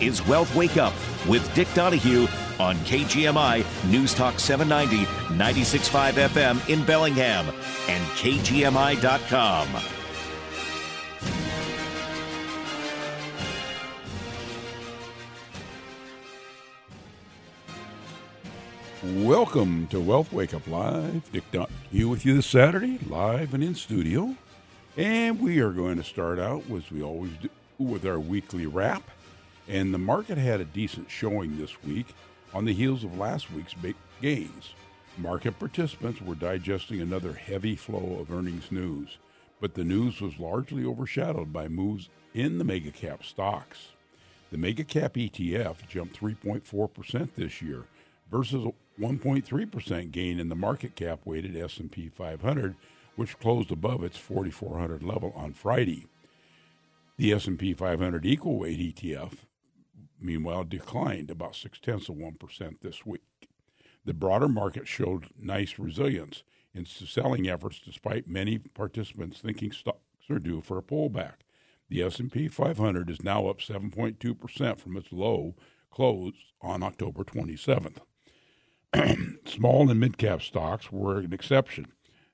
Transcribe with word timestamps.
is 0.00 0.26
Wealth 0.26 0.54
Wake 0.54 0.76
Up 0.76 0.94
with 1.28 1.52
Dick 1.54 1.68
Donahue 1.74 2.26
on 2.58 2.76
KGMI 2.78 3.64
News 3.90 4.14
Talk 4.14 4.38
790, 4.38 5.04
96.5 5.34 6.28
FM 6.28 6.68
in 6.68 6.84
Bellingham 6.84 7.46
and 7.88 8.04
KGMI.com. 8.12 9.68
Welcome 19.26 19.86
to 19.86 19.98
Wealth 19.98 20.30
Wake 20.30 20.52
Up 20.52 20.66
Live. 20.66 21.32
Dick 21.32 21.44
Donahue 21.50 22.08
with 22.08 22.26
you 22.26 22.34
this 22.34 22.46
Saturday, 22.46 22.98
live 23.08 23.54
and 23.54 23.64
in 23.64 23.74
studio. 23.74 24.36
And 24.96 25.40
we 25.40 25.60
are 25.60 25.70
going 25.70 25.96
to 25.96 26.04
start 26.04 26.38
out, 26.38 26.64
as 26.70 26.90
we 26.90 27.02
always 27.02 27.32
do, 27.40 27.48
with 27.78 28.04
our 28.04 28.20
weekly 28.20 28.66
wrap. 28.66 29.02
And 29.70 29.94
the 29.94 29.98
market 29.98 30.36
had 30.36 30.60
a 30.60 30.64
decent 30.64 31.08
showing 31.08 31.56
this 31.56 31.80
week 31.84 32.08
on 32.52 32.64
the 32.64 32.74
heels 32.74 33.04
of 33.04 33.16
last 33.16 33.52
week's 33.52 33.72
big 33.72 33.94
gains. 34.20 34.74
Market 35.16 35.60
participants 35.60 36.20
were 36.20 36.34
digesting 36.34 37.00
another 37.00 37.34
heavy 37.34 37.76
flow 37.76 38.18
of 38.18 38.32
earnings 38.32 38.72
news, 38.72 39.18
but 39.60 39.74
the 39.74 39.84
news 39.84 40.20
was 40.20 40.40
largely 40.40 40.84
overshadowed 40.84 41.52
by 41.52 41.68
moves 41.68 42.08
in 42.34 42.58
the 42.58 42.64
mega 42.64 42.90
cap 42.90 43.22
stocks. 43.22 43.90
The 44.50 44.58
mega 44.58 44.82
cap 44.82 45.14
ETF 45.14 45.86
jumped 45.86 46.20
3.4% 46.20 47.34
this 47.36 47.62
year 47.62 47.84
versus 48.28 48.64
a 48.66 49.00
1.3% 49.00 50.10
gain 50.10 50.40
in 50.40 50.48
the 50.48 50.56
market 50.56 50.96
cap 50.96 51.20
weighted 51.24 51.56
S&P 51.56 52.08
500 52.08 52.74
which 53.14 53.38
closed 53.38 53.70
above 53.70 54.02
its 54.02 54.16
4400 54.16 55.04
level 55.04 55.32
on 55.36 55.52
Friday. 55.52 56.08
The 57.18 57.32
S&P 57.34 57.72
500 57.72 58.26
equal 58.26 58.58
weight 58.58 58.96
ETF 58.96 59.34
meanwhile 60.20 60.64
declined 60.64 61.30
about 61.30 61.56
six 61.56 61.78
tenths 61.78 62.08
of 62.08 62.16
1% 62.16 62.80
this 62.80 63.04
week. 63.06 63.22
The 64.04 64.14
broader 64.14 64.48
market 64.48 64.88
showed 64.88 65.26
nice 65.38 65.78
resilience 65.78 66.42
in 66.74 66.86
selling 66.86 67.48
efforts 67.48 67.80
despite 67.84 68.28
many 68.28 68.58
participants 68.58 69.40
thinking 69.40 69.72
stocks 69.72 69.98
are 70.30 70.38
due 70.38 70.60
for 70.60 70.78
a 70.78 70.82
pullback. 70.82 71.34
The 71.88 72.02
S&P 72.02 72.48
500 72.48 73.10
is 73.10 73.22
now 73.22 73.48
up 73.48 73.58
7.2% 73.58 74.78
from 74.78 74.96
its 74.96 75.12
low 75.12 75.56
close 75.90 76.34
on 76.62 76.82
October 76.82 77.24
27th. 77.24 77.98
Small 79.46 79.90
and 79.90 80.00
mid-cap 80.00 80.42
stocks 80.42 80.92
were 80.92 81.18
an 81.18 81.32
exception, 81.32 81.86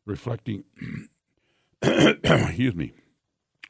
reflecting 0.04 0.64
excuse 1.82 2.74
me, 2.74 2.92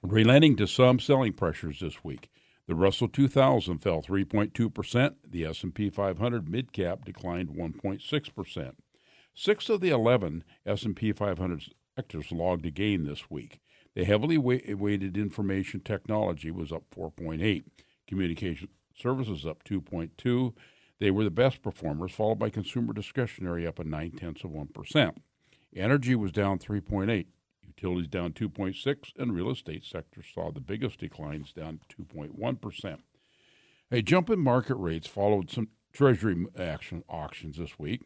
relenting 0.03 0.57
to 0.57 0.67
some 0.67 0.99
selling 0.99 1.33
pressures 1.33 1.81
this 1.81 2.05
week. 2.05 2.31
The 2.67 2.75
Russell 2.75 3.09
2000 3.09 3.79
fell 3.79 4.03
3.2%. 4.03 5.15
The 5.29 5.45
S&P 5.45 5.89
500 5.89 6.49
mid-cap 6.49 7.05
declined 7.05 7.51
1.6%. 7.51 8.73
Six 9.35 9.69
of 9.69 9.81
the 9.81 9.91
11 9.91 10.43
S&P 10.65 11.13
500 11.13 11.63
sectors 11.95 12.33
logged 12.33 12.67
a 12.67 12.71
gain 12.71 13.05
this 13.05 13.31
week. 13.31 13.61
The 13.95 14.05
heavily 14.05 14.37
weighted 14.37 15.17
information 15.17 15.81
technology 15.81 16.51
was 16.51 16.73
up 16.73 16.83
4.8. 16.95 17.65
Communication 18.09 18.69
services 18.95 19.47
up 19.47 19.63
2.2. 19.65 20.53
They 20.99 21.11
were 21.11 21.25
the 21.25 21.31
best 21.31 21.63
performers, 21.63 22.13
followed 22.13 22.39
by 22.39 22.51
consumer 22.51 22.93
discretionary 22.93 23.67
up 23.67 23.79
a 23.79 23.85
nine 23.85 24.13
tenths 24.13 24.45
of 24.45 24.51
one 24.51 24.69
percent. 24.69 25.23
Energy 25.75 26.15
was 26.15 26.33
down 26.33 26.59
3.8 26.59 27.27
utilities 27.77 28.09
down 28.09 28.33
2.6, 28.33 29.13
and 29.19 29.35
real 29.35 29.51
estate 29.51 29.85
sector 29.85 30.23
saw 30.23 30.51
the 30.51 30.61
biggest 30.61 30.99
declines, 30.99 31.53
down 31.53 31.81
2.1%. 31.89 32.99
A 33.93 34.03
jump 34.03 34.31
in 34.31 34.39
market 34.41 34.77
rates 34.77 35.07
followed 35.07 35.51
some 35.51 35.69
Treasury 35.93 36.47
action 36.59 37.05
auctions 37.09 37.57
this 37.57 37.79
week, 37.79 38.03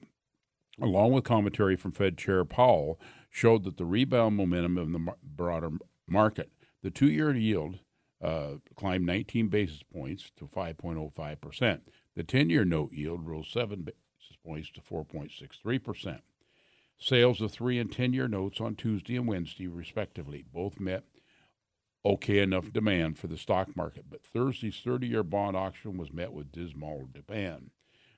along 0.81 1.13
with 1.13 1.25
commentary 1.25 1.75
from 1.75 1.91
Fed 1.93 2.17
Chair 2.17 2.45
Powell, 2.45 3.01
showed 3.31 3.65
that 3.65 3.79
the 3.79 3.85
rebound 3.85 4.37
momentum 4.37 4.79
in 4.79 4.93
the 4.93 5.13
broader 5.23 5.71
market. 6.07 6.51
The 6.83 6.91
two-year 6.91 7.35
yield 7.35 7.81
uh, 8.23 8.59
climbed 8.77 9.07
19 9.07 9.49
basis 9.49 9.83
points 9.83 10.31
to 10.37 10.47
5.05 10.47 11.41
percent. 11.41 11.89
The 12.15 12.23
10-year 12.23 12.65
note 12.65 12.93
yield 12.93 13.27
rose 13.27 13.51
seven 13.53 13.83
basis 13.83 14.37
points 14.45 14.71
to 14.73 14.81
4.63 14.81 15.83
percent. 15.83 16.21
Sales 17.01 17.41
of 17.41 17.51
three 17.51 17.79
and 17.79 17.91
10 17.91 18.13
year 18.13 18.29
notes 18.29 18.61
on 18.61 18.75
Tuesday 18.75 19.17
and 19.17 19.27
Wednesday, 19.27 19.67
respectively, 19.67 20.45
both 20.53 20.79
met 20.79 21.05
okay 22.05 22.39
enough 22.41 22.73
demand 22.73 23.19
for 23.19 23.27
the 23.27 23.39
stock 23.39 23.75
market, 23.75 24.05
but 24.11 24.23
Thursday's 24.23 24.81
30 24.85 25.07
year 25.07 25.23
bond 25.23 25.57
auction 25.57 25.97
was 25.97 26.13
met 26.13 26.33
with 26.33 26.53
dismal 26.53 27.09
demand. 27.13 27.71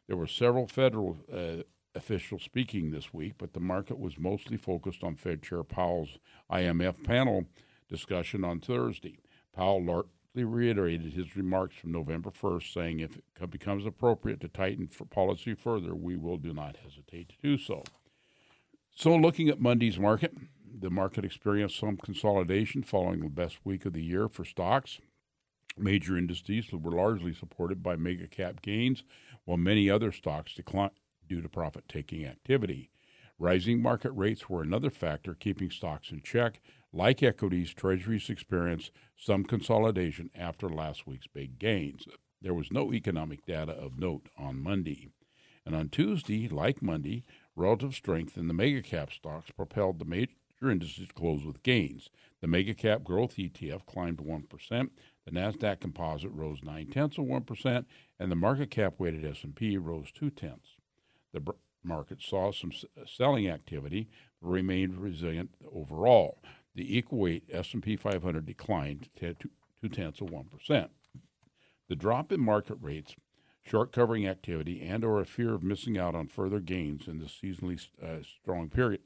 There 0.09 0.16
were 0.16 0.26
several 0.26 0.66
federal 0.66 1.16
uh, 1.32 1.62
officials 1.94 2.43
speaking 2.43 2.91
this 2.91 3.15
week, 3.15 3.34
but 3.38 3.53
the 3.53 3.60
market 3.60 4.00
was 4.00 4.19
mostly 4.19 4.56
focused 4.56 5.04
on 5.04 5.14
Fed 5.14 5.43
Chair 5.43 5.62
Powell's 5.62 6.19
IMF 6.50 7.04
panel 7.04 7.44
discussion 7.88 8.44
on 8.44 8.59
Thursday. 8.59 9.19
Powell 9.54 9.84
largely 9.84 10.44
reiterated 10.44 11.12
his 11.12 11.37
remarks 11.37 11.76
from 11.76 11.93
November 11.93 12.31
1st, 12.31 12.72
saying 12.72 13.00
if 13.00 13.16
it 13.16 13.50
becomes 13.50 13.87
appropriate 13.87 14.41
to 14.41 14.49
tighten 14.49 14.88
for 14.88 15.04
policy 15.04 15.54
further, 15.54 15.94
we 15.94 16.16
will 16.16 16.38
do 16.38 16.53
not 16.53 16.76
hesitate 16.82 17.28
to 17.28 17.37
do 17.43 17.56
so. 17.56 17.84
So, 18.94 19.16
looking 19.16 19.48
at 19.48 19.60
Monday's 19.60 19.98
market, 19.98 20.34
the 20.80 20.91
market 20.91 21.25
experienced 21.25 21.78
some 21.78 21.97
consolidation 21.97 22.82
following 22.82 23.20
the 23.20 23.30
best 23.30 23.58
week 23.64 23.86
of 23.86 23.94
the 23.94 24.03
year 24.03 24.28
for 24.28 24.44
stocks. 24.44 25.00
Major 25.78 26.19
indices 26.19 26.70
were 26.72 26.92
largely 26.92 27.32
supported 27.32 27.82
by 27.82 27.97
mega 27.97 28.26
cap 28.26 28.60
gains, 28.60 29.02
while 29.44 29.56
many 29.56 29.88
other 29.88 30.12
stocks 30.12 30.54
declined 30.54 30.92
due 31.26 31.41
to 31.41 31.48
profit 31.48 31.88
taking 31.88 32.26
activity. 32.26 32.91
Rising 33.38 33.81
market 33.81 34.12
rates 34.12 34.50
were 34.50 34.62
another 34.62 34.91
factor 34.91 35.34
keeping 35.34 35.70
stocks 35.70 36.10
in 36.10 36.20
check. 36.20 36.60
Like 36.92 37.22
equities, 37.22 37.72
treasuries 37.72 38.28
experienced 38.28 38.92
some 39.16 39.44
consolidation 39.44 40.28
after 40.34 40.69
last 40.69 41.06
week's 41.06 41.26
big 41.26 41.58
gains. 41.58 42.06
There 42.42 42.54
was 42.54 42.70
no 42.70 42.92
economic 42.92 43.47
data 43.47 43.72
of 43.72 43.98
note 43.98 44.28
on 44.36 44.62
Monday. 44.62 45.08
And 45.64 45.75
on 45.75 45.88
Tuesday, 45.88 46.48
like 46.48 46.82
Monday, 46.82 47.22
Relative 47.54 47.94
strength 47.94 48.38
in 48.38 48.48
the 48.48 48.54
mega 48.54 48.82
cap 48.82 49.12
stocks 49.12 49.50
propelled 49.50 49.98
the 49.98 50.04
major 50.04 50.32
indices 50.62 51.08
to 51.08 51.14
close 51.14 51.44
with 51.44 51.62
gains. 51.62 52.08
The 52.40 52.46
mega 52.46 52.72
cap 52.72 53.04
growth 53.04 53.36
ETF 53.36 53.84
climbed 53.86 54.18
1%, 54.18 54.90
the 55.24 55.30
Nasdaq 55.30 55.80
Composite 55.80 56.32
rose 56.32 56.62
9 56.62 56.86
tenths 56.88 57.18
of 57.18 57.24
1%, 57.24 57.84
and 58.18 58.30
the 58.30 58.36
market 58.36 58.70
cap 58.70 58.94
weighted 58.98 59.24
S&P 59.24 59.76
rose 59.76 60.10
2 60.12 60.30
tenths. 60.30 60.76
The 61.32 61.42
market 61.84 62.22
saw 62.22 62.52
some 62.52 62.72
selling 63.06 63.48
activity, 63.48 64.08
but 64.40 64.48
remained 64.48 65.00
resilient 65.00 65.50
overall. 65.72 66.42
The 66.74 66.96
equal 66.96 67.19
weight 67.19 67.44
S&P 67.52 67.96
500 67.96 68.46
declined 68.46 69.08
2 69.16 69.34
tenths 69.90 70.20
of 70.20 70.28
1%. 70.28 70.88
The 71.88 71.96
drop 71.96 72.32
in 72.32 72.40
market 72.40 72.78
rates 72.80 73.14
short 73.62 73.93
covering 73.93 74.27
activity, 74.27 74.83
and 74.83 75.05
or 75.05 75.21
a 75.21 75.25
fear 75.25 75.55
of 75.55 75.62
missing 75.62 75.97
out 75.97 76.15
on 76.15 76.27
further 76.27 76.61
gains 76.61 77.06
in 77.06 77.19
the 77.19 77.27
seasonally 77.27 77.87
uh, 78.03 78.23
strong 78.23 78.69
period 78.69 79.00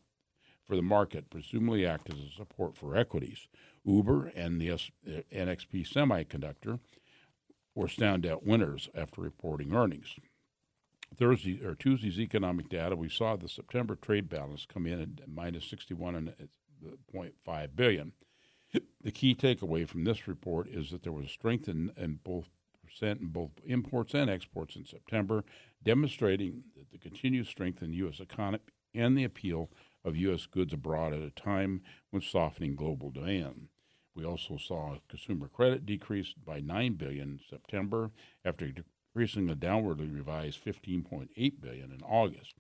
for 0.65 0.77
the 0.77 0.83
market, 0.83 1.31
presumably 1.31 1.87
act 1.87 2.13
as 2.13 2.19
a 2.19 2.37
support 2.37 2.77
for 2.77 2.97
equities. 2.97 3.47
Uber 3.85 4.33
and 4.35 4.61
the 4.61 4.71
S- 4.71 4.91
uh, 5.07 5.21
NXP 5.33 5.89
Semiconductor 5.89 6.81
were 7.75 7.87
standout 7.87 8.43
winners 8.43 8.89
after 8.95 9.21
reporting 9.21 9.75
earnings. 9.75 10.17
Thursday 11.15 11.65
or 11.65 11.75
Tuesday's 11.75 12.19
economic 12.19 12.69
data, 12.69 12.97
we 12.97 13.09
saw 13.09 13.37
the 13.37 13.49
September 13.49 13.95
trade 13.95 14.29
balance 14.29 14.67
come 14.67 14.87
in 14.87 15.01
at 15.01 15.29
minus 15.29 15.71
61.5 15.71 17.77
billion. 17.77 18.13
The 19.01 19.13
key 19.13 19.35
takeaway 19.35 19.89
from 19.89 20.05
this 20.05 20.27
report 20.27 20.69
is 20.69 20.91
that 20.91 21.05
there 21.05 21.13
was 21.13 21.31
strength 21.31 21.69
in, 21.69 21.93
in 21.97 22.19
both 22.25 22.49
percent 22.97 23.21
in 23.21 23.29
both 23.29 23.51
imports 23.65 24.15
and 24.15 24.31
exports 24.31 24.77
in 24.77 24.85
September, 24.85 25.45
demonstrating 25.85 26.63
the 26.93 26.99
continued 26.99 27.47
strength 27.47 27.83
in 27.83 27.91
the 27.91 27.97
U.S. 27.99 28.21
economy 28.21 28.63
and 28.95 29.17
the 29.17 29.25
appeal 29.25 29.71
of 30.05 30.17
U.S. 30.17 30.47
goods 30.47 30.73
abroad 30.73 31.13
at 31.13 31.21
a 31.21 31.31
time 31.31 31.83
when 32.11 32.23
softening 32.23 32.75
global 32.75 33.11
demand. 33.11 33.69
We 34.15 34.25
also 34.25 34.57
saw 34.57 34.97
consumer 35.09 35.49
credit 35.49 35.85
decrease 35.85 36.33
by 36.33 36.61
nine 36.61 36.95
billion 36.95 37.33
in 37.33 37.41
September 37.51 38.13
after 38.45 38.73
decreasing 38.73 39.51
a 39.51 39.57
downwardly 39.57 40.13
revised 40.15 40.65
15.8 40.65 41.61
billion 41.61 41.93
in 41.93 42.01
August. 42.03 42.55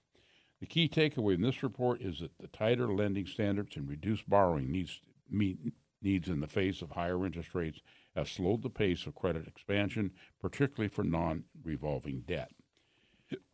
The 0.61 0.67
key 0.67 0.89
takeaway 0.89 1.35
in 1.35 1.43
this 1.43 1.63
report 1.63 2.03
is 2.03 2.21
that 2.21 2.37
the 2.39 2.49
tighter 2.49 2.93
lending 2.93 3.27
standards 3.27 3.77
and 3.77 3.89
reduced 3.89 4.29
borrowing 4.29 4.71
needs 4.71 5.01
meet 5.31 5.59
needs 6.03 6.29
in 6.29 6.41
the 6.41 6.47
face 6.47 6.83
of 6.83 6.91
higher 6.91 7.25
interest 7.25 7.55
rates 7.55 7.81
have 8.17 8.29
slowed 8.29 8.63
the 8.63 8.71
pace 8.71 9.07
of 9.07 9.15
credit 9.15 9.47
expansion, 9.47 10.11
particularly 10.41 10.89
for 10.89 11.05
non 11.05 11.45
revolving 11.63 12.23
debt. 12.27 12.51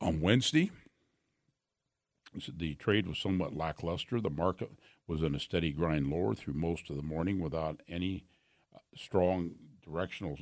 On 0.00 0.20
Wednesday, 0.20 0.70
the 2.56 2.75
trade 2.76 3.06
was 3.06 3.19
somewhat 3.19 3.56
lackluster. 3.56 4.20
The 4.20 4.31
market 4.31 4.70
was 5.06 5.23
in 5.23 5.35
a 5.35 5.41
steady 5.41 5.73
grind 5.73 6.09
lower 6.09 6.35
through 6.35 6.55
most 6.55 6.88
of 6.88 6.97
the 6.97 7.03
morning 7.03 7.41
without 7.41 7.81
any 7.88 8.25
uh, 8.75 8.79
strong 8.97 9.53
directional 9.85 10.38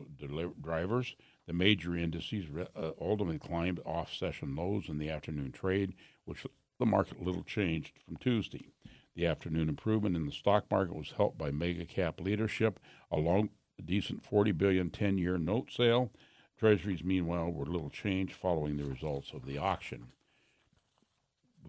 drivers. 0.60 1.16
The 1.46 1.52
major 1.54 1.96
indices 1.96 2.44
uh, 2.76 2.90
ultimately 3.00 3.38
climbed 3.38 3.80
off 3.84 4.14
session 4.14 4.54
lows 4.54 4.88
in 4.88 4.98
the 4.98 5.10
afternoon 5.10 5.50
trade, 5.50 5.94
which 6.24 6.46
the 6.78 6.86
market 6.86 7.22
little 7.22 7.42
changed 7.42 7.92
from 8.04 8.16
Tuesday. 8.16 8.68
The 9.16 9.26
afternoon 9.26 9.68
improvement 9.68 10.16
in 10.16 10.26
the 10.26 10.32
stock 10.32 10.70
market 10.70 10.94
was 10.94 11.14
helped 11.16 11.38
by 11.38 11.50
mega 11.50 11.84
cap 11.84 12.20
leadership, 12.20 12.78
along 13.10 13.50
a 13.80 13.82
decent 13.82 14.24
40 14.24 14.52
billion 14.52 14.90
10-year 14.90 15.38
note 15.38 15.72
sale. 15.72 16.10
Treasuries, 16.58 17.02
meanwhile, 17.02 17.50
were 17.50 17.64
little 17.64 17.88
changed 17.88 18.34
following 18.34 18.76
the 18.76 18.84
results 18.84 19.32
of 19.32 19.46
the 19.46 19.56
auction. 19.56 20.08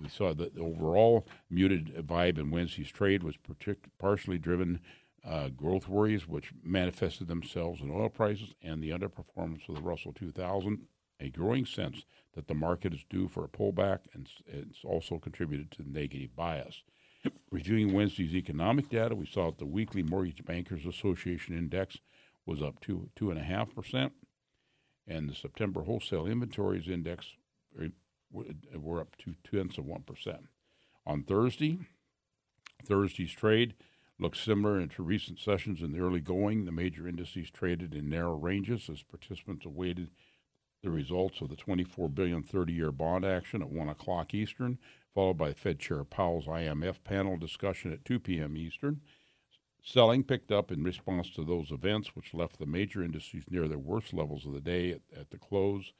We 0.02 0.10
saw 0.10 0.34
that 0.34 0.56
the 0.56 0.62
overall 0.62 1.26
muted 1.50 1.96
vibe 2.08 2.38
in 2.38 2.52
Wednesday's 2.52 2.92
trade 2.92 3.24
was 3.24 3.36
partic- 3.38 3.90
partially 4.00 4.38
driven 4.38 4.82
uh, 5.26 5.50
growth 5.50 5.88
worries, 5.88 6.28
which 6.28 6.52
manifested 6.64 7.28
themselves 7.28 7.82
in 7.82 7.92
oil 7.92 8.10
prices 8.10 8.54
and 8.62 8.82
the 8.82 8.90
underperformance 8.90 9.68
of 9.70 9.76
the 9.76 9.82
Russell 9.82 10.14
2000, 10.14 10.80
a 11.20 11.30
growing 11.30 11.66
sense 11.66 12.04
that 12.34 12.48
the 12.48 12.54
market 12.54 12.94
is 12.94 13.06
due 13.10 13.28
for 13.28 13.46
a 13.46 13.50
pullback, 13.50 14.00
and 14.14 14.28
it's 14.48 14.84
also 14.84 15.20
contributed 15.20 15.72
to 15.72 15.84
the 15.84 15.90
negative 15.90 16.36
bias. 16.36 16.84
Reviewing 17.52 17.94
Wednesday's 17.94 18.34
economic 18.34 18.90
data, 18.90 19.16
we 19.16 19.26
saw 19.26 19.48
that 19.48 19.60
the 19.60 19.66
weekly 19.66 20.04
Mortgage 20.04 20.44
Bankers 20.46 20.86
Association 20.86 21.58
index 21.58 21.98
was 22.46 22.62
up 22.62 22.80
to 22.82 23.10
two 23.16 23.30
and 23.30 23.40
a 23.40 23.44
half 23.44 23.76
percent, 23.76 24.14
and 25.08 25.30
the 25.30 25.36
September 25.36 25.84
wholesale 25.84 26.26
inventories 26.26 26.88
index 26.88 27.28
eh, 27.80 27.90
were 28.32 29.02
up 29.02 29.16
two 29.18 29.36
tenths 29.44 29.78
of 29.78 29.86
one 29.86 30.02
percent. 30.02 30.48
On 31.06 31.24
Thursday, 31.24 31.80
Thursday's 32.86 33.32
trade 33.32 33.74
looked 34.20 34.38
similar 34.38 34.86
to 34.86 35.04
recent 35.04 35.40
sessions 35.40 35.82
in 35.82 35.92
the 35.92 36.00
early 36.00 36.20
going. 36.20 36.66
The 36.66 36.72
major 36.72 37.08
indices 37.08 37.50
traded 37.52 37.94
in 37.94 38.10
narrow 38.10 38.36
ranges 38.36 38.90
as 38.90 39.04
participants 39.04 39.66
awaited 39.66 40.10
the 40.84 40.92
results 40.92 41.42
of 41.42 41.50
the 41.50 41.56
24 41.56 42.10
billion 42.10 42.44
30-year 42.44 42.92
bond 42.92 43.26
action 43.26 43.62
at 43.62 43.70
1 43.70 43.90
o'clock 43.90 44.34
Eastern, 44.34 44.80
followed 45.14 45.38
by 45.38 45.54
Fed 45.54 45.80
Chair 45.80 46.04
Powell's 46.04 46.46
IMF 46.46 47.04
panel 47.04 47.38
discussion 47.38 47.92
at 47.92 48.06
2 48.06 48.20
p.m. 48.20 48.56
Eastern. 48.56 49.02
Selling 49.84 50.24
picked 50.24 50.52
up 50.52 50.72
in 50.72 50.84
response 50.84 51.32
to 51.32 51.44
those 51.44 51.72
events, 51.72 52.16
which 52.16 52.34
left 52.34 52.60
the 52.60 52.66
major 52.66 53.04
indices 53.04 53.44
near 53.50 53.68
their 53.68 53.80
worst 53.80 54.14
levels 54.14 54.46
of 54.46 54.54
the 54.54 54.62
day 54.62 54.92
at, 54.92 55.02
at 55.20 55.32
the 55.32 55.38
close. 55.38 55.92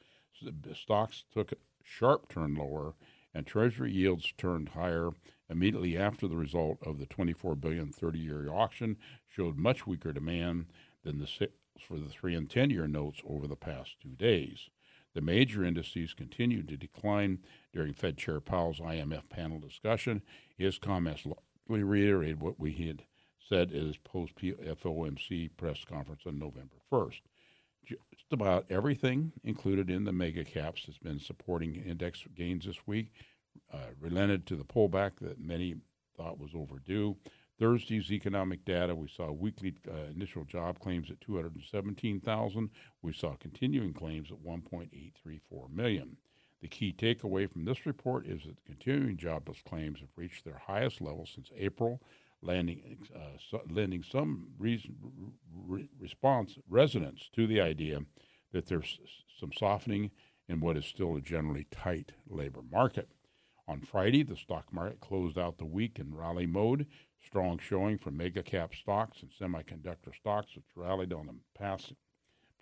Stocks 0.74 1.24
took 1.32 1.52
a 1.52 1.56
sharp 1.82 2.28
turn 2.28 2.54
lower, 2.54 2.94
and 3.34 3.46
Treasury 3.46 3.92
yields 3.92 4.32
turned 4.38 4.70
higher 4.70 5.10
immediately 5.50 5.96
after 5.96 6.28
the 6.28 6.36
result 6.36 6.78
of 6.86 6.98
the 6.98 7.06
24 7.06 7.56
billion 7.56 7.92
30-year 7.92 8.48
auction 8.52 8.96
showed 9.28 9.56
much 9.56 9.86
weaker 9.86 10.12
demand 10.12 10.66
than 11.04 11.18
the 11.18 11.26
sales 11.26 11.50
for 11.80 11.98
the 11.98 12.08
3 12.08 12.34
and 12.36 12.48
10-year 12.48 12.86
notes 12.86 13.20
over 13.28 13.46
the 13.46 13.56
past 13.56 13.96
2 14.02 14.10
days. 14.10 14.70
The 15.14 15.20
major 15.20 15.64
indices 15.64 16.14
continued 16.14 16.68
to 16.68 16.76
decline 16.76 17.40
during 17.72 17.92
Fed 17.92 18.16
Chair 18.16 18.40
Powell's 18.40 18.80
IMF 18.80 19.28
panel 19.28 19.58
discussion. 19.58 20.22
His 20.56 20.78
comments 20.78 21.26
largely 21.26 21.84
reiterated 21.84 22.40
what 22.40 22.58
we 22.58 22.72
had 22.72 23.04
said 23.46 23.72
at 23.72 23.82
his 23.82 23.98
post 23.98 24.34
FOMC 24.36 25.50
press 25.56 25.84
conference 25.84 26.22
on 26.26 26.38
November 26.38 26.76
1st. 26.90 27.20
Just 27.84 28.32
about 28.32 28.64
everything 28.70 29.32
included 29.44 29.90
in 29.90 30.04
the 30.04 30.12
mega 30.12 30.44
caps 30.44 30.84
has 30.86 30.98
been 30.98 31.18
supporting 31.18 31.74
index 31.74 32.24
gains 32.34 32.64
this 32.64 32.86
week, 32.86 33.08
uh, 33.72 33.90
relented 34.00 34.46
to 34.46 34.56
the 34.56 34.64
pullback 34.64 35.12
that 35.20 35.40
many 35.40 35.74
thought 36.16 36.38
was 36.38 36.52
overdue. 36.54 37.16
Thursday's 37.58 38.10
economic 38.10 38.64
data, 38.64 38.94
we 38.94 39.08
saw 39.08 39.30
weekly 39.30 39.74
uh, 39.88 40.10
initial 40.14 40.44
job 40.44 40.78
claims 40.80 41.10
at 41.10 41.20
217,000. 41.20 42.70
We 43.02 43.12
saw 43.12 43.36
continuing 43.36 43.92
claims 43.92 44.30
at 44.30 44.38
1.834 44.38 45.70
million. 45.70 46.16
The 46.60 46.68
key 46.68 46.94
takeaway 46.96 47.50
from 47.50 47.64
this 47.64 47.86
report 47.86 48.26
is 48.26 48.42
that 48.44 48.64
continuing 48.64 49.16
jobless 49.16 49.58
claims 49.68 50.00
have 50.00 50.08
reached 50.16 50.44
their 50.44 50.58
highest 50.64 51.00
level 51.00 51.26
since 51.26 51.50
April, 51.56 52.00
landing, 52.40 52.98
uh, 53.14 53.36
so, 53.50 53.62
lending 53.68 54.02
some 54.02 54.48
reason, 54.58 54.94
re- 55.66 55.88
response 55.98 56.58
resonance 56.68 57.28
to 57.34 57.46
the 57.46 57.60
idea 57.60 58.00
that 58.52 58.66
there's 58.66 58.98
some 59.38 59.52
softening 59.52 60.10
in 60.48 60.60
what 60.60 60.76
is 60.76 60.84
still 60.84 61.16
a 61.16 61.20
generally 61.20 61.66
tight 61.70 62.12
labor 62.28 62.62
market. 62.70 63.08
On 63.66 63.80
Friday, 63.80 64.22
the 64.22 64.36
stock 64.36 64.72
market 64.72 65.00
closed 65.00 65.38
out 65.38 65.58
the 65.58 65.64
week 65.64 65.98
in 65.98 66.14
rally 66.14 66.46
mode. 66.46 66.86
Strong 67.24 67.58
showing 67.60 67.98
for 67.98 68.10
mega 68.10 68.42
cap 68.42 68.74
stocks 68.74 69.22
and 69.22 69.30
semiconductor 69.30 70.14
stocks, 70.14 70.54
which 70.54 70.64
rallied 70.76 71.12
on 71.12 71.26
the 71.26 71.34
past 71.58 71.92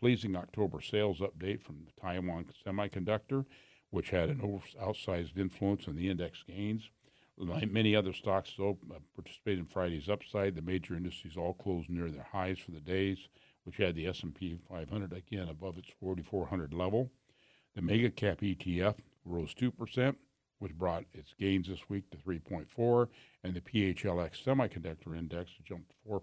pleasing 0.00 0.36
October 0.36 0.80
sales 0.80 1.20
update 1.20 1.62
from 1.62 1.86
Taiwan 2.00 2.46
Semiconductor, 2.66 3.44
which 3.90 4.10
had 4.10 4.30
an 4.30 4.60
outsized 4.80 5.38
influence 5.38 5.86
on 5.88 5.96
the 5.96 6.08
index 6.08 6.42
gains. 6.46 6.88
Like 7.36 7.70
many 7.70 7.96
other 7.96 8.12
stocks, 8.12 8.52
though, 8.56 8.78
uh, 8.90 8.98
participated 9.14 9.60
in 9.60 9.64
Friday's 9.64 10.10
upside. 10.10 10.54
The 10.54 10.62
major 10.62 10.94
indices 10.94 11.36
all 11.38 11.54
closed 11.54 11.88
near 11.88 12.10
their 12.10 12.26
highs 12.30 12.58
for 12.58 12.70
the 12.70 12.80
days, 12.80 13.18
which 13.64 13.78
had 13.78 13.94
the 13.94 14.06
S&P 14.08 14.58
500 14.68 15.12
again 15.12 15.48
above 15.48 15.78
its 15.78 15.88
4,400 16.00 16.74
level. 16.74 17.10
The 17.74 17.82
mega 17.82 18.10
cap 18.10 18.40
ETF 18.40 18.96
rose 19.24 19.54
two 19.54 19.70
percent 19.70 20.18
which 20.60 20.78
brought 20.78 21.04
its 21.12 21.34
gains 21.38 21.66
this 21.66 21.88
week 21.88 22.08
to 22.10 22.16
3.4, 22.18 23.08
and 23.42 23.54
the 23.54 23.60
PHLX 23.60 24.44
semiconductor 24.44 25.18
index 25.18 25.50
jumped 25.64 25.92
4%. 26.08 26.20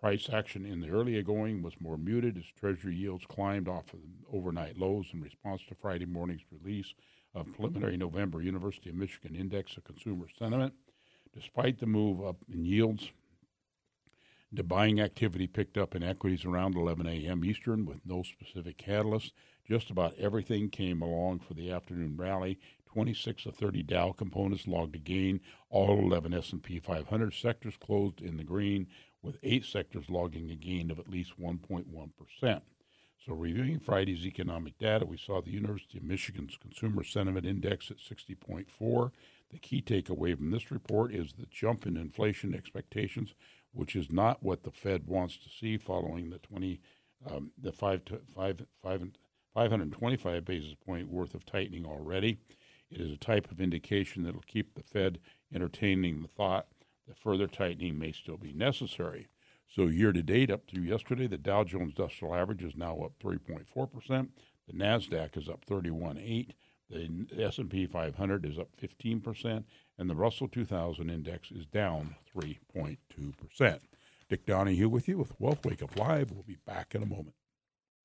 Price 0.00 0.28
action 0.32 0.66
in 0.66 0.80
the 0.80 0.90
earlier 0.90 1.22
going 1.22 1.62
was 1.62 1.80
more 1.80 1.96
muted 1.96 2.36
as 2.36 2.44
Treasury 2.58 2.96
yields 2.96 3.24
climbed 3.26 3.68
off 3.68 3.92
of 3.94 4.00
overnight 4.32 4.78
lows 4.78 5.06
in 5.12 5.20
response 5.20 5.62
to 5.68 5.74
Friday 5.74 6.06
morning's 6.06 6.42
release 6.50 6.94
of 7.34 7.52
preliminary 7.54 7.96
November 7.96 8.42
University 8.42 8.90
of 8.90 8.96
Michigan 8.96 9.34
Index 9.34 9.76
of 9.76 9.84
Consumer 9.84 10.26
Sentiment. 10.38 10.74
Despite 11.34 11.78
the 11.78 11.86
move 11.86 12.24
up 12.24 12.36
in 12.52 12.64
yields, 12.64 13.10
the 14.52 14.62
buying 14.62 15.00
activity 15.00 15.46
picked 15.46 15.76
up 15.76 15.94
in 15.94 16.02
equities 16.02 16.44
around 16.44 16.76
11 16.76 17.06
a.m. 17.06 17.44
Eastern 17.44 17.84
with 17.84 17.98
no 18.06 18.22
specific 18.22 18.78
catalyst. 18.78 19.32
Just 19.68 19.90
about 19.90 20.14
everything 20.18 20.70
came 20.70 21.02
along 21.02 21.40
for 21.40 21.54
the 21.54 21.70
afternoon 21.70 22.16
rally, 22.16 22.58
26 22.96 23.44
of 23.44 23.54
30 23.54 23.82
Dow 23.82 24.12
components 24.12 24.66
logged 24.66 24.96
a 24.96 24.98
gain. 24.98 25.38
All 25.68 25.98
11 25.98 26.32
S&P 26.32 26.80
500 26.80 27.34
sectors 27.34 27.74
closed 27.78 28.22
in 28.22 28.38
the 28.38 28.42
green, 28.42 28.86
with 29.20 29.36
eight 29.42 29.66
sectors 29.66 30.08
logging 30.08 30.50
a 30.50 30.54
gain 30.54 30.90
of 30.90 30.98
at 30.98 31.10
least 31.10 31.38
1.1 31.38 31.84
percent. 32.16 32.62
So, 33.22 33.34
reviewing 33.34 33.80
Friday's 33.80 34.24
economic 34.24 34.78
data, 34.78 35.04
we 35.04 35.18
saw 35.18 35.42
the 35.42 35.50
University 35.50 35.98
of 35.98 36.04
Michigan's 36.04 36.56
Consumer 36.56 37.04
Sentiment 37.04 37.44
Index 37.44 37.90
at 37.90 37.98
60.4. 37.98 39.10
The 39.50 39.58
key 39.58 39.82
takeaway 39.82 40.34
from 40.34 40.50
this 40.50 40.70
report 40.70 41.12
is 41.12 41.34
the 41.34 41.46
jump 41.50 41.84
in 41.84 41.98
inflation 41.98 42.54
expectations, 42.54 43.34
which 43.74 43.94
is 43.94 44.10
not 44.10 44.42
what 44.42 44.62
the 44.62 44.70
Fed 44.70 45.06
wants 45.06 45.36
to 45.36 45.50
see 45.50 45.76
following 45.76 46.30
the 46.30 46.38
20, 46.38 46.80
um, 47.30 47.50
the 47.60 47.72
five 47.72 48.06
to 48.06 48.20
five, 48.34 48.62
five, 48.82 49.02
525 49.52 50.46
basis 50.46 50.74
point 50.86 51.10
worth 51.10 51.34
of 51.34 51.44
tightening 51.44 51.84
already. 51.84 52.38
It 52.90 53.00
is 53.00 53.12
a 53.12 53.16
type 53.16 53.50
of 53.50 53.60
indication 53.60 54.22
that 54.22 54.34
will 54.34 54.44
keep 54.46 54.74
the 54.74 54.82
Fed 54.82 55.18
entertaining 55.52 56.22
the 56.22 56.28
thought 56.28 56.68
that 57.06 57.18
further 57.18 57.46
tightening 57.46 57.98
may 57.98 58.12
still 58.12 58.36
be 58.36 58.52
necessary. 58.52 59.28
So 59.68 59.86
year 59.86 60.12
to 60.12 60.22
date, 60.22 60.50
up 60.50 60.66
through 60.66 60.84
yesterday, 60.84 61.26
the 61.26 61.38
Dow 61.38 61.64
Jones 61.64 61.94
Industrial 61.96 62.34
Average 62.34 62.62
is 62.62 62.76
now 62.76 62.98
up 63.00 63.12
3.4 63.22 63.92
percent. 63.92 64.30
The 64.68 64.74
Nasdaq 64.74 65.36
is 65.36 65.48
up 65.48 65.64
31.8. 65.66 66.50
The 66.88 67.44
S&P 67.44 67.86
500 67.86 68.46
is 68.46 68.58
up 68.58 68.68
15 68.76 69.20
percent, 69.20 69.66
and 69.98 70.08
the 70.08 70.14
Russell 70.14 70.46
2000 70.48 71.10
index 71.10 71.50
is 71.50 71.66
down 71.66 72.14
3.2 72.36 72.98
percent. 73.36 73.82
Dick 74.28 74.46
Donahue 74.46 74.88
with 74.88 75.08
you 75.08 75.18
with 75.18 75.38
Wealth 75.40 75.64
Wake 75.64 75.82
Up 75.82 75.96
Live. 75.98 76.30
We'll 76.30 76.42
be 76.42 76.58
back 76.64 76.94
in 76.94 77.02
a 77.02 77.06
moment. 77.06 77.34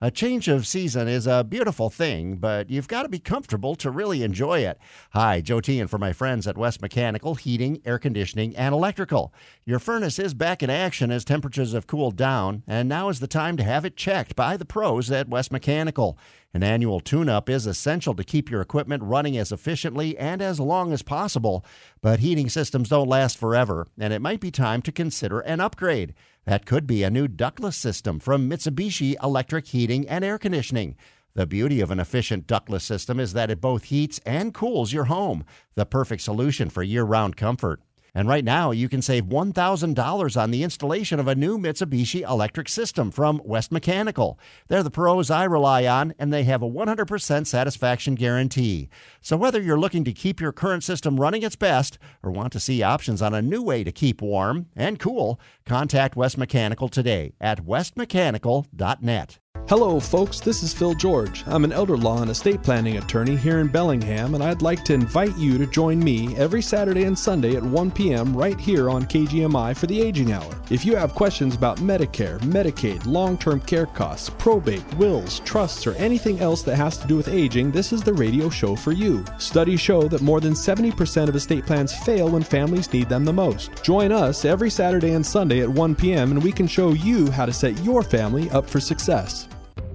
A 0.04 0.10
change 0.10 0.48
of 0.48 0.66
season 0.66 1.08
is 1.08 1.28
a 1.28 1.44
beautiful 1.44 1.92
thing, 1.92 2.38
but 2.38 2.72
you've 2.72 2.88
got 2.88 3.04
to 3.04 3.10
be 3.10 3.20
comfortable 3.20 3.76
to 3.76 3.92
really 3.92 4.24
enjoy 4.24 4.62
it. 4.62 4.80
Hi, 5.12 5.42
Joe 5.42 5.62
T, 5.62 5.80
and 5.80 5.88
for 5.88 6.00
my 6.00 6.12
friends 6.12 6.48
at 6.48 6.58
West 6.58 6.82
Mechanical 6.82 7.36
Heating, 7.36 7.80
Air 7.86 8.00
Conditioning, 8.00 8.56
and 8.56 8.74
Electrical. 8.74 9.32
Your 9.64 9.78
furnace 9.78 10.18
is 10.18 10.34
back 10.34 10.64
in 10.64 10.72
action 10.72 11.12
as 11.12 11.24
temperatures 11.24 11.74
have 11.74 11.86
cooled 11.86 12.16
down, 12.16 12.64
and 12.66 12.90
now 12.90 13.10
is 13.10 13.20
the 13.20 13.28
time 13.28 13.58
to 13.58 13.64
have 13.64 13.86
it 13.86 13.96
checked 13.96 14.36
by 14.36 14.58
the 14.58 14.66
pros 14.66 15.12
at 15.12 15.30
West 15.30 15.52
Mechanical. 15.52 16.18
An 16.52 16.64
annual 16.64 17.00
tune 17.00 17.30
up 17.30 17.48
is 17.48 17.68
essential 17.68 18.16
to 18.16 18.24
keep 18.24 18.50
your 18.50 18.60
equipment 18.60 19.04
running 19.04 19.38
as 19.38 19.52
efficiently 19.52 20.18
and 20.18 20.42
as 20.42 20.60
long 20.60 20.92
as 20.92 21.04
possible, 21.04 21.64
but 22.02 22.22
heating 22.22 22.50
systems 22.50 22.90
don't 22.90 23.08
last 23.08 23.38
forever, 23.38 23.88
and 24.00 24.12
it 24.12 24.22
might 24.22 24.40
be 24.40 24.50
time 24.50 24.82
to 24.82 24.92
consider 24.92 25.42
an 25.42 25.60
upgrade. 25.60 26.16
That 26.46 26.66
could 26.66 26.88
be 26.88 27.04
a 27.04 27.12
new 27.12 27.28
ductless 27.28 27.78
system 27.78 28.20
from 28.20 28.50
Mitsubishi 28.50 29.16
Electric 29.22 29.68
Heating 29.68 30.10
and 30.10 30.26
Air 30.26 30.40
Conditioning. 30.40 30.96
The 31.36 31.46
beauty 31.46 31.82
of 31.82 31.92
an 31.92 32.00
efficient 32.00 32.48
ductless 32.48 32.84
system 32.84 33.20
is 33.20 33.34
that 33.34 33.52
it 33.52 33.62
both 33.62 33.86
heats 33.86 34.20
and 34.26 34.52
cools 34.52 34.92
your 34.92 35.06
home, 35.06 35.46
the 35.76 35.86
perfect 35.86 36.24
solution 36.24 36.72
for 36.72 36.82
year 36.82 37.04
round 37.04 37.38
comfort. 37.38 37.80
And 38.14 38.28
right 38.28 38.44
now, 38.44 38.72
you 38.72 38.90
can 38.90 39.02
save 39.02 39.26
$1,000 39.26 40.42
on 40.42 40.52
the 40.52 40.64
installation 40.64 41.20
of 41.20 41.28
a 41.28 41.36
new 41.36 41.58
Mitsubishi 41.58 42.28
electric 42.30 42.68
system 42.68 43.10
from 43.10 43.42
West 43.46 43.72
Mechanical. 43.72 44.38
They're 44.68 44.84
the 44.84 44.92
pros 44.92 45.32
I 45.32 45.46
rely 45.46 45.86
on, 45.86 46.14
and 46.20 46.34
they 46.34 46.44
have 46.44 46.62
a 46.62 46.70
100% 46.70 47.48
satisfaction 47.48 48.16
guarantee. 48.16 48.90
So 49.22 49.38
whether 49.38 49.62
you're 49.62 49.80
looking 49.80 50.04
to 50.04 50.12
keep 50.12 50.42
your 50.42 50.52
current 50.52 50.84
system 50.84 51.20
running 51.20 51.44
its 51.44 51.56
best 51.56 51.98
or 52.22 52.32
want 52.32 52.52
to 52.54 52.60
see 52.60 52.84
options 52.84 53.22
on 53.22 53.34
a 53.34 53.42
new 53.42 53.62
way 53.62 53.84
to 53.86 53.92
keep 53.94 54.22
warm 54.22 54.68
and 54.76 55.00
cool, 55.00 55.40
contact 55.66 56.18
West 56.18 56.38
Mechanical 56.38 56.90
today 56.90 57.34
at 57.40 57.66
westmechanical.net. 57.66 59.40
Hello, 59.70 60.02
folks. 60.02 60.42
This 60.42 60.64
is 60.64 60.74
Phil 60.74 60.94
George. 60.94 61.46
I'm 61.48 61.64
an 61.64 61.72
elder 61.72 61.96
law 61.96 62.22
and 62.22 62.30
estate 62.30 62.62
planning 62.62 62.98
attorney 62.98 63.38
here 63.38 63.60
in 63.60 63.70
Bellingham, 63.70 64.36
and 64.36 64.44
I'd 64.44 64.62
like 64.62 64.84
to 64.84 64.94
invite 64.94 65.38
you 65.38 65.58
to 65.58 65.66
join 65.66 65.98
me 65.98 66.36
every 66.36 66.62
Saturday 66.62 67.04
and 67.04 67.18
Sunday 67.18 67.56
at 67.56 67.64
1 67.64 67.92
p.m. 67.92 68.36
right 68.36 68.60
here 68.60 68.90
on 68.90 69.06
KGMI 69.06 69.78
for 69.78 69.88
the 69.88 70.02
Aging 70.02 70.34
Hour. 70.34 70.62
If 70.70 70.84
you 70.84 70.98
have 70.98 71.16
questions 71.16 71.56
about 71.56 71.78
Medicare, 71.78 72.38
Medicaid, 72.42 73.06
long 73.06 73.38
term 73.38 73.62
care 73.62 73.86
costs, 73.86 74.30
probate, 74.30 74.84
wills, 74.96 75.40
trusts, 75.42 75.88
or 75.88 75.94
anything 75.94 76.42
else 76.42 76.64
that 76.64 76.76
has 76.76 76.98
to 76.98 77.08
do 77.08 77.16
with 77.16 77.30
aging, 77.30 77.72
this 77.72 77.94
is 77.94 78.04
the 78.04 78.14
radio 78.14 78.50
show 78.50 78.76
for 78.76 78.92
you. 78.92 79.24
Studies 79.38 79.80
show 79.80 80.02
that 80.10 80.22
more 80.22 80.42
than 80.42 80.52
70% 80.52 81.30
of 81.30 81.36
estate 81.38 81.66
plans 81.66 81.96
fail 82.00 82.28
when 82.28 82.44
families 82.44 82.92
need 82.92 83.08
them 83.08 83.24
the 83.24 83.32
most. 83.32 83.82
Join 83.84 84.12
us 84.12 84.44
every 84.44 84.70
Saturday 84.70 85.14
and 85.14 85.26
Sunday 85.26 85.62
at 85.62 85.70
1 85.70 85.96
p.m., 85.96 86.32
and 86.32 86.44
we 86.44 86.52
can 86.52 86.68
show 86.68 86.90
you 86.90 87.32
how 87.32 87.46
to 87.46 87.54
set 87.54 87.82
your 87.86 88.04
family 88.04 88.50
up 88.50 88.70
for 88.70 88.82
success. 88.82 89.48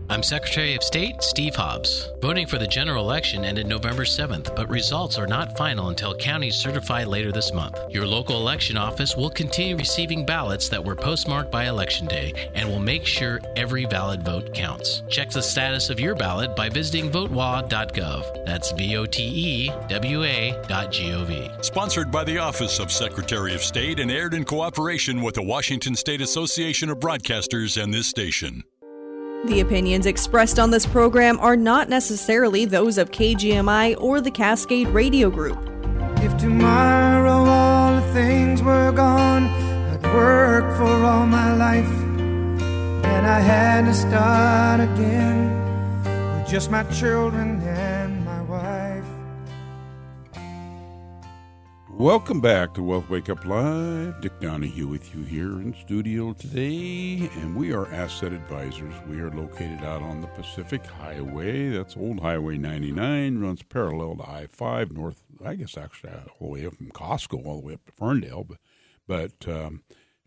I'm 0.08 0.22
Secretary 0.22 0.76
of 0.76 0.84
State 0.84 1.20
Steve 1.20 1.56
Hobbs. 1.56 2.08
Voting 2.22 2.46
for 2.46 2.58
the 2.58 2.66
general 2.66 3.02
election 3.02 3.44
ended 3.44 3.66
November 3.66 4.04
7th, 4.04 4.54
but 4.54 4.70
results 4.70 5.18
are 5.18 5.26
not 5.26 5.56
final 5.56 5.88
until 5.88 6.14
counties 6.14 6.54
certify 6.54 7.02
later 7.02 7.32
this 7.32 7.52
month. 7.52 7.76
Your 7.90 8.06
local 8.06 8.36
election 8.36 8.76
office 8.76 9.16
will 9.16 9.30
continue 9.30 9.76
receiving 9.76 10.25
ballots 10.25 10.68
that 10.68 10.84
were 10.84 10.94
postmarked 10.94 11.50
by 11.50 11.64
Election 11.66 12.06
Day 12.06 12.50
and 12.54 12.68
will 12.68 12.78
make 12.78 13.04
sure 13.04 13.40
every 13.56 13.84
valid 13.84 14.25
vote 14.25 14.54
counts. 14.54 15.02
Check 15.08 15.30
the 15.30 15.42
status 15.42 15.90
of 15.90 15.98
your 15.98 16.14
ballot 16.14 16.54
by 16.54 16.68
visiting 16.68 17.10
votewa.gov. 17.10 18.46
That's 18.46 18.70
V 18.72 18.96
O 18.96 19.06
T 19.06 19.22
E 19.25 19.70
W 19.88 20.22
A.gov. 20.22 21.64
Sponsored 21.64 22.12
by 22.12 22.22
the 22.22 22.38
Office 22.38 22.78
of 22.78 22.92
Secretary 22.92 23.54
of 23.54 23.62
State 23.62 23.98
and 23.98 24.12
aired 24.12 24.34
in 24.34 24.44
cooperation 24.44 25.20
with 25.20 25.34
the 25.34 25.42
Washington 25.42 25.96
State 25.96 26.20
Association 26.20 26.90
of 26.90 27.00
Broadcasters 27.00 27.82
and 27.82 27.92
this 27.92 28.06
station. 28.06 28.62
The 29.46 29.60
opinions 29.60 30.06
expressed 30.06 30.58
on 30.58 30.72
this 30.72 30.84
program 30.84 31.38
are 31.38 31.56
not 31.56 31.88
necessarily 31.88 32.64
those 32.64 32.98
of 32.98 33.12
KGMI 33.12 33.94
or 34.00 34.20
the 34.20 34.30
Cascade 34.30 34.88
Radio 34.88 35.30
Group. 35.30 35.56
If 36.16 36.36
tomorrow 36.36 37.44
all 37.44 37.94
the 37.94 38.12
things 38.12 38.60
were 38.60 38.90
gone, 38.90 39.44
I'd 39.44 40.02
work 40.02 40.76
for 40.76 41.04
all 41.04 41.26
my 41.26 41.54
life. 41.54 41.86
And 43.04 43.24
I 43.24 43.38
had 43.38 43.84
to 43.84 43.94
start 43.94 44.80
again 44.80 46.40
with 46.40 46.48
just 46.50 46.72
my 46.72 46.82
children 46.84 47.60
Welcome 51.98 52.42
back 52.42 52.74
to 52.74 52.82
Wealth 52.82 53.08
Wake 53.08 53.30
Up 53.30 53.46
Live. 53.46 54.20
Dick 54.20 54.38
Donahue 54.38 54.86
with 54.86 55.14
you 55.14 55.22
here 55.22 55.52
in 55.52 55.74
studio 55.80 56.34
today, 56.34 57.30
and 57.36 57.56
we 57.56 57.72
are 57.72 57.86
asset 57.86 58.34
advisors. 58.34 58.92
We 59.08 59.18
are 59.22 59.30
located 59.30 59.82
out 59.82 60.02
on 60.02 60.20
the 60.20 60.26
Pacific 60.26 60.84
Highway. 60.84 61.70
That's 61.70 61.96
Old 61.96 62.20
Highway 62.20 62.58
99, 62.58 63.38
runs 63.38 63.62
parallel 63.62 64.16
to 64.16 64.28
I 64.28 64.46
5 64.46 64.92
north, 64.92 65.22
I 65.42 65.54
guess 65.54 65.78
actually 65.78 66.10
all 66.38 66.48
the 66.48 66.52
way 66.52 66.66
up 66.66 66.76
from 66.76 66.90
Costco, 66.90 67.46
all 67.46 67.62
the 67.62 67.66
way 67.66 67.72
up 67.72 67.86
to 67.86 67.92
Ferndale. 67.92 68.44
But, 68.44 68.58
but 69.06 69.50
um, 69.50 69.82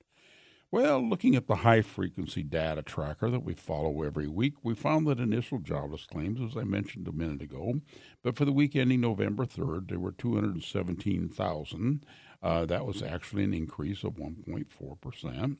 Well, 0.73 1.09
looking 1.09 1.37
at 1.37 1.47
the 1.47 1.55
high 1.57 1.81
frequency 1.81 2.43
data 2.43 2.83
tracker 2.83 3.31
that 3.31 3.45
we 3.45 3.55
follow 3.55 4.02
every 4.02 4.26
week, 4.26 4.55
we 4.62 4.75
found 4.75 5.07
that 5.07 5.21
initial 5.21 5.61
jobless 5.61 6.07
claims, 6.07 6.40
as 6.40 6.57
I 6.57 6.64
mentioned 6.64 7.07
a 7.07 7.12
minute 7.12 7.40
ago, 7.40 7.81
but 8.23 8.37
for 8.37 8.45
the 8.45 8.52
week 8.52 8.75
ending 8.75 9.00
November 9.00 9.47
3rd, 9.47 9.88
there 9.88 10.00
were 10.00 10.12
217,000. 10.12 12.05
Uh, 12.43 12.66
that 12.66 12.85
was 12.85 13.02
actually 13.02 13.45
an 13.45 13.55
increase 13.55 14.02
of 14.02 14.14
1.4%. 14.14 15.57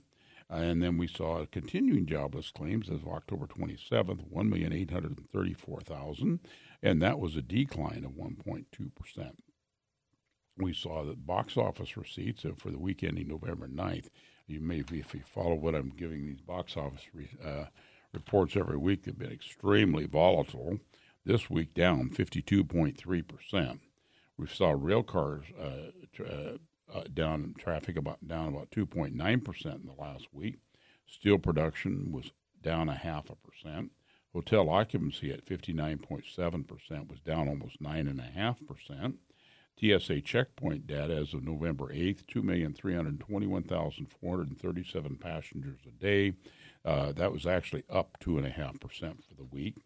And 0.49 0.83
then 0.83 0.99
we 0.99 1.07
saw 1.07 1.47
continuing 1.47 2.07
jobless 2.07 2.51
claims 2.51 2.89
as 2.89 3.03
of 3.03 3.09
October 3.09 3.47
27th, 3.47 4.29
1,834,000, 4.33 6.41
and 6.83 7.03
that 7.03 7.19
was 7.19 7.37
a 7.37 7.43
decline 7.43 8.05
of 8.05 8.13
1.2%. 8.13 9.33
We 10.59 10.73
saw 10.73 11.05
that 11.05 11.27
box 11.27 11.57
office 11.57 11.97
receipts 11.97 12.45
for 12.59 12.71
the 12.71 12.79
week 12.79 13.05
ending 13.05 13.29
November 13.29 13.69
9th, 13.69 14.09
you 14.47 14.61
may, 14.61 14.83
be, 14.83 15.01
if 15.01 15.13
you 15.15 15.23
follow 15.25 15.55
what 15.55 15.75
I'm 15.75 15.91
giving 15.91 16.25
these 16.25 16.41
box 16.41 16.77
office 16.77 17.03
re, 17.13 17.29
uh, 17.45 17.65
reports 18.13 18.57
every 18.57 18.77
week, 18.77 19.05
they've 19.05 19.19
been 19.19 19.33
extremely 19.33 20.07
volatile. 20.07 20.79
This 21.25 21.51
week 21.51 21.75
down 21.75 22.11
52.3%. 22.11 23.79
We 24.39 24.47
saw 24.47 24.75
rail 24.77 25.03
cars 25.03 25.45
uh, 25.61 26.23
uh, 26.23 26.59
uh, 26.95 27.05
down 27.13 27.55
traffic 27.59 27.97
about 27.97 28.27
down 28.29 28.49
about 28.49 28.71
2.9 28.71 29.45
percent 29.45 29.81
in 29.81 29.87
the 29.87 30.01
last 30.01 30.29
week. 30.33 30.59
Steel 31.07 31.39
production 31.39 32.13
was 32.13 32.31
down 32.63 32.89
a 32.89 32.95
half 32.95 33.29
a 33.31 33.35
percent. 33.35 33.91
Hotel 34.37 34.69
occupancy 34.69 35.33
at 35.33 35.47
59.7 35.47 36.69
percent 36.69 37.09
was 37.09 37.21
down 37.21 37.49
almost 37.49 37.81
nine 37.81 38.07
and 38.07 38.21
a 38.21 38.25
half 38.25 38.59
percent. 38.67 39.17
TSA 39.81 40.21
checkpoint 40.21 40.87
data 40.87 41.17
as 41.17 41.33
of 41.33 41.43
November 41.43 41.87
8th, 41.87 42.27
2,321,437 42.27 45.19
passengers 45.19 45.81
a 45.89 45.93
day. 45.93 46.35
Uh, 46.85 47.13
that 47.13 47.33
was 47.33 47.47
actually 47.47 47.83
up 47.89 48.19
2.5% 48.21 49.25
for 49.25 49.35
the 49.39 49.45
week. 49.45 49.79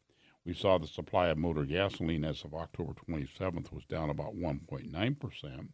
We 0.45 0.53
saw 0.53 0.79
the 0.79 0.89
supply 0.89 1.29
of 1.29 1.39
motor 1.39 1.65
gasoline 1.65 2.25
as 2.25 2.43
of 2.43 2.53
October 2.53 2.95
27th 3.09 3.73
was 3.73 3.85
down 3.85 4.11
about 4.11 4.35
1.9%. 4.35 5.69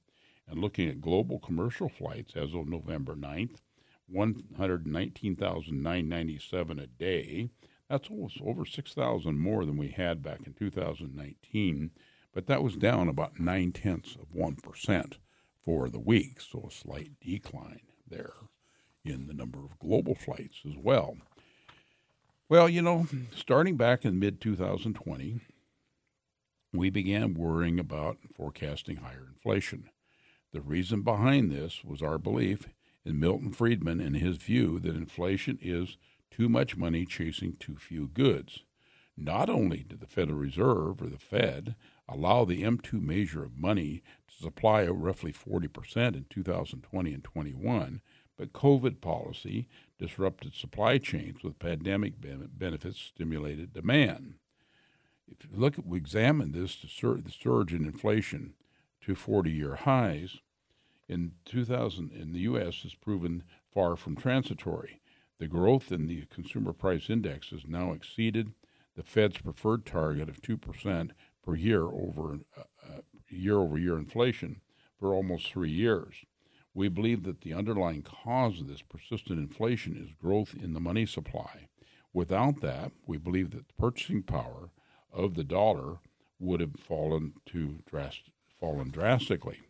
And 0.48 0.60
looking 0.60 0.90
at 0.90 1.00
global 1.00 1.38
commercial 1.38 1.88
flights 1.88 2.36
as 2.36 2.52
of 2.52 2.68
November 2.68 3.14
9th, 3.14 3.56
119,997 4.08 6.78
a 6.78 6.86
day. 6.86 7.48
That's 7.88 8.10
almost 8.10 8.40
over 8.42 8.64
6,000 8.64 9.38
more 9.38 9.64
than 9.64 9.76
we 9.76 9.88
had 9.88 10.22
back 10.22 10.40
in 10.46 10.54
2019, 10.54 11.90
but 12.32 12.46
that 12.46 12.62
was 12.62 12.76
down 12.76 13.08
about 13.08 13.38
nine 13.38 13.72
tenths 13.72 14.16
of 14.16 14.30
1% 14.30 15.12
for 15.64 15.88
the 15.88 16.00
week, 16.00 16.40
so 16.40 16.66
a 16.68 16.70
slight 16.70 17.12
decline 17.20 17.82
there 18.08 18.32
in 19.04 19.26
the 19.26 19.34
number 19.34 19.60
of 19.60 19.78
global 19.78 20.14
flights 20.14 20.58
as 20.68 20.76
well. 20.76 21.16
Well, 22.48 22.68
you 22.68 22.82
know, 22.82 23.06
starting 23.34 23.76
back 23.76 24.04
in 24.04 24.18
mid 24.18 24.40
2020, 24.40 25.40
we 26.72 26.90
began 26.90 27.34
worrying 27.34 27.78
about 27.80 28.18
forecasting 28.34 28.96
higher 28.96 29.26
inflation. 29.28 29.90
The 30.52 30.60
reason 30.60 31.02
behind 31.02 31.50
this 31.50 31.84
was 31.84 32.02
our 32.02 32.18
belief 32.18 32.68
in 33.04 33.20
Milton 33.20 33.52
Friedman 33.52 34.00
and 34.00 34.16
his 34.16 34.36
view 34.36 34.78
that 34.80 34.96
inflation 34.96 35.58
is 35.60 35.96
too 36.30 36.48
much 36.48 36.76
money 36.76 37.04
chasing 37.04 37.56
too 37.58 37.76
few 37.76 38.08
goods. 38.08 38.60
Not 39.16 39.48
only 39.48 39.78
did 39.78 40.00
the 40.00 40.06
Federal 40.06 40.38
Reserve, 40.38 41.00
or 41.00 41.08
the 41.08 41.18
Fed, 41.18 41.74
allow 42.08 42.44
the 42.44 42.62
M2 42.62 43.00
measure 43.00 43.42
of 43.44 43.56
money 43.56 44.02
to 44.28 44.42
supply 44.42 44.86
roughly 44.86 45.32
40% 45.32 46.14
in 46.14 46.26
2020 46.28 47.14
and 47.14 47.24
21, 47.24 48.02
but 48.36 48.52
COVID 48.52 49.00
policy 49.00 49.68
disrupted 49.98 50.54
supply 50.54 50.98
chains 50.98 51.42
with 51.42 51.58
pandemic 51.58 52.14
benefits 52.20 53.00
stimulated 53.00 53.72
demand. 53.72 54.34
If 55.28 55.44
you 55.44 55.58
look 55.58 55.78
at, 55.78 55.86
we 55.86 55.96
examine 55.98 56.52
this, 56.52 56.76
the 56.76 56.88
surge 56.88 57.72
in 57.72 57.84
inflation 57.84 58.54
to 59.00 59.14
40 59.14 59.50
year 59.50 59.76
highs 59.76 60.38
in 61.08 61.32
2000 61.46 62.12
in 62.12 62.32
the 62.32 62.40
U.S. 62.40 62.82
has 62.82 62.94
proven 62.94 63.44
far 63.72 63.96
from 63.96 64.16
transitory. 64.16 65.00
The 65.38 65.46
growth 65.46 65.92
in 65.92 66.06
the 66.06 66.24
consumer 66.26 66.72
price 66.72 67.10
index 67.10 67.50
has 67.50 67.66
now 67.66 67.92
exceeded 67.92 68.52
the 68.94 69.02
Fed's 69.02 69.38
preferred 69.38 69.84
target 69.84 70.28
of 70.28 70.40
2% 70.40 71.10
per 71.44 71.54
year 71.54 71.82
over 71.84 72.40
year 73.28 73.58
over 73.58 73.78
year 73.78 73.98
inflation 73.98 74.60
for 74.98 75.12
almost 75.12 75.50
three 75.52 75.70
years. 75.70 76.24
We 76.74 76.88
believe 76.88 77.22
that 77.24 77.40
the 77.40 77.54
underlying 77.54 78.02
cause 78.02 78.60
of 78.60 78.68
this 78.68 78.82
persistent 78.82 79.38
inflation 79.38 79.96
is 79.96 80.12
growth 80.20 80.54
in 80.54 80.74
the 80.74 80.80
money 80.80 81.06
supply. 81.06 81.68
Without 82.12 82.60
that, 82.60 82.92
we 83.06 83.18
believe 83.18 83.50
that 83.50 83.68
the 83.68 83.74
purchasing 83.74 84.22
power 84.22 84.70
of 85.12 85.34
the 85.34 85.44
dollar 85.44 85.98
would 86.38 86.60
have 86.60 86.76
fallen 86.78 87.34
to 87.46 87.80
drast- 87.86 88.30
fallen 88.58 88.90
drastically. 88.90 89.60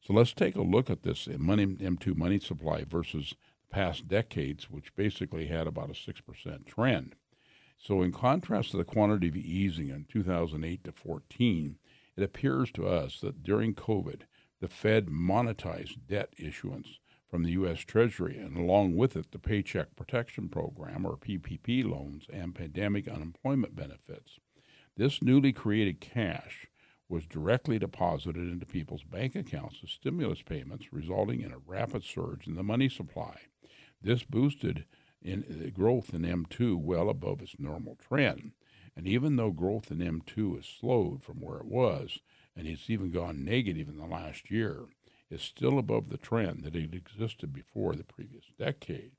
So 0.00 0.12
let's 0.12 0.32
take 0.32 0.56
a 0.56 0.62
look 0.62 0.88
at 0.88 1.02
this 1.02 1.28
money 1.38 1.66
M2 1.66 2.16
money 2.16 2.38
supply 2.38 2.84
versus 2.84 3.34
past 3.70 4.08
decades, 4.08 4.70
which 4.70 4.94
basically 4.94 5.46
had 5.46 5.66
about 5.66 5.90
a 5.90 5.94
6% 5.94 6.66
trend. 6.66 7.14
So, 7.78 8.02
in 8.02 8.12
contrast 8.12 8.72
to 8.72 8.76
the 8.76 8.84
quantitative 8.84 9.36
easing 9.36 9.88
in 9.88 10.04
2008 10.04 10.84
to 10.84 10.92
14, 10.92 11.78
it 12.16 12.22
appears 12.22 12.70
to 12.72 12.86
us 12.86 13.20
that 13.20 13.42
during 13.42 13.74
COVID, 13.74 14.22
the 14.60 14.68
Fed 14.68 15.06
monetized 15.06 16.06
debt 16.06 16.34
issuance 16.36 16.98
from 17.30 17.44
the 17.44 17.52
U.S. 17.52 17.80
Treasury, 17.80 18.36
and 18.36 18.58
along 18.58 18.96
with 18.96 19.16
it, 19.16 19.30
the 19.30 19.38
Paycheck 19.38 19.96
Protection 19.96 20.48
Program, 20.48 21.06
or 21.06 21.16
PPP 21.16 21.88
loans, 21.88 22.26
and 22.30 22.54
pandemic 22.54 23.08
unemployment 23.08 23.74
benefits. 23.74 24.38
This 24.96 25.22
newly 25.22 25.52
created 25.52 26.00
cash 26.00 26.66
was 27.08 27.26
directly 27.26 27.78
deposited 27.78 28.50
into 28.50 28.66
people's 28.66 29.04
bank 29.04 29.34
accounts 29.34 29.78
as 29.82 29.90
stimulus 29.90 30.42
payments, 30.42 30.92
resulting 30.92 31.40
in 31.40 31.52
a 31.52 31.58
rapid 31.58 32.04
surge 32.04 32.46
in 32.46 32.54
the 32.54 32.62
money 32.62 32.88
supply. 32.88 33.36
This 34.02 34.22
boosted 34.22 34.86
in 35.22 35.72
growth 35.74 36.14
in 36.14 36.22
M2 36.22 36.76
well 36.76 37.10
above 37.10 37.42
its 37.42 37.58
normal 37.58 37.96
trend. 37.96 38.52
And 38.96 39.06
even 39.06 39.36
though 39.36 39.50
growth 39.50 39.90
in 39.90 39.98
M2 39.98 40.56
has 40.56 40.66
slowed 40.66 41.22
from 41.22 41.40
where 41.40 41.58
it 41.58 41.66
was, 41.66 42.18
and 42.56 42.66
it's 42.66 42.90
even 42.90 43.10
gone 43.10 43.44
negative 43.44 43.88
in 43.88 43.98
the 43.98 44.06
last 44.06 44.50
year, 44.50 44.86
it's 45.30 45.44
still 45.44 45.78
above 45.78 46.08
the 46.08 46.16
trend 46.16 46.64
that 46.64 46.74
had 46.74 46.94
existed 46.94 47.52
before 47.52 47.94
the 47.94 48.04
previous 48.04 48.44
decade. 48.58 49.12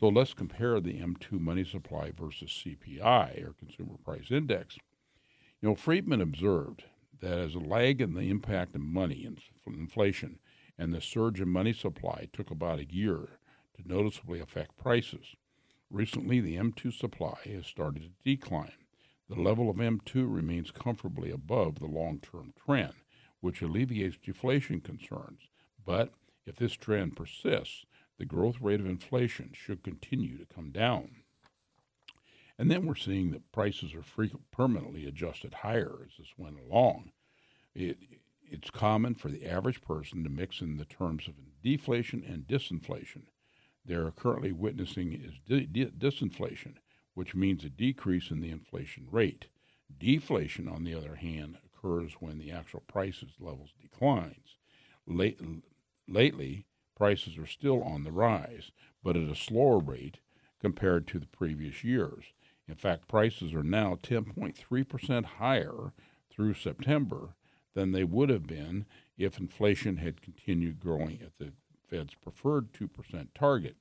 So 0.00 0.08
let's 0.08 0.34
compare 0.34 0.80
the 0.80 1.00
M2 1.00 1.38
money 1.38 1.64
supply 1.64 2.10
versus 2.10 2.50
CPI, 2.50 3.44
or 3.44 3.52
Consumer 3.52 3.96
Price 4.04 4.30
Index. 4.30 4.78
You 5.60 5.68
know, 5.68 5.74
Friedman 5.74 6.20
observed 6.20 6.84
that 7.20 7.38
as 7.38 7.54
a 7.54 7.60
lag 7.60 8.00
in 8.00 8.14
the 8.14 8.30
impact 8.30 8.74
of 8.74 8.80
money 8.80 9.24
and 9.24 9.38
inflation 9.66 10.38
and 10.78 10.92
the 10.92 11.00
surge 11.00 11.40
in 11.40 11.48
money 11.48 11.72
supply 11.72 12.28
took 12.32 12.50
about 12.50 12.80
a 12.80 12.92
year 12.92 13.38
to 13.76 13.88
noticeably 13.88 14.40
affect 14.40 14.76
prices. 14.76 15.36
Recently, 15.90 16.40
the 16.40 16.56
M2 16.56 16.92
supply 16.92 17.38
has 17.44 17.66
started 17.66 18.02
to 18.02 18.10
decline. 18.24 18.72
The 19.28 19.40
level 19.40 19.70
of 19.70 19.76
M2 19.76 20.34
remains 20.34 20.70
comfortably 20.70 21.30
above 21.30 21.78
the 21.78 21.86
long 21.86 22.20
term 22.20 22.52
trend 22.64 22.94
which 23.44 23.60
alleviates 23.60 24.16
deflation 24.16 24.80
concerns. 24.80 25.50
But 25.84 26.14
if 26.46 26.56
this 26.56 26.72
trend 26.72 27.14
persists, 27.14 27.84
the 28.18 28.24
growth 28.24 28.56
rate 28.58 28.80
of 28.80 28.86
inflation 28.86 29.50
should 29.52 29.84
continue 29.84 30.38
to 30.38 30.46
come 30.46 30.70
down. 30.70 31.10
And 32.58 32.70
then 32.70 32.86
we're 32.86 32.94
seeing 32.94 33.32
that 33.32 33.52
prices 33.52 33.92
are 33.92 34.30
permanently 34.50 35.06
adjusted 35.06 35.52
higher 35.52 35.98
as 36.06 36.12
this 36.18 36.32
went 36.38 36.56
along. 36.58 37.10
It, 37.74 37.98
it's 38.40 38.70
common 38.70 39.14
for 39.14 39.28
the 39.28 39.44
average 39.44 39.82
person 39.82 40.24
to 40.24 40.30
mix 40.30 40.62
in 40.62 40.78
the 40.78 40.86
terms 40.86 41.28
of 41.28 41.34
deflation 41.62 42.24
and 42.26 42.46
disinflation. 42.46 43.24
They're 43.84 44.10
currently 44.10 44.52
witnessing 44.52 45.12
is 45.12 45.38
di- 45.46 45.66
di- 45.66 45.86
disinflation, 45.86 46.76
which 47.14 47.34
means 47.34 47.64
a 47.64 47.68
decrease 47.68 48.30
in 48.30 48.40
the 48.40 48.50
inflation 48.50 49.06
rate. 49.10 49.46
Deflation, 49.96 50.68
on 50.68 50.84
the 50.84 50.94
other 50.94 51.16
hand, 51.16 51.58
occurs 51.64 52.14
when 52.14 52.38
the 52.38 52.50
actual 52.50 52.80
prices 52.80 53.32
levels 53.38 53.74
declines. 53.80 54.56
Late, 55.06 55.38
lately, 56.08 56.66
prices 56.96 57.36
are 57.36 57.46
still 57.46 57.82
on 57.82 58.04
the 58.04 58.12
rise, 58.12 58.72
but 59.02 59.16
at 59.16 59.28
a 59.28 59.34
slower 59.34 59.78
rate 59.78 60.18
compared 60.60 61.06
to 61.08 61.18
the 61.18 61.26
previous 61.26 61.84
years. 61.84 62.32
In 62.66 62.74
fact, 62.76 63.06
prices 63.06 63.52
are 63.52 63.62
now 63.62 63.96
10.3% 63.96 65.24
higher 65.24 65.92
through 66.30 66.54
September 66.54 67.36
than 67.74 67.92
they 67.92 68.04
would 68.04 68.30
have 68.30 68.46
been 68.46 68.86
if 69.18 69.38
inflation 69.38 69.98
had 69.98 70.22
continued 70.22 70.80
growing 70.80 71.20
at 71.20 71.36
the 71.38 71.52
Fed's 71.88 72.14
preferred 72.14 72.72
2% 72.72 73.28
target. 73.34 73.76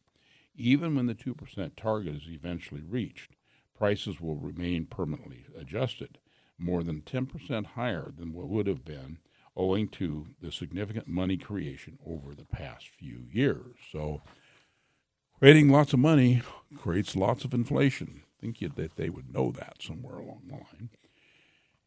Even 0.56 0.96
when 0.96 1.08
the 1.08 1.16
2% 1.16 1.72
target 1.76 2.16
is 2.16 2.28
eventually 2.28 2.84
reached, 2.84 3.32
prices 3.78 4.22
will 4.22 4.36
remain 4.36 4.86
permanently 4.86 5.46
adjusted 5.58 6.20
more 6.58 6.84
than 6.84 7.02
10% 7.02 7.66
higher 7.66 8.12
than 8.16 8.34
what 8.34 8.48
would 8.48 8.68
have 8.68 8.86
been 8.86 9.18
owing 9.56 9.88
to 9.88 10.28
the 10.42 10.52
significant 10.52 11.08
money 11.08 11.38
creation 11.38 11.98
over 12.06 12.34
the 12.34 12.46
past 12.46 12.88
few 12.88 13.26
years. 13.32 13.76
So, 13.92 14.22
creating 15.40 15.70
lots 15.70 15.94
of 15.94 16.00
money 16.00 16.42
creates 16.78 17.16
lots 17.16 17.44
of 17.44 17.54
inflation. 17.54 18.24
I 18.24 18.42
think 18.42 18.76
that 18.76 18.96
they 18.96 19.10
would 19.10 19.34
know 19.34 19.52
that 19.52 19.82
somewhere 19.82 20.18
along 20.18 20.42
the 20.48 20.54
line. 20.54 20.90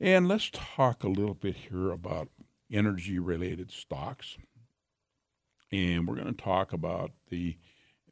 And 0.01 0.29
let's 0.29 0.51
talk 0.53 1.03
a 1.03 1.09
little 1.09 1.35
bit 1.35 1.57
here 1.57 1.91
about 1.91 2.29
energy 2.71 3.19
related 3.19 3.71
stocks. 3.71 4.37
And 5.77 6.09
we're 6.09 6.15
going 6.15 6.35
to 6.35 6.43
talk 6.43 6.73
about 6.73 7.11
the 7.29 7.59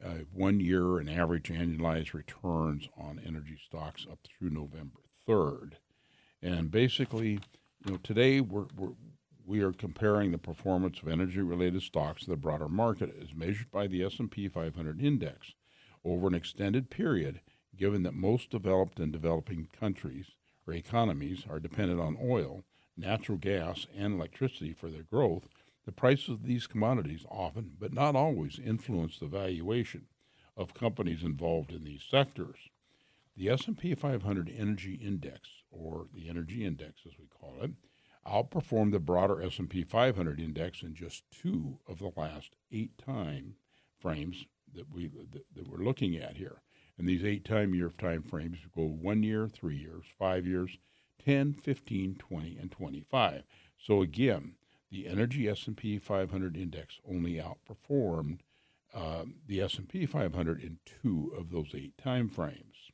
uh, 0.05 0.19
one 0.31 0.59
year 0.59 0.99
and 0.99 1.09
average 1.09 1.49
annualized 1.49 2.13
returns 2.13 2.87
on 2.95 3.19
energy 3.25 3.57
stocks 3.65 4.05
up 4.11 4.19
through 4.23 4.51
November 4.51 4.99
3rd. 5.27 5.71
And 6.43 6.69
basically, 6.69 7.39
you 7.83 7.93
know, 7.93 7.97
today 8.03 8.39
we're, 8.39 8.67
we're 8.77 8.93
we 9.47 9.61
are 9.61 9.71
comparing 9.71 10.31
the 10.31 10.37
performance 10.37 11.01
of 11.01 11.07
energy-related 11.07 11.81
stocks 11.81 12.23
to 12.23 12.29
the 12.29 12.35
broader 12.35 12.69
market 12.69 13.15
as 13.19 13.33
measured 13.33 13.71
by 13.71 13.87
the 13.87 14.03
S&P 14.03 14.47
500 14.47 15.01
index 15.01 15.53
over 16.03 16.27
an 16.27 16.35
extended 16.35 16.91
period 16.91 17.41
given 17.75 18.03
that 18.03 18.13
most 18.13 18.51
developed 18.51 18.99
and 18.99 19.11
developing 19.11 19.69
countries 19.79 20.27
or 20.67 20.73
economies 20.75 21.45
are 21.49 21.59
dependent 21.59 21.99
on 21.99 22.17
oil, 22.21 22.63
natural 22.95 23.39
gas, 23.39 23.87
and 23.95 24.13
electricity 24.13 24.73
for 24.73 24.89
their 24.89 25.03
growth, 25.03 25.47
the 25.85 25.91
prices 25.91 26.29
of 26.29 26.43
these 26.43 26.67
commodities 26.67 27.25
often, 27.29 27.73
but 27.79 27.93
not 27.93 28.15
always, 28.15 28.59
influence 28.59 29.19
the 29.19 29.27
valuation 29.27 30.07
of 30.57 30.73
companies 30.73 31.23
involved 31.23 31.71
in 31.71 31.83
these 31.83 32.03
sectors. 32.09 32.57
The 33.37 33.49
S&P 33.49 33.93
500 33.93 34.51
Energy 34.55 34.95
Index, 34.95 35.49
or 35.69 36.07
the 36.13 36.29
Energy 36.29 36.65
Index 36.65 37.01
as 37.05 37.13
we 37.19 37.27
call 37.27 37.61
it, 37.61 37.71
outperformed 38.25 38.91
the 38.91 38.99
broader 38.99 39.41
S&P 39.41 39.83
500 39.83 40.39
index 40.39 40.81
in 40.81 40.95
just 40.95 41.23
two 41.31 41.79
of 41.87 41.99
the 41.99 42.11
last 42.15 42.55
eight 42.71 42.97
time 42.97 43.55
frames 43.99 44.45
that 44.73 44.89
we 44.91 45.07
that, 45.31 45.45
that 45.53 45.67
we're 45.67 45.85
looking 45.85 46.15
at 46.15 46.37
here. 46.37 46.61
And 46.97 47.07
these 47.07 47.23
eight 47.23 47.45
time 47.45 47.75
year 47.75 47.89
time 47.89 48.23
frames 48.23 48.57
go 48.75 48.83
one 48.83 49.21
year, 49.21 49.47
three 49.47 49.77
years, 49.77 50.05
five 50.17 50.47
years, 50.47 50.77
10, 51.23 51.53
15, 51.53 52.15
20, 52.15 52.57
and 52.57 52.71
25. 52.71 53.43
So 53.77 54.01
again, 54.01 54.53
the 54.95 55.07
energy 55.07 55.49
S&P 55.49 55.99
500 55.99 56.55
index 56.55 56.99
only 57.09 57.33
outperformed 57.33 58.39
um, 58.93 59.35
the 59.45 59.61
S&P 59.61 60.05
500 60.05 60.61
in 60.61 60.77
two 60.85 61.33
of 61.37 61.51
those 61.51 61.71
eight 61.75 61.97
time 61.97 62.29
frames. 62.29 62.91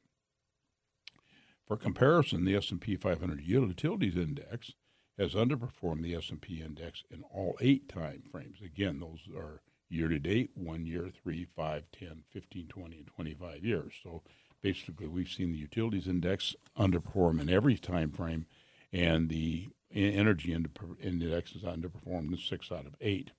For 1.68 1.78
comparison, 1.78 2.44
the 2.44 2.56
S&P 2.56 2.96
500 2.96 3.42
Utilities 3.42 4.18
Index 4.18 4.72
has 5.20 5.36
underperformed 5.36 6.02
the 6.02 6.16
S&P 6.16 6.62
index 6.62 7.04
in 7.12 7.22
all 7.32 7.56
eight 7.62 7.88
time 7.88 8.24
frames. 8.32 8.58
Again, 8.66 9.00
those 9.00 9.20
are 9.38 9.62
year 9.88 10.08
to 10.08 10.18
date, 10.18 10.50
one 10.56 10.88
year, 10.88 11.10
three, 11.22 11.46
five, 11.56 11.84
10, 11.92 12.24
15, 12.32 12.68
20, 12.68 12.98
and 12.98 13.08
25 13.08 13.64
years. 13.64 13.94
So 14.02 14.24
basically, 14.64 15.08
we've 15.08 15.30
seen 15.30 15.52
the 15.52 15.60
utilities 15.60 16.08
index 16.08 16.56
underperform 16.76 17.40
in 17.40 17.50
every 17.50 17.78
time 17.78 18.12
frame, 18.12 18.48
and 18.92 19.30
the 19.30 19.70
energy 19.94 20.54
index 20.54 21.54
has 21.54 21.64
underperformed 21.64 22.32
in 22.32 22.38
six 22.38 22.72
out 22.72 22.86
of 22.86 22.96
eight. 23.02 23.32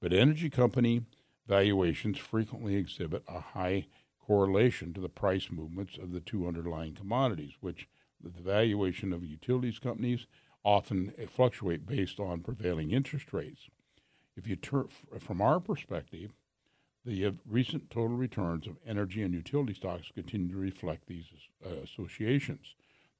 But 0.00 0.12
energy 0.12 0.50
company 0.50 1.02
valuations 1.46 2.18
frequently 2.18 2.76
exhibit 2.76 3.22
a 3.28 3.40
high 3.40 3.86
correlation 4.20 4.92
to 4.94 5.00
the 5.00 5.08
price 5.08 5.48
movements 5.50 5.98
of 5.98 6.12
the 6.12 6.20
two 6.20 6.46
underlying 6.46 6.94
commodities, 6.94 7.52
which 7.60 7.88
the 8.22 8.30
valuation 8.30 9.12
of 9.12 9.24
utilities 9.24 9.78
companies 9.78 10.26
often 10.64 11.12
fluctuate 11.28 11.86
based 11.86 12.18
on 12.18 12.40
prevailing 12.40 12.90
interest 12.90 13.32
rates. 13.32 13.68
If 14.36 14.48
you 14.48 14.56
turn 14.56 14.88
from 15.20 15.40
our 15.40 15.60
perspective, 15.60 16.32
the 17.04 17.26
uh, 17.26 17.32
recent 17.46 17.90
total 17.90 18.16
returns 18.16 18.66
of 18.66 18.76
energy 18.86 19.22
and 19.22 19.34
utility 19.34 19.74
stocks 19.74 20.10
continue 20.14 20.50
to 20.52 20.56
reflect 20.56 21.06
these 21.06 21.26
uh, 21.64 21.68
associations. 21.84 22.74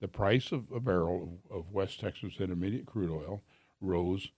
The 0.05 0.09
price 0.09 0.53
of 0.53 0.71
a 0.71 0.81
barrel 0.81 1.38
of, 1.51 1.61
of 1.61 1.73
West 1.73 2.01
Texas 2.01 2.35
Intermediate 2.38 2.85
crude 2.85 3.11
oil 3.11 3.43
rose 3.81 4.29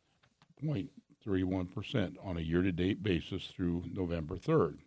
0.31% 0.62 2.14
on 2.24 2.36
a 2.36 2.40
year-to-date 2.40 3.02
basis 3.02 3.48
through 3.48 3.82
November 3.92 4.36
3rd. 4.36 4.78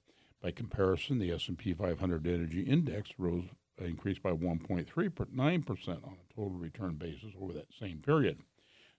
By 0.41 0.51
comparison, 0.51 1.19
the 1.19 1.33
S&P 1.33 1.73
500 1.73 2.25
Energy 2.25 2.61
Index 2.61 3.09
rose 3.17 3.43
increased 3.77 4.23
by 4.23 4.31
1.39% 4.31 5.89
on 5.89 6.15
a 6.15 6.33
total 6.33 6.57
return 6.57 6.93
basis 6.93 7.33
over 7.41 7.51
that 7.51 7.73
same 7.77 7.97
period. 7.97 8.39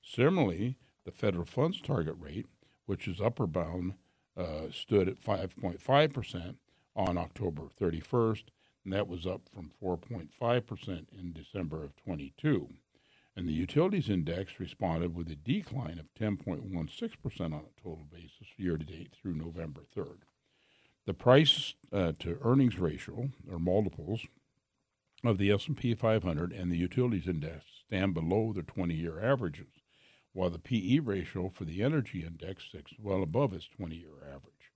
Similarly, 0.03 0.77
the 1.07 1.12
federal 1.12 1.47
funds 1.47 1.81
target 1.81 2.16
rate, 2.21 2.45
which 2.85 3.09
is 3.09 3.23
upper 3.23 3.47
bound, 3.47 3.95
uh, 4.37 4.66
stood 4.71 5.09
at 5.09 5.19
5.5% 5.19 6.57
on 6.95 7.16
October 7.16 7.62
31st, 7.81 8.43
and 8.85 8.93
that 8.93 9.09
was 9.09 9.27
up 9.27 9.43
from 9.55 9.71
4.5% 9.83 11.07
in 11.19 11.33
December 11.33 11.85
of 11.85 11.97
22. 11.97 12.69
And 13.37 13.49
the 13.49 13.53
utilities 13.53 14.11
index 14.11 14.59
responded 14.59 15.14
with 15.14 15.31
a 15.31 15.37
decline 15.37 15.99
of 15.99 16.12
10.16% 16.19 17.40
on 17.40 17.53
a 17.53 17.83
total 17.83 18.07
basis 18.12 18.49
year 18.57 18.77
to 18.77 18.85
date 18.85 19.12
through 19.12 19.35
November 19.35 19.83
3rd. 19.97 20.19
The 21.07 21.14
price 21.14 21.75
uh, 21.93 22.12
to 22.19 22.38
earnings 22.43 22.79
ratio 22.79 23.31
or 23.51 23.59
multiples 23.59 24.27
of 25.25 25.38
the 25.38 25.51
S&P 25.51 25.95
500 25.95 26.53
and 26.53 26.71
the 26.71 26.77
utilities 26.77 27.29
index 27.29 27.64
stand 27.87 28.14
below 28.14 28.53
their 28.53 28.62
20-year 28.62 29.21
averages, 29.23 29.73
while 30.33 30.51
the 30.51 30.59
PE 30.59 30.99
ratio 31.01 31.49
for 31.49 31.64
the 31.64 31.83
energy 31.83 32.25
index 32.25 32.64
sits 32.71 32.93
well 32.99 33.23
above 33.23 33.53
its 33.53 33.69
20-year 33.79 34.23
average. 34.27 34.73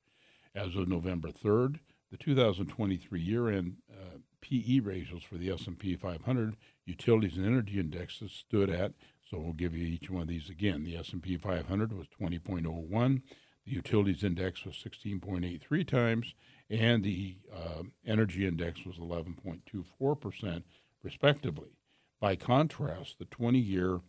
As 0.54 0.76
of 0.76 0.88
November 0.88 1.30
3rd, 1.30 1.80
the 2.14 2.24
2023 2.24 3.20
year-end 3.20 3.74
uh, 3.90 4.18
PE 4.40 4.78
ratios 4.78 5.24
for 5.24 5.36
the 5.36 5.50
S&P 5.50 5.96
500, 5.96 6.56
utilities 6.86 7.36
and 7.36 7.44
energy 7.44 7.80
indexes 7.80 8.30
stood 8.30 8.70
at. 8.70 8.92
So 9.28 9.40
we'll 9.40 9.52
give 9.52 9.74
you 9.74 9.84
each 9.84 10.08
one 10.10 10.22
of 10.22 10.28
these 10.28 10.48
again. 10.48 10.84
The 10.84 10.96
S&P 10.96 11.36
500 11.36 11.92
was 11.92 12.06
20.01, 12.20 13.22
the 13.66 13.72
utilities 13.72 14.22
index 14.22 14.64
was 14.64 14.76
16.83 14.76 15.88
times, 15.88 16.34
and 16.70 17.02
the 17.02 17.36
uh, 17.52 17.82
energy 18.06 18.46
index 18.46 18.84
was 18.84 18.96
11.24 18.98 20.20
percent, 20.20 20.64
respectively. 21.02 21.70
By 22.20 22.36
contrast, 22.36 23.18
the 23.18 23.24
20-year 23.24 24.00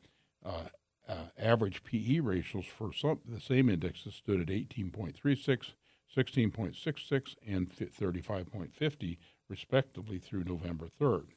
uh, 0.46 0.66
uh, 1.10 1.16
average 1.40 1.84
PE 1.84 2.20
ratios 2.20 2.66
for 2.66 2.94
some, 2.94 3.22
the 3.28 3.42
same 3.42 3.68
indexes 3.68 4.14
stood 4.14 4.42
at 4.42 4.48
18.36, 4.48 5.72
16.66, 6.16 7.36
and 7.46 7.70
35.50 7.70 9.18
respectively, 9.50 10.18
through 10.18 10.44
November 10.44 10.88
3rd. 11.00 11.28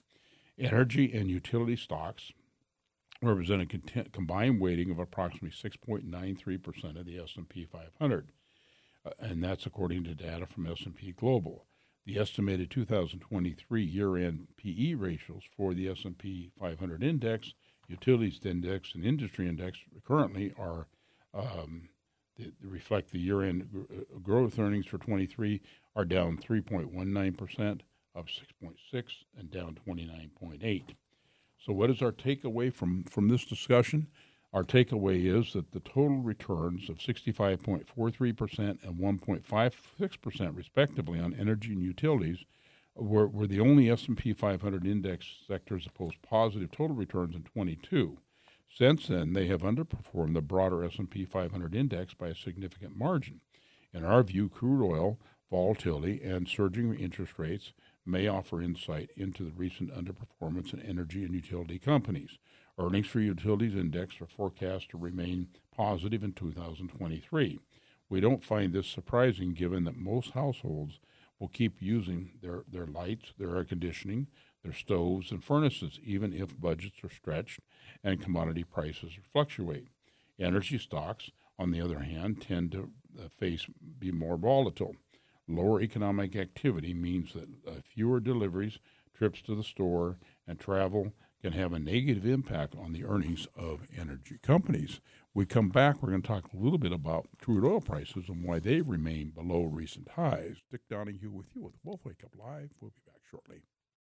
Energy 0.58 1.12
and 1.12 1.30
utility 1.30 1.76
stocks 1.76 2.32
represent 3.22 3.62
a 3.62 4.04
combined 4.10 4.60
weighting 4.60 4.90
of 4.90 4.98
approximately 4.98 5.50
6.93% 5.50 6.98
of 6.98 7.06
the 7.06 7.18
S&P 7.18 7.64
500, 7.64 8.32
uh, 9.04 9.10
and 9.18 9.42
that's 9.42 9.66
according 9.66 10.04
to 10.04 10.14
data 10.14 10.46
from 10.46 10.66
S&P 10.66 11.12
Global. 11.12 11.66
The 12.06 12.18
estimated 12.18 12.70
2023 12.70 13.84
year-end 13.84 14.48
PE 14.56 14.94
ratios 14.94 15.42
for 15.56 15.74
the 15.74 15.88
S&P 15.88 16.50
500 16.58 17.02
index, 17.02 17.52
utilities 17.88 18.40
index, 18.44 18.94
and 18.94 19.04
industry 19.04 19.48
index 19.48 19.78
currently 20.06 20.54
are 20.58 20.86
um, 21.34 21.88
reflect 22.62 23.10
the 23.10 23.18
year-end 23.18 23.68
uh, 23.74 24.18
growth 24.20 24.58
earnings 24.58 24.86
for 24.86 24.98
23 24.98 25.60
are 25.96 26.04
down 26.04 26.38
3.19 26.38 27.36
percent 27.36 27.82
up 28.16 28.26
6.6 28.26 29.04
and 29.38 29.50
down 29.50 29.78
29.8. 29.86 30.82
So, 31.64 31.72
what 31.72 31.90
is 31.90 32.02
our 32.02 32.12
takeaway 32.12 32.72
from, 32.72 33.04
from 33.04 33.28
this 33.28 33.44
discussion? 33.44 34.08
Our 34.52 34.64
takeaway 34.64 35.26
is 35.26 35.52
that 35.52 35.72
the 35.72 35.80
total 35.80 36.18
returns 36.18 36.88
of 36.88 36.98
65.43% 36.98 38.58
and 38.58 38.94
1.56% 38.98 40.56
respectively 40.56 41.20
on 41.20 41.34
energy 41.34 41.72
and 41.72 41.82
utilities 41.82 42.38
were, 42.94 43.28
were 43.28 43.46
the 43.46 43.60
only 43.60 43.90
S&P 43.90 44.32
500 44.32 44.86
index 44.86 45.26
sectors 45.46 45.84
to 45.84 45.90
post 45.90 46.16
positive 46.22 46.70
total 46.72 46.96
returns 46.96 47.34
in 47.34 47.42
22. 47.42 48.16
Since 48.76 49.08
then, 49.08 49.32
they 49.32 49.46
have 49.46 49.62
underperformed 49.62 50.34
the 50.34 50.42
broader 50.42 50.84
S&P 50.84 51.24
500 51.24 51.74
index 51.74 52.14
by 52.14 52.28
a 52.28 52.34
significant 52.34 52.96
margin. 52.96 53.40
In 53.92 54.04
our 54.04 54.22
view, 54.22 54.48
crude 54.48 54.84
oil 54.84 55.18
volatility 55.50 56.20
and 56.22 56.46
surging 56.46 56.94
interest 56.94 57.38
rates 57.38 57.72
may 58.04 58.28
offer 58.28 58.62
insight 58.62 59.10
into 59.16 59.44
the 59.44 59.52
recent 59.52 59.92
underperformance 59.92 60.72
in 60.72 60.80
energy 60.80 61.24
and 61.24 61.34
utility 61.34 61.78
companies. 61.78 62.38
Earnings 62.78 63.06
for 63.06 63.20
utilities 63.20 63.74
index 63.74 64.20
are 64.20 64.26
forecast 64.26 64.90
to 64.90 64.98
remain 64.98 65.48
positive 65.74 66.22
in 66.22 66.32
2023. 66.32 67.58
We 68.08 68.20
don't 68.20 68.44
find 68.44 68.72
this 68.72 68.86
surprising 68.86 69.52
given 69.52 69.84
that 69.84 69.96
most 69.96 70.30
households 70.30 71.00
will 71.38 71.48
keep 71.48 71.80
using 71.80 72.32
their, 72.42 72.64
their 72.70 72.86
lights, 72.86 73.32
their 73.38 73.56
air 73.56 73.64
conditioning, 73.64 74.26
their 74.62 74.72
stoves, 74.72 75.30
and 75.30 75.42
furnaces, 75.42 75.98
even 76.04 76.32
if 76.32 76.60
budgets 76.60 77.02
are 77.04 77.10
stretched 77.10 77.60
and 78.02 78.22
commodity 78.22 78.64
prices 78.64 79.12
fluctuate. 79.32 79.88
Energy 80.38 80.78
stocks, 80.78 81.30
on 81.58 81.70
the 81.70 81.80
other 81.80 82.00
hand, 82.00 82.40
tend 82.40 82.72
to 82.72 82.90
uh, 83.18 83.28
face 83.28 83.66
be 83.98 84.12
more 84.12 84.36
volatile. 84.36 84.94
Lower 85.48 85.80
economic 85.80 86.36
activity 86.36 86.92
means 86.92 87.32
that 87.32 87.48
uh, 87.66 87.80
fewer 87.82 88.20
deliveries, 88.20 88.78
trips 89.16 89.40
to 89.42 89.54
the 89.54 89.64
store, 89.64 90.18
and 90.46 90.58
travel 90.60 91.12
can 91.42 91.52
have 91.52 91.72
a 91.72 91.78
negative 91.78 92.26
impact 92.26 92.74
on 92.76 92.92
the 92.92 93.04
earnings 93.04 93.46
of 93.56 93.86
energy 93.96 94.38
companies. 94.42 95.00
We 95.34 95.46
come 95.46 95.68
back, 95.68 96.02
we're 96.02 96.10
going 96.10 96.22
to 96.22 96.28
talk 96.28 96.52
a 96.52 96.56
little 96.56 96.78
bit 96.78 96.92
about 96.92 97.28
crude 97.40 97.64
oil 97.64 97.80
prices 97.80 98.24
and 98.28 98.44
why 98.44 98.58
they 98.58 98.80
remain 98.80 99.30
below 99.30 99.62
recent 99.62 100.08
highs. 100.10 100.56
Dick 100.70 100.80
Donahue 100.90 101.30
with 101.30 101.46
you 101.54 101.62
with 101.62 101.74
Wealth 101.84 102.00
Wake 102.04 102.24
Up 102.24 102.32
Live. 102.38 102.70
We'll 102.80 102.90
be 102.90 103.02
back 103.06 103.20
shortly. 103.30 103.62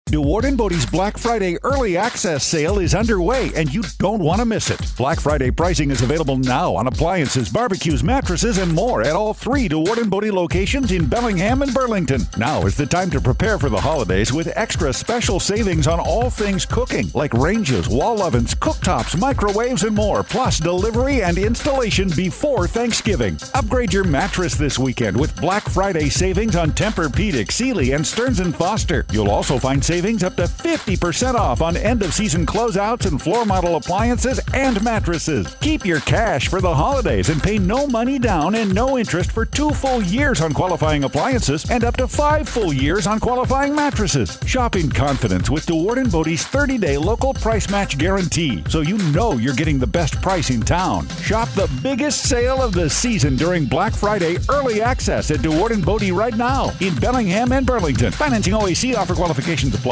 Dewaard 0.09 0.55
& 0.55 0.57
Bode's 0.57 0.85
Black 0.85 1.17
Friday 1.17 1.57
early 1.63 1.97
access 1.97 2.43
sale 2.43 2.77
is 2.77 2.93
underway 2.93 3.51
and 3.55 3.73
you 3.73 3.81
don't 3.97 4.21
want 4.21 4.37
to 4.39 4.45
miss 4.45 4.69
it. 4.69 4.79
Black 4.95 5.19
Friday 5.19 5.49
pricing 5.49 5.89
is 5.89 6.03
available 6.03 6.37
now 6.37 6.75
on 6.75 6.85
appliances, 6.85 7.49
barbecues, 7.49 8.03
mattresses, 8.03 8.59
and 8.59 8.71
more 8.71 9.01
at 9.01 9.15
all 9.15 9.33
three 9.33 9.67
Dewaard 9.67 10.07
& 10.09 10.11
Bode 10.11 10.25
locations 10.25 10.91
in 10.91 11.07
Bellingham 11.07 11.63
and 11.63 11.73
Burlington. 11.73 12.21
Now 12.37 12.67
is 12.67 12.77
the 12.77 12.85
time 12.85 13.09
to 13.09 13.19
prepare 13.19 13.57
for 13.57 13.69
the 13.69 13.81
holidays 13.81 14.31
with 14.31 14.55
extra 14.55 14.93
special 14.93 15.39
savings 15.39 15.87
on 15.87 15.99
all 15.99 16.29
things 16.29 16.67
cooking, 16.67 17.09
like 17.15 17.33
ranges, 17.33 17.89
wall 17.89 18.21
ovens, 18.21 18.53
cooktops, 18.53 19.19
microwaves, 19.19 19.85
and 19.85 19.95
more, 19.95 20.21
plus 20.21 20.59
delivery 20.59 21.23
and 21.23 21.39
installation 21.39 22.11
before 22.15 22.67
Thanksgiving. 22.67 23.39
Upgrade 23.55 23.91
your 23.91 24.03
mattress 24.03 24.53
this 24.53 24.77
weekend 24.77 25.19
with 25.19 25.35
Black 25.41 25.63
Friday 25.63 26.09
savings 26.09 26.55
on 26.55 26.73
Tempur-Pedic, 26.73 27.51
Sealy, 27.51 27.93
and 27.93 28.05
Stearns 28.05 28.39
& 28.55 28.55
Foster. 28.55 29.03
You'll 29.11 29.31
also 29.31 29.57
find 29.57 29.83
savings 29.83 29.94
savings 29.95 30.23
up 30.23 30.35
to 30.35 30.43
50% 30.43 31.35
off 31.35 31.61
on 31.61 31.77
end 31.77 32.03
of 32.03 32.13
season 32.13 32.45
closeouts 32.45 33.05
and 33.05 33.21
floor 33.21 33.45
model 33.45 33.77
appliances 33.77 34.41
and 34.53 34.83
mattresses. 34.83 35.55
Keep 35.61 35.85
your 35.85 36.01
cash 36.01 36.49
for 36.49 36.59
the 36.59 36.75
holidays 36.75 37.29
and 37.29 37.41
pay 37.41 37.57
no 37.57 37.87
money 37.87 38.19
down 38.19 38.55
and 38.55 38.75
no 38.75 38.97
interest 38.97 39.31
for 39.31 39.45
two 39.45 39.69
full 39.69 40.03
years 40.03 40.41
on 40.41 40.51
qualifying 40.51 41.05
appliances 41.05 41.71
and 41.71 41.85
up 41.85 41.95
to 41.95 42.09
five 42.09 42.49
full 42.49 42.73
years 42.73 43.07
on 43.07 43.21
qualifying 43.21 43.73
mattresses. 43.73 44.37
Shop 44.45 44.75
in 44.75 44.89
confidence 44.89 45.49
with 45.49 45.65
Dewaard 45.65 46.11
& 46.11 46.11
Bode's 46.11 46.43
30 46.43 46.77
day 46.77 46.97
local 46.97 47.33
price 47.33 47.69
match 47.69 47.97
guarantee 47.97 48.65
so 48.67 48.81
you 48.81 48.97
know 49.13 49.37
you're 49.37 49.53
getting 49.53 49.79
the 49.79 49.87
best 49.87 50.21
price 50.21 50.49
in 50.49 50.59
town. 50.59 51.07
Shop 51.21 51.47
the 51.51 51.71
biggest 51.81 52.27
sale 52.27 52.61
of 52.61 52.73
the 52.73 52.89
season 52.89 53.37
during 53.37 53.63
Black 53.63 53.93
Friday 53.93 54.35
early 54.49 54.81
access 54.81 55.31
at 55.31 55.39
Dewaard 55.39 55.85
& 55.85 55.85
Bode 55.85 56.09
right 56.09 56.35
now 56.35 56.73
in 56.81 56.93
Bellingham 56.95 57.53
and 57.53 57.65
Burlington. 57.65 58.11
Financing 58.11 58.53
OAC 58.53 58.93
offer 58.97 59.15
qualifications. 59.15 59.84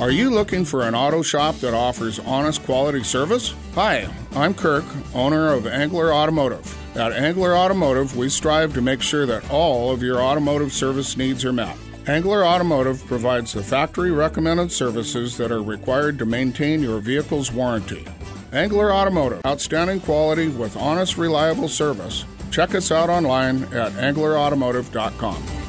Are 0.00 0.10
you 0.10 0.30
looking 0.30 0.64
for 0.64 0.82
an 0.82 0.94
auto 0.96 1.22
shop 1.22 1.54
that 1.60 1.72
offers 1.72 2.18
honest 2.18 2.64
quality 2.64 3.04
service? 3.04 3.54
Hi, 3.76 4.12
I'm 4.32 4.54
Kirk, 4.54 4.84
owner 5.14 5.52
of 5.52 5.68
Angler 5.68 6.12
Automotive. 6.12 6.96
At 6.96 7.12
Angler 7.12 7.56
Automotive, 7.56 8.16
we 8.16 8.28
strive 8.28 8.74
to 8.74 8.82
make 8.82 9.02
sure 9.02 9.24
that 9.24 9.48
all 9.52 9.92
of 9.92 10.02
your 10.02 10.20
automotive 10.20 10.72
service 10.72 11.16
needs 11.16 11.44
are 11.44 11.52
met. 11.52 11.76
Angler 12.08 12.44
Automotive 12.44 13.06
provides 13.06 13.52
the 13.52 13.62
factory 13.62 14.10
recommended 14.10 14.72
services 14.72 15.36
that 15.36 15.52
are 15.52 15.62
required 15.62 16.18
to 16.18 16.26
maintain 16.26 16.82
your 16.82 16.98
vehicle's 16.98 17.52
warranty. 17.52 18.04
Angler 18.52 18.92
Automotive, 18.92 19.46
outstanding 19.46 20.00
quality 20.00 20.48
with 20.48 20.76
honest, 20.76 21.16
reliable 21.16 21.68
service. 21.68 22.24
Check 22.50 22.74
us 22.74 22.90
out 22.90 23.10
online 23.10 23.62
at 23.74 23.92
anglerautomotive.com. 23.92 25.65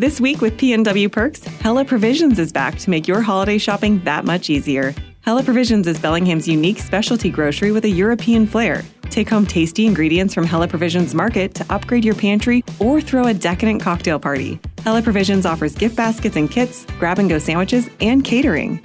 This 0.00 0.20
week 0.20 0.40
with 0.40 0.56
PNW 0.58 1.10
Perks, 1.10 1.42
Hella 1.42 1.84
Provisions 1.84 2.38
is 2.38 2.52
back 2.52 2.78
to 2.78 2.88
make 2.88 3.08
your 3.08 3.20
holiday 3.20 3.58
shopping 3.58 3.98
that 4.04 4.24
much 4.24 4.48
easier. 4.48 4.94
Hella 5.22 5.42
Provisions 5.42 5.88
is 5.88 5.98
Bellingham's 5.98 6.46
unique 6.46 6.78
specialty 6.78 7.30
grocery 7.30 7.72
with 7.72 7.84
a 7.84 7.88
European 7.88 8.46
flair. 8.46 8.84
Take 9.10 9.28
home 9.28 9.44
tasty 9.44 9.86
ingredients 9.86 10.34
from 10.34 10.44
Hella 10.44 10.68
Provisions 10.68 11.16
Market 11.16 11.52
to 11.56 11.66
upgrade 11.68 12.04
your 12.04 12.14
pantry 12.14 12.62
or 12.78 13.00
throw 13.00 13.24
a 13.24 13.34
decadent 13.34 13.82
cocktail 13.82 14.20
party. 14.20 14.60
Hella 14.84 15.02
Provisions 15.02 15.44
offers 15.44 15.74
gift 15.74 15.96
baskets 15.96 16.36
and 16.36 16.48
kits, 16.48 16.86
grab 17.00 17.18
and 17.18 17.28
go 17.28 17.40
sandwiches, 17.40 17.90
and 18.00 18.22
catering. 18.24 18.80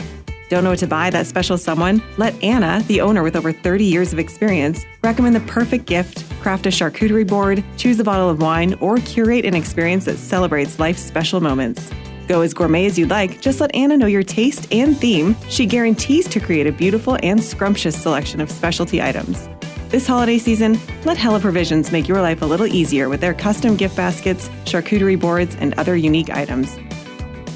Don't 0.49 0.63
know 0.63 0.71
what 0.71 0.79
to 0.79 0.87
buy 0.87 1.09
that 1.09 1.25
special 1.25 1.57
someone? 1.57 2.03
Let 2.17 2.41
Anna, 2.43 2.83
the 2.87 3.01
owner 3.01 3.23
with 3.23 3.35
over 3.35 3.51
30 3.51 3.85
years 3.85 4.13
of 4.13 4.19
experience, 4.19 4.85
recommend 5.03 5.35
the 5.35 5.39
perfect 5.41 5.85
gift, 5.85 6.29
craft 6.41 6.65
a 6.65 6.69
charcuterie 6.69 7.27
board, 7.27 7.63
choose 7.77 7.99
a 7.99 8.03
bottle 8.03 8.29
of 8.29 8.41
wine, 8.41 8.75
or 8.75 8.97
curate 8.97 9.45
an 9.45 9.55
experience 9.55 10.05
that 10.05 10.17
celebrates 10.17 10.79
life's 10.79 11.01
special 11.01 11.39
moments. 11.39 11.89
Go 12.27 12.41
as 12.41 12.53
gourmet 12.53 12.85
as 12.85 12.99
you'd 12.99 13.09
like, 13.09 13.41
just 13.41 13.61
let 13.61 13.73
Anna 13.73 13.97
know 13.97 14.05
your 14.05 14.23
taste 14.23 14.71
and 14.71 14.97
theme. 14.97 15.35
She 15.49 15.65
guarantees 15.65 16.27
to 16.29 16.39
create 16.39 16.67
a 16.67 16.71
beautiful 16.71 17.17
and 17.23 17.43
scrumptious 17.43 18.01
selection 18.01 18.39
of 18.39 18.51
specialty 18.51 19.01
items. 19.01 19.49
This 19.89 20.07
holiday 20.07 20.39
season, 20.39 20.79
let 21.05 21.17
Hella 21.17 21.39
Provisions 21.39 21.91
make 21.91 22.07
your 22.07 22.21
life 22.21 22.41
a 22.41 22.45
little 22.45 22.65
easier 22.65 23.09
with 23.09 23.21
their 23.21 23.33
custom 23.33 23.75
gift 23.75 23.95
baskets, 23.95 24.49
charcuterie 24.65 25.19
boards, 25.19 25.55
and 25.59 25.73
other 25.75 25.95
unique 25.95 26.29
items. 26.29 26.77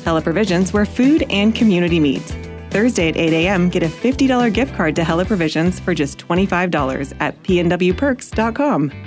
Hella 0.03 0.21
Provisions, 0.21 0.71
where 0.71 0.85
food 0.85 1.25
and 1.29 1.55
community 1.55 1.99
meet. 1.99 2.46
Thursday 2.71 3.09
at 3.09 3.17
8 3.17 3.33
a.m., 3.33 3.69
get 3.69 3.83
a 3.83 3.87
$50 3.89 4.53
gift 4.53 4.73
card 4.73 4.95
to 4.95 5.03
Hella 5.03 5.25
Provisions 5.25 5.79
for 5.79 5.93
just 5.93 6.17
$25 6.17 7.15
at 7.19 7.41
pnwperks.com. 7.43 9.06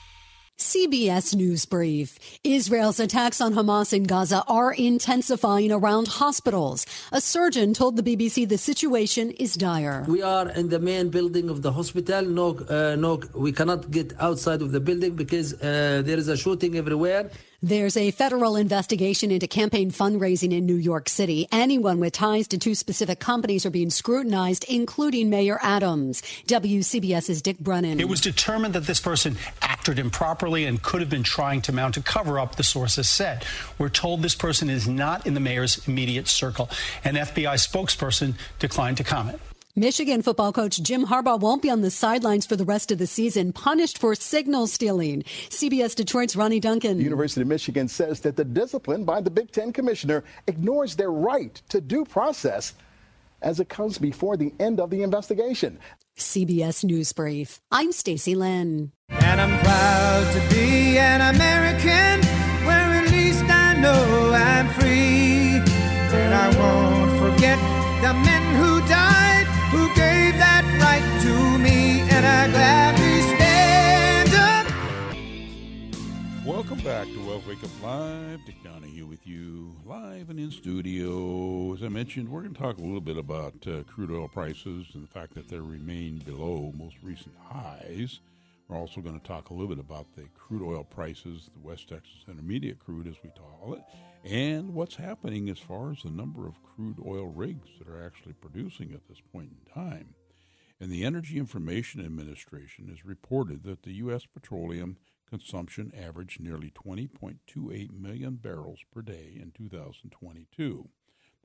CBS 0.61 1.33
News 1.33 1.65
Brief. 1.65 2.19
Israel's 2.43 2.99
attacks 2.99 3.41
on 3.41 3.55
Hamas 3.55 3.93
in 3.93 4.03
Gaza 4.03 4.43
are 4.47 4.73
intensifying 4.73 5.71
around 5.71 6.07
hospitals. 6.07 6.85
A 7.11 7.19
surgeon 7.19 7.73
told 7.73 7.97
the 7.97 8.03
BBC 8.03 8.47
the 8.47 8.59
situation 8.59 9.31
is 9.31 9.55
dire. 9.55 10.05
We 10.07 10.21
are 10.21 10.49
in 10.49 10.69
the 10.69 10.79
main 10.79 11.09
building 11.09 11.49
of 11.49 11.63
the 11.63 11.71
hospital. 11.71 12.23
No, 12.23 12.59
uh, 12.69 12.95
no, 12.95 13.21
we 13.33 13.51
cannot 13.51 13.89
get 13.89 14.13
outside 14.19 14.61
of 14.61 14.71
the 14.71 14.79
building 14.79 15.15
because 15.15 15.53
uh, 15.55 16.03
there 16.05 16.19
is 16.19 16.27
a 16.27 16.37
shooting 16.37 16.77
everywhere. 16.77 17.31
There's 17.63 17.95
a 17.95 18.09
federal 18.09 18.55
investigation 18.55 19.29
into 19.29 19.45
campaign 19.45 19.91
fundraising 19.91 20.51
in 20.51 20.65
New 20.65 20.77
York 20.77 21.07
City. 21.07 21.47
Anyone 21.51 21.99
with 21.99 22.13
ties 22.13 22.47
to 22.47 22.57
two 22.57 22.73
specific 22.73 23.19
companies 23.19 23.67
are 23.67 23.69
being 23.69 23.91
scrutinized, 23.91 24.65
including 24.67 25.29
Mayor 25.29 25.59
Adams. 25.61 26.23
WCBS's 26.47 27.39
Dick 27.43 27.59
Brennan. 27.59 27.99
It 27.99 28.09
was 28.09 28.19
determined 28.19 28.73
that 28.73 28.87
this 28.87 28.99
person 28.99 29.37
acted 29.61 29.99
improperly 29.99 30.65
and 30.65 30.81
could 30.81 31.01
have 31.01 31.09
been 31.11 31.21
trying 31.21 31.61
to 31.61 31.71
mount 31.71 31.97
a 31.97 32.01
cover 32.01 32.39
up, 32.39 32.55
the 32.55 32.63
sources 32.63 33.07
said. 33.07 33.45
We're 33.77 33.89
told 33.89 34.23
this 34.23 34.33
person 34.33 34.67
is 34.67 34.87
not 34.87 35.27
in 35.27 35.35
the 35.35 35.39
mayor's 35.39 35.87
immediate 35.87 36.27
circle. 36.27 36.67
An 37.03 37.13
FBI 37.13 37.57
spokesperson 37.57 38.33
declined 38.57 38.97
to 38.97 39.03
comment. 39.03 39.39
Michigan 39.75 40.21
football 40.21 40.51
coach 40.51 40.81
Jim 40.83 41.05
Harbaugh 41.05 41.39
won't 41.39 41.61
be 41.61 41.69
on 41.69 41.79
the 41.79 41.91
sidelines 41.91 42.45
for 42.45 42.57
the 42.57 42.65
rest 42.65 42.91
of 42.91 42.97
the 42.97 43.07
season, 43.07 43.53
punished 43.53 43.97
for 43.97 44.13
signal 44.15 44.67
stealing. 44.67 45.23
CBS 45.47 45.95
Detroit's 45.95 46.35
Ronnie 46.35 46.59
Duncan. 46.59 46.97
The 46.97 47.03
University 47.05 47.41
of 47.41 47.47
Michigan 47.47 47.87
says 47.87 48.19
that 48.21 48.35
the 48.35 48.43
discipline 48.43 49.05
by 49.05 49.21
the 49.21 49.29
Big 49.29 49.51
Ten 49.51 49.71
commissioner 49.71 50.25
ignores 50.47 50.97
their 50.97 51.11
right 51.11 51.61
to 51.69 51.79
due 51.79 52.03
process 52.03 52.73
as 53.41 53.61
it 53.61 53.69
comes 53.69 53.97
before 53.97 54.35
the 54.35 54.53
end 54.59 54.81
of 54.81 54.89
the 54.89 55.03
investigation. 55.03 55.79
CBS 56.17 56.83
News 56.83 57.13
Brief. 57.13 57.61
I'm 57.71 57.93
Stacy 57.93 58.35
Lynn. 58.35 58.91
And 59.09 59.39
I'm 59.39 59.57
proud 59.63 60.33
to 60.33 60.53
be 60.53 60.97
an 60.97 61.33
American 61.33 62.27
where 62.65 63.03
at 63.03 63.09
least 63.09 63.45
I 63.45 63.79
know 63.79 64.33
I'm 64.33 64.69
free. 64.73 65.61
And 66.13 66.33
I 66.33 66.49
won't 66.59 67.35
forget 67.35 67.70
Welcome 76.71 76.85
back 76.85 77.07
to 77.07 77.27
Wealth 77.27 77.45
Wake 77.47 77.61
Up 77.65 77.83
Live. 77.83 78.45
Dick 78.45 78.55
Donahue 78.63 79.05
with 79.05 79.27
you, 79.27 79.75
live 79.85 80.29
and 80.29 80.39
in 80.39 80.51
studio. 80.51 81.73
As 81.73 81.83
I 81.83 81.89
mentioned, 81.89 82.29
we're 82.29 82.43
going 82.43 82.53
to 82.53 82.61
talk 82.61 82.77
a 82.77 82.81
little 82.81 83.01
bit 83.01 83.17
about 83.17 83.55
uh, 83.67 83.83
crude 83.83 84.09
oil 84.09 84.29
prices 84.29 84.87
and 84.93 85.03
the 85.03 85.11
fact 85.11 85.33
that 85.33 85.49
they 85.49 85.59
remain 85.59 86.19
below 86.19 86.71
most 86.73 86.95
recent 87.03 87.35
highs. 87.43 88.21
We're 88.69 88.77
also 88.77 89.01
going 89.01 89.19
to 89.19 89.27
talk 89.27 89.49
a 89.49 89.53
little 89.53 89.67
bit 89.67 89.83
about 89.83 90.15
the 90.15 90.29
crude 90.33 90.65
oil 90.65 90.85
prices, 90.85 91.49
the 91.53 91.59
West 91.59 91.89
Texas 91.89 92.23
Intermediate 92.29 92.79
crude, 92.79 93.05
as 93.05 93.15
we 93.21 93.31
call 93.31 93.73
it, 93.73 93.81
and 94.23 94.73
what's 94.73 94.95
happening 94.95 95.49
as 95.49 95.59
far 95.59 95.91
as 95.91 96.03
the 96.03 96.09
number 96.09 96.47
of 96.47 96.63
crude 96.63 97.03
oil 97.05 97.25
rigs 97.25 97.67
that 97.79 97.89
are 97.89 98.01
actually 98.01 98.33
producing 98.33 98.93
at 98.93 99.09
this 99.09 99.19
point 99.33 99.49
in 99.49 99.73
time. 99.73 100.15
And 100.79 100.89
the 100.89 101.03
Energy 101.03 101.37
Information 101.37 101.99
Administration 102.03 102.87
has 102.87 103.03
reported 103.05 103.63
that 103.65 103.83
the 103.83 103.95
U.S. 103.95 104.25
petroleum 104.25 104.95
consumption 105.31 105.93
averaged 105.97 106.41
nearly 106.41 106.69
20.28 106.71 107.91
million 107.91 108.35
barrels 108.35 108.79
per 108.93 109.01
day 109.01 109.39
in 109.41 109.51
2022. 109.55 110.89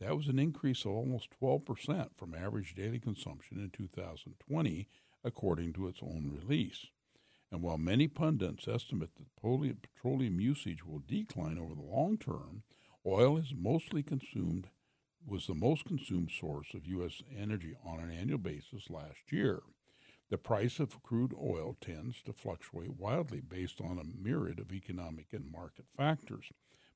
That 0.01 0.17
was 0.17 0.27
an 0.27 0.39
increase 0.39 0.85
of 0.85 0.91
almost 0.91 1.29
12% 1.41 2.09
from 2.17 2.35
average 2.35 2.75
daily 2.75 2.99
consumption 2.99 3.59
in 3.59 3.71
2020, 3.71 4.89
according 5.25 5.73
to 5.75 5.87
its 5.87 6.01
own 6.03 6.31
release. 6.35 6.87
And 7.51 7.63
while 7.63 7.79
many 7.79 8.09
pundits 8.09 8.67
estimate 8.67 9.11
that 9.15 9.83
petroleum 9.83 10.41
usage 10.41 10.85
will 10.85 11.03
decline 11.07 11.57
over 11.57 11.75
the 11.75 11.81
long 11.81 12.19
term, 12.19 12.65
oil 13.07 13.39
is 13.39 13.55
mostly 13.57 14.03
consumed 14.03 14.69
was 15.27 15.47
the 15.47 15.55
most 15.55 15.85
consumed 15.85 16.31
source 16.31 16.73
of 16.73 16.87
U.S. 16.87 17.21
energy 17.37 17.75
on 17.85 17.99
an 17.99 18.13
annual 18.13 18.39
basis 18.39 18.89
last 18.89 19.33
year. 19.33 19.63
The 20.29 20.39
price 20.39 20.81
of 20.81 21.03
crude 21.03 21.35
oil 21.41 21.77
tends 21.81 22.21
to 22.23 22.33
fluctuate 22.33 22.99
wildly 22.99 23.41
based 23.41 23.81
on 23.81 23.99
a 23.99 24.05
myriad 24.05 24.59
of 24.59 24.73
economic 24.73 25.27
and 25.33 25.51
market 25.53 25.85
factors, 25.97 26.47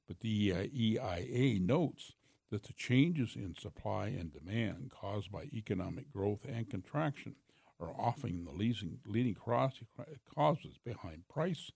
but 0.09 0.21
the 0.21 0.53
EIA 0.75 1.61
notes 1.61 2.14
that 2.51 2.64
the 2.64 2.73
changes 2.73 3.37
in 3.37 3.55
supply 3.55 4.09
and 4.09 4.33
demand 4.33 4.90
caused 4.90 5.31
by 5.31 5.45
economic 5.53 6.12
growth 6.12 6.45
and 6.45 6.69
contraction 6.69 7.37
are 7.79 7.95
often 7.97 8.45
the 8.45 8.51
leading, 8.51 8.99
leading 9.07 9.35
causes 9.35 10.79
behind 10.85 11.29
price 11.29 11.71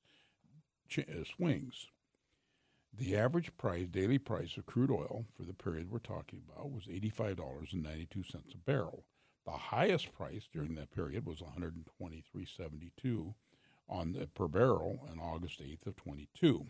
uh, 0.98 1.02
swings. 1.36 1.86
The 2.92 3.16
average 3.16 3.56
price, 3.56 3.86
daily 3.90 4.18
price 4.18 4.56
of 4.56 4.66
crude 4.66 4.90
oil 4.90 5.24
for 5.36 5.44
the 5.44 5.54
period 5.54 5.90
we're 5.90 5.98
talking 5.98 6.42
about 6.48 6.70
was 6.70 6.84
$85.92 6.86 8.54
a 8.54 8.58
barrel. 8.58 9.04
The 9.44 9.52
highest 9.52 10.12
price 10.12 10.48
during 10.50 10.74
that 10.76 10.90
period 10.90 11.26
was 11.26 11.40
123.72 11.40 13.34
on 13.88 14.12
the, 14.12 14.26
per 14.28 14.48
barrel 14.48 15.06
on 15.10 15.18
August 15.18 15.60
8th 15.60 15.86
of 15.86 15.96
22. 15.96 16.66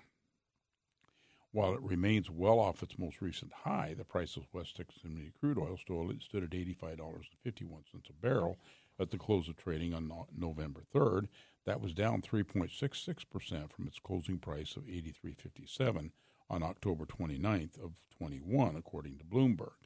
While 1.52 1.74
it 1.74 1.82
remains 1.82 2.28
well 2.28 2.58
off 2.58 2.82
its 2.82 2.98
most 2.98 3.20
recent 3.20 3.52
high, 3.52 3.94
the 3.96 4.04
price 4.04 4.36
of 4.36 4.52
West 4.52 4.74
Texas 4.74 5.04
Intermediate 5.04 5.38
crude 5.38 5.56
oil 5.56 5.78
stood 5.78 6.42
at 6.42 6.50
$85.51 6.50 8.10
a 8.10 8.12
barrel 8.20 8.58
at 8.98 9.10
the 9.10 9.18
close 9.18 9.48
of 9.48 9.56
trading 9.56 9.94
on 9.94 10.10
November 10.36 10.82
3rd. 10.92 11.28
That 11.64 11.80
was 11.80 11.94
down 11.94 12.22
3.66% 12.22 13.70
from 13.70 13.86
its 13.86 14.00
closing 14.00 14.38
price 14.38 14.74
of 14.74 14.82
83.57 14.86 16.10
on 16.50 16.62
October 16.64 17.06
29th 17.06 17.78
of 17.82 17.92
21, 18.18 18.74
according 18.74 19.18
to 19.18 19.24
Bloomberg. 19.24 19.83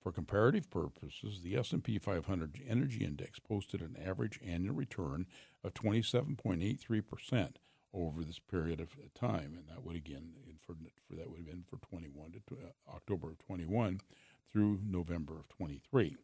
For 0.00 0.12
comparative 0.12 0.70
purposes, 0.70 1.42
the 1.42 1.56
S&P 1.56 1.98
500 1.98 2.60
Energy 2.66 3.04
Index 3.04 3.38
posted 3.38 3.82
an 3.82 3.96
average 4.02 4.40
annual 4.44 4.74
return 4.74 5.26
of 5.62 5.74
27.83% 5.74 7.56
over 7.92 8.22
this 8.22 8.38
period 8.38 8.80
of 8.80 8.96
time, 9.14 9.54
and 9.56 9.68
that 9.68 9.84
would 9.84 9.96
again 9.96 10.32
for, 10.64 10.74
for 11.06 11.16
that 11.16 11.28
would 11.28 11.38
have 11.38 11.46
been 11.46 11.64
for 11.68 11.76
21 11.76 12.32
to 12.32 12.40
uh, 12.54 12.94
October 12.94 13.30
of 13.30 13.38
21 13.38 14.00
through 14.52 14.80
November 14.84 15.38
of 15.38 15.48
23. 15.48 16.16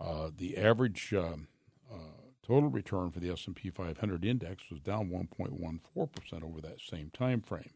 Uh, 0.00 0.30
the 0.36 0.56
average 0.56 1.12
um, 1.14 1.48
uh, 1.92 1.96
total 2.42 2.70
return 2.70 3.10
for 3.10 3.20
the 3.20 3.30
S&P 3.30 3.70
500 3.70 4.24
index 4.24 4.64
was 4.70 4.80
down 4.80 5.10
1.14% 5.10 6.42
over 6.42 6.60
that 6.60 6.80
same 6.80 7.10
time 7.10 7.40
frame. 7.40 7.70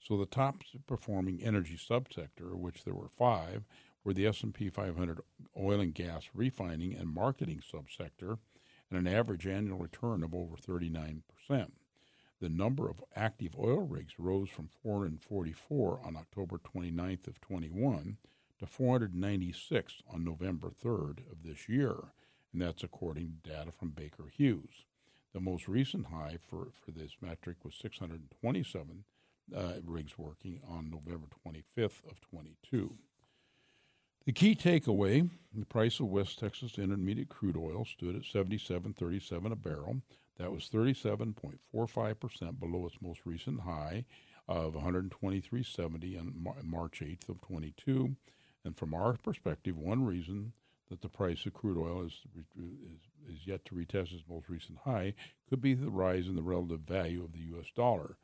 So 0.00 0.16
the 0.16 0.26
top 0.26 0.62
performing 0.86 1.42
energy 1.42 1.76
subsector, 1.76 2.54
which 2.54 2.84
there 2.84 2.94
were 2.94 3.08
five, 3.08 3.64
were 4.06 4.14
the 4.14 4.26
S&P 4.26 4.70
500 4.70 5.20
oil 5.58 5.80
and 5.80 5.92
gas 5.92 6.30
refining 6.32 6.94
and 6.94 7.12
marketing 7.12 7.60
subsector, 7.60 8.38
and 8.88 9.00
an 9.00 9.12
average 9.12 9.48
annual 9.48 9.78
return 9.78 10.22
of 10.22 10.32
over 10.32 10.54
39%. 10.54 11.22
The 12.40 12.48
number 12.48 12.88
of 12.88 13.02
active 13.16 13.56
oil 13.58 13.80
rigs 13.80 14.14
rose 14.16 14.48
from 14.48 14.68
444 14.68 16.02
on 16.04 16.16
October 16.16 16.58
29th 16.58 17.26
of 17.26 17.40
21 17.40 18.18
to 18.60 18.66
496 18.66 19.94
on 20.14 20.24
November 20.24 20.70
3rd 20.70 21.28
of 21.28 21.42
this 21.42 21.68
year, 21.68 21.96
and 22.52 22.62
that's 22.62 22.84
according 22.84 23.38
to 23.42 23.50
data 23.50 23.72
from 23.72 23.90
Baker 23.90 24.30
Hughes. 24.32 24.84
The 25.34 25.40
most 25.40 25.66
recent 25.66 26.06
high 26.06 26.38
for, 26.48 26.68
for 26.80 26.92
this 26.92 27.16
metric 27.20 27.56
was 27.64 27.74
627 27.74 29.02
uh, 29.54 29.72
rigs 29.84 30.16
working 30.16 30.60
on 30.68 30.90
November 30.90 31.26
25th 31.44 32.08
of 32.08 32.20
22. 32.20 32.96
The 34.26 34.32
key 34.32 34.56
takeaway: 34.56 35.30
the 35.54 35.66
price 35.66 36.00
of 36.00 36.08
West 36.08 36.40
Texas 36.40 36.80
Intermediate 36.80 37.28
crude 37.28 37.56
oil 37.56 37.84
stood 37.84 38.16
at 38.16 38.22
77.37 38.22 39.52
a 39.52 39.54
barrel. 39.54 40.02
That 40.36 40.50
was 40.50 40.68
37.45 40.68 42.18
percent 42.18 42.58
below 42.58 42.86
its 42.86 43.00
most 43.00 43.20
recent 43.24 43.60
high 43.60 44.04
of 44.48 44.74
123.70 44.74 46.18
on 46.18 46.54
March 46.64 47.02
8th 47.04 47.28
of 47.28 47.40
22. 47.40 48.16
And 48.64 48.76
from 48.76 48.94
our 48.94 49.12
perspective, 49.16 49.76
one 49.76 50.04
reason 50.04 50.54
that 50.90 51.02
the 51.02 51.08
price 51.08 51.46
of 51.46 51.54
crude 51.54 51.78
oil 51.78 52.04
is, 52.04 52.20
is, 52.36 53.32
is 53.32 53.46
yet 53.46 53.64
to 53.66 53.76
retest 53.76 54.12
its 54.12 54.24
most 54.28 54.48
recent 54.48 54.78
high 54.78 55.14
could 55.48 55.60
be 55.60 55.74
the 55.74 55.88
rise 55.88 56.26
in 56.26 56.34
the 56.34 56.42
relative 56.42 56.80
value 56.80 57.22
of 57.22 57.32
the 57.32 57.46
U.S. 57.50 57.66
dollar. 57.76 58.16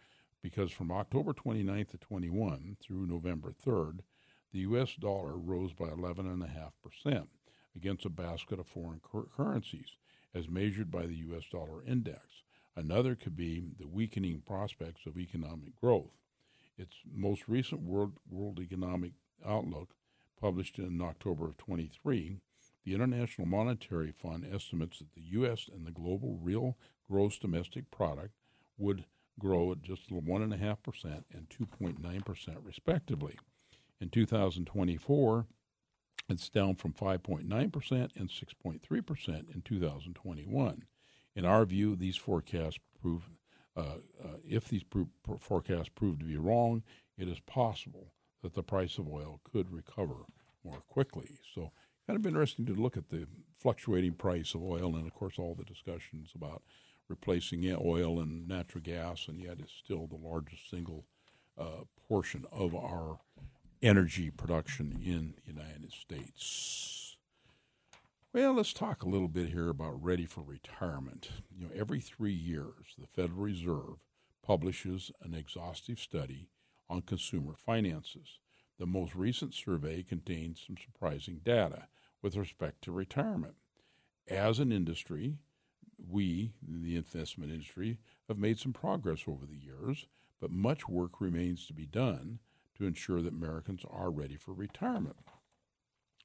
Because 0.43 0.73
from 0.73 0.91
October 0.91 1.33
29th 1.33 1.91
to 1.91 1.99
21 1.99 2.77
through 2.83 3.07
November 3.07 3.55
3rd, 3.65 4.01
the 4.53 4.61
U.S. 4.61 4.95
dollar 4.99 5.37
rose 5.37 5.73
by 5.73 5.87
11.5% 5.87 7.27
against 7.75 8.05
a 8.05 8.11
basket 8.11 8.59
of 8.59 8.67
foreign 8.67 9.01
cur- 9.03 9.29
currencies, 9.35 9.97
as 10.35 10.49
measured 10.49 10.91
by 10.91 11.07
the 11.07 11.17
U.S. 11.17 11.45
dollar 11.51 11.83
index. 11.87 12.27
Another 12.77 13.15
could 13.15 13.37
be 13.37 13.63
the 13.79 13.87
weakening 13.87 14.43
prospects 14.47 15.07
of 15.07 15.19
economic 15.19 15.79
growth. 15.81 16.13
Its 16.79 16.97
most 17.15 17.49
recent 17.49 17.83
World, 17.83 18.13
World 18.31 18.59
Economic 18.61 19.13
Outlook, 19.45 19.95
published 20.41 20.79
in 20.79 21.01
October 21.01 21.49
of 21.49 21.57
23, 21.59 22.39
the 22.85 22.95
International 22.95 23.47
Monetary 23.47 24.13
Fund 24.13 24.47
estimates 24.51 24.99
that 24.99 25.15
the 25.15 25.23
U.S. 25.33 25.69
and 25.73 25.87
the 25.87 25.93
global 25.93 26.39
real 26.43 26.77
gross 27.09 27.39
domestic 27.39 27.91
product 27.91 28.35
would 28.77 29.05
grow 29.39 29.73
at 29.73 29.83
just 29.83 30.11
1.5% 30.11 31.25
and 31.33 31.49
2.9%, 31.49 32.57
respectively. 32.65 33.39
In 34.03 34.09
2024, 34.09 35.47
it's 36.29 36.49
down 36.49 36.75
from 36.75 36.93
5.9% 36.93 37.47
and 38.17 38.29
6.3% 38.29 39.55
in 39.55 39.63
2021. 39.63 40.83
In 41.37 41.45
our 41.45 41.65
view, 41.65 41.95
these 41.95 42.17
forecasts 42.17 42.81
prove, 43.01 43.31
uh, 43.77 43.99
uh, 44.21 44.39
if 44.45 44.67
these 44.67 44.83
pro- 44.83 45.07
forecasts 45.39 45.91
prove 45.91 46.19
to 46.19 46.25
be 46.25 46.37
wrong, 46.37 46.83
it 47.17 47.29
is 47.29 47.39
possible 47.47 48.13
that 48.43 48.55
the 48.55 48.65
price 48.65 48.99
of 48.99 49.09
oil 49.09 49.41
could 49.45 49.73
recover 49.73 50.25
more 50.65 50.83
quickly. 50.89 51.39
So 51.55 51.71
kind 52.09 52.19
of 52.19 52.27
interesting 52.27 52.67
to 52.67 52.75
look 52.75 52.97
at 52.97 53.09
the 53.11 53.29
fluctuating 53.57 54.15
price 54.15 54.53
of 54.53 54.65
oil 54.65 54.97
and, 54.97 55.07
of 55.07 55.15
course, 55.15 55.39
all 55.39 55.55
the 55.55 55.65
discussions 55.65 56.33
about 56.35 56.65
replacing 57.09 57.65
oil 57.73 58.19
and 58.19 58.49
natural 58.49 58.83
gas, 58.83 59.29
and 59.29 59.41
yet 59.41 59.59
it's 59.61 59.73
still 59.73 60.09
the 60.09 60.17
largest 60.17 60.69
single 60.69 61.07
uh, 61.57 61.85
portion 62.09 62.45
of 62.51 62.75
our 62.75 63.21
energy 63.83 64.31
production 64.31 65.01
in 65.05 65.35
the 65.35 65.53
United 65.53 65.93
States. 65.93 67.17
Well, 68.33 68.55
let's 68.55 68.73
talk 68.73 69.03
a 69.03 69.09
little 69.09 69.29
bit 69.29 69.49
here 69.49 69.69
about 69.69 70.03
ready 70.03 70.25
for 70.25 70.43
retirement. 70.43 71.31
You 71.51 71.65
know, 71.65 71.71
every 71.75 72.01
three 72.01 72.33
years, 72.33 72.95
the 72.97 73.09
Federal 73.09 73.41
Reserve 73.41 73.97
publishes 74.43 75.11
an 75.23 75.35
exhaustive 75.35 75.99
study 75.99 76.49
on 76.89 77.03
consumer 77.03 77.55
finances. 77.57 78.39
The 78.79 78.87
most 78.87 79.15
recent 79.15 79.53
survey 79.53 80.03
contains 80.03 80.63
some 80.65 80.77
surprising 80.77 81.41
data 81.45 81.89
with 82.23 82.37
respect 82.37 82.83
to 82.83 82.93
retirement. 82.93 83.55
As 84.29 84.61
an 84.61 84.73
industry, 84.73 85.39
we, 85.99 86.53
the 86.67 86.97
investment 86.97 87.51
industry, 87.51 87.99
have 88.29 88.39
made 88.39 88.59
some 88.59 88.73
progress 88.73 89.25
over 89.27 89.45
the 89.45 89.59
years, 89.59 90.07
but 90.41 90.51
much 90.51 90.89
work 90.89 91.21
remains 91.21 91.67
to 91.67 91.73
be 91.75 91.87
done 91.87 92.39
to 92.83 92.89
ensure 92.89 93.23
that 93.23 93.33
Americans 93.33 93.83
are 93.89 94.11
ready 94.11 94.37
for 94.37 94.53
retirement. 94.53 95.17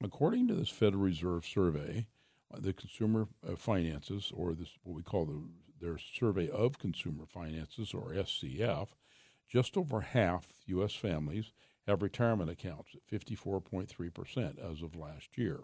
According 0.02 0.48
to 0.48 0.54
this 0.54 0.68
Federal 0.68 1.02
Reserve 1.02 1.46
survey, 1.46 2.06
uh, 2.52 2.58
the 2.60 2.72
consumer 2.72 3.28
uh, 3.46 3.56
finances, 3.56 4.32
or 4.34 4.54
this 4.54 4.70
what 4.82 4.96
we 4.96 5.02
call 5.02 5.24
the, 5.24 5.40
their 5.80 5.98
survey 5.98 6.48
of 6.48 6.78
consumer 6.78 7.26
finances, 7.26 7.94
or 7.94 8.12
SCF, 8.12 8.88
just 9.48 9.76
over 9.76 10.00
half 10.00 10.48
U.S. 10.66 10.94
families 10.94 11.52
have 11.86 12.02
retirement 12.02 12.50
accounts 12.50 12.90
at 12.94 13.20
54.3% 13.20 14.58
as 14.58 14.82
of 14.82 14.96
last 14.96 15.38
year. 15.38 15.60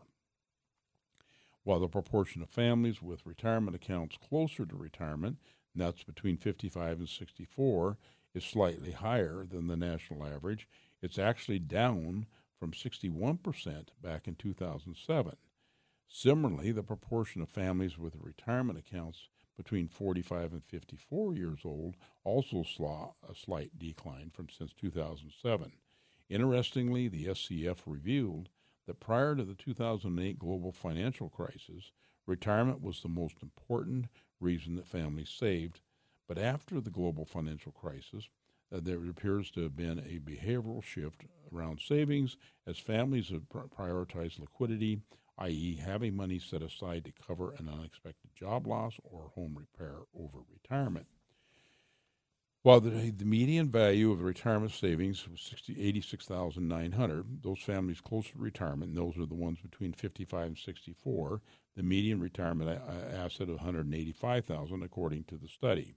While 1.64 1.80
the 1.80 1.88
proportion 1.88 2.42
of 2.42 2.50
families 2.50 3.02
with 3.02 3.26
retirement 3.26 3.74
accounts 3.74 4.16
closer 4.28 4.64
to 4.64 4.76
retirement, 4.76 5.38
that's 5.74 6.04
between 6.04 6.37
55 6.37 6.98
and 6.98 7.09
64, 7.09 7.98
is 8.35 8.44
slightly 8.44 8.92
higher 8.92 9.46
than 9.48 9.68
the 9.68 9.76
national 9.76 10.24
average, 10.26 10.68
it's 11.05 11.19
actually 11.19 11.59
down 11.59 12.25
from 12.59 12.73
61% 12.73 13.88
back 14.03 14.27
in 14.27 14.37
2007. 14.37 15.37
Similarly, 16.09 16.73
the 16.73 16.83
proportion 16.83 17.43
of 17.43 17.51
families 17.51 17.99
with 17.99 18.17
retirement 18.19 18.79
accounts 18.79 19.29
between 19.55 19.87
45 19.87 20.55
and 20.55 20.64
54 20.64 21.35
years 21.35 21.61
old 21.62 21.97
also 22.25 22.62
saw 22.62 23.12
a 23.29 23.35
slight 23.35 23.79
decline 23.79 24.31
from 24.33 24.49
since 24.49 24.73
2007. 24.73 25.73
Interestingly, 26.31 27.09
the 27.09 27.27
SCF 27.27 27.81
revealed 27.85 28.49
that 28.87 28.99
prior 28.99 29.37
to 29.37 29.45
the 29.45 29.55
2008 29.55 30.38
global 30.38 30.73
financial 30.73 31.29
crisis, 31.29 31.93
retirement 32.27 32.81
was 32.81 33.03
the 33.03 33.09
most 33.09 33.37
important 33.43 34.07
reason 34.40 34.77
that 34.77 34.88
families 34.88 35.29
saved. 35.29 35.81
But 36.27 36.38
after 36.38 36.81
the 36.81 36.90
global 36.90 37.27
financial 37.27 37.73
crisis, 37.73 38.31
uh, 38.75 38.81
there 38.83 38.99
appears 39.09 39.51
to 39.53 39.63
have 39.63 39.77
been 39.77 39.99
a 40.01 40.19
behavioral 40.19 40.83
shift 40.83 41.25
around 41.55 41.81
savings 41.81 42.37
as 42.67 42.79
families 42.79 43.29
have 43.29 43.49
pr- 43.49 43.61
prioritized 43.79 44.41
liquidity, 44.41 45.01
i.e., 45.39 45.77
having 45.77 46.17
money 46.17 46.39
set 46.39 46.63
aside 46.63 47.05
to 47.05 47.13
cover 47.27 47.53
an 47.59 47.69
unexpected 47.69 48.31
job 48.35 48.67
loss 48.67 48.95
or 49.05 49.31
home 49.35 49.57
repair 49.57 49.99
over 50.19 50.39
retirement. 50.53 51.07
While 52.63 52.81
the, 52.81 53.11
the 53.11 53.27
median 53.27 53.71
value 53.71 54.11
of 54.11 54.19
the 54.19 54.25
retirement 54.25 54.73
savings 54.73 55.29
was 55.29 55.43
60, 55.43 55.79
86,900, 55.87 57.43
those 57.43 57.59
families 57.59 58.01
close 58.01 58.31
to 58.31 58.39
retirement, 58.39 58.95
those 58.95 59.19
are 59.19 59.27
the 59.27 59.35
ones 59.35 59.59
between 59.61 59.93
55 59.93 60.47
and 60.47 60.59
64, 60.59 61.43
the 61.77 61.83
median 61.83 62.21
retirement 62.21 62.71
a- 62.71 63.15
asset 63.15 63.51
of 63.51 63.57
185,000 63.57 64.83
according 64.83 65.25
to 65.25 65.37
the 65.37 65.47
study. 65.49 65.95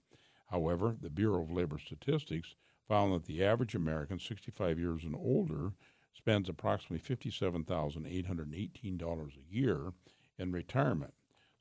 However, 0.50 0.94
the 1.00 1.08
Bureau 1.10 1.42
of 1.42 1.50
Labor 1.50 1.78
Statistics 1.78 2.54
found 2.88 3.12
that 3.12 3.26
the 3.26 3.44
average 3.44 3.74
American 3.74 4.18
65 4.18 4.78
years 4.78 5.04
and 5.04 5.14
older 5.14 5.72
spends 6.14 6.48
approximately 6.48 7.16
$57,818 7.16 9.28
a 9.28 9.54
year 9.54 9.92
in 10.38 10.52
retirement. 10.52 11.12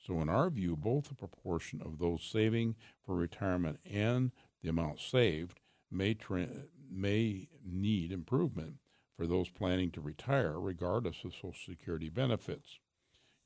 So, 0.06 0.22
in 0.22 0.30
our 0.30 0.50
view, 0.50 0.78
both 0.78 1.10
the 1.10 1.16
proportion 1.16 1.82
of 1.84 2.00
those 2.00 2.24
saving 2.24 2.76
for 3.06 3.16
retirement 3.16 3.80
and 3.90 4.32
the 4.62 4.70
amount 4.70 5.02
saved 5.02 5.60
may, 5.92 6.14
tra- 6.14 6.48
may 6.90 7.50
need 7.66 8.12
improvement 8.12 8.76
for 9.18 9.28
those 9.28 9.50
planning 9.50 9.92
to 9.92 10.02
retire, 10.02 10.60
regardless 10.60 11.24
of 11.26 11.34
Social 11.34 11.54
Security 11.54 12.10
benefits. 12.10 12.80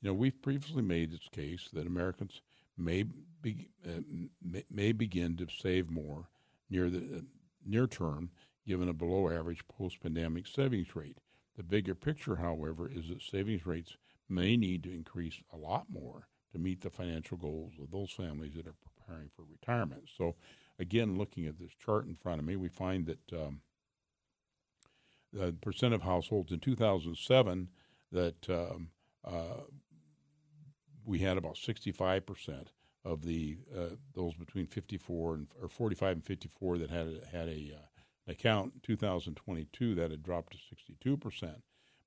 You 0.00 0.10
know, 0.10 0.14
we've 0.14 0.42
previously 0.42 0.82
made 0.82 1.12
this 1.12 1.28
case 1.32 1.68
that 1.72 1.86
Americans 1.86 2.42
may 2.76 3.04
be, 3.40 3.68
uh, 3.86 4.00
may, 4.42 4.64
may 4.70 4.92
begin 4.92 5.36
to 5.36 5.46
save 5.48 5.90
more 5.90 6.28
near 6.68 6.90
the 6.90 7.24
near 7.66 7.86
term, 7.86 8.30
given 8.66 8.88
a 8.88 8.92
below 8.92 9.28
average 9.28 9.66
post 9.68 10.00
pandemic 10.00 10.46
savings 10.46 10.94
rate. 10.94 11.18
The 11.56 11.62
bigger 11.62 11.94
picture, 11.94 12.36
however, 12.36 12.88
is 12.88 13.08
that 13.08 13.22
savings 13.22 13.66
rates 13.66 13.96
may 14.28 14.56
need 14.56 14.82
to 14.84 14.94
increase 14.94 15.42
a 15.52 15.56
lot 15.56 15.86
more 15.90 16.28
to 16.52 16.58
meet 16.58 16.80
the 16.80 16.90
financial 16.90 17.36
goals 17.36 17.72
of 17.82 17.90
those 17.90 18.10
families 18.10 18.54
that 18.54 18.66
are 18.66 18.74
preparing 18.84 19.28
for 19.34 19.44
retirement. 19.50 20.04
So, 20.16 20.36
again, 20.78 21.18
looking 21.18 21.46
at 21.46 21.58
this 21.58 21.72
chart 21.74 22.06
in 22.06 22.14
front 22.14 22.40
of 22.40 22.46
me, 22.46 22.56
we 22.56 22.68
find 22.68 23.06
that 23.06 23.32
um, 23.32 23.60
the 25.32 25.52
percent 25.60 25.94
of 25.94 26.02
households 26.02 26.52
in 26.52 26.60
2007 26.60 27.68
that 28.12 28.50
um, 28.50 28.88
uh, 29.24 29.62
we 31.04 31.18
had 31.18 31.36
about 31.36 31.56
65 31.56 32.26
percent 32.26 32.70
of 33.04 33.24
the 33.24 33.58
uh, 33.76 33.94
those 34.14 34.34
between 34.34 34.66
54 34.66 35.34
and 35.34 35.46
or 35.60 35.68
45 35.68 36.12
and 36.12 36.24
54 36.24 36.78
that 36.78 36.90
had 36.90 37.20
had 37.30 37.48
a 37.48 37.72
uh, 37.74 38.30
account 38.30 38.72
in 38.74 38.80
2022 38.82 39.94
that 39.96 40.10
had 40.10 40.22
dropped 40.22 40.52
to 40.52 40.58
62 40.68 41.16
percent. 41.16 41.62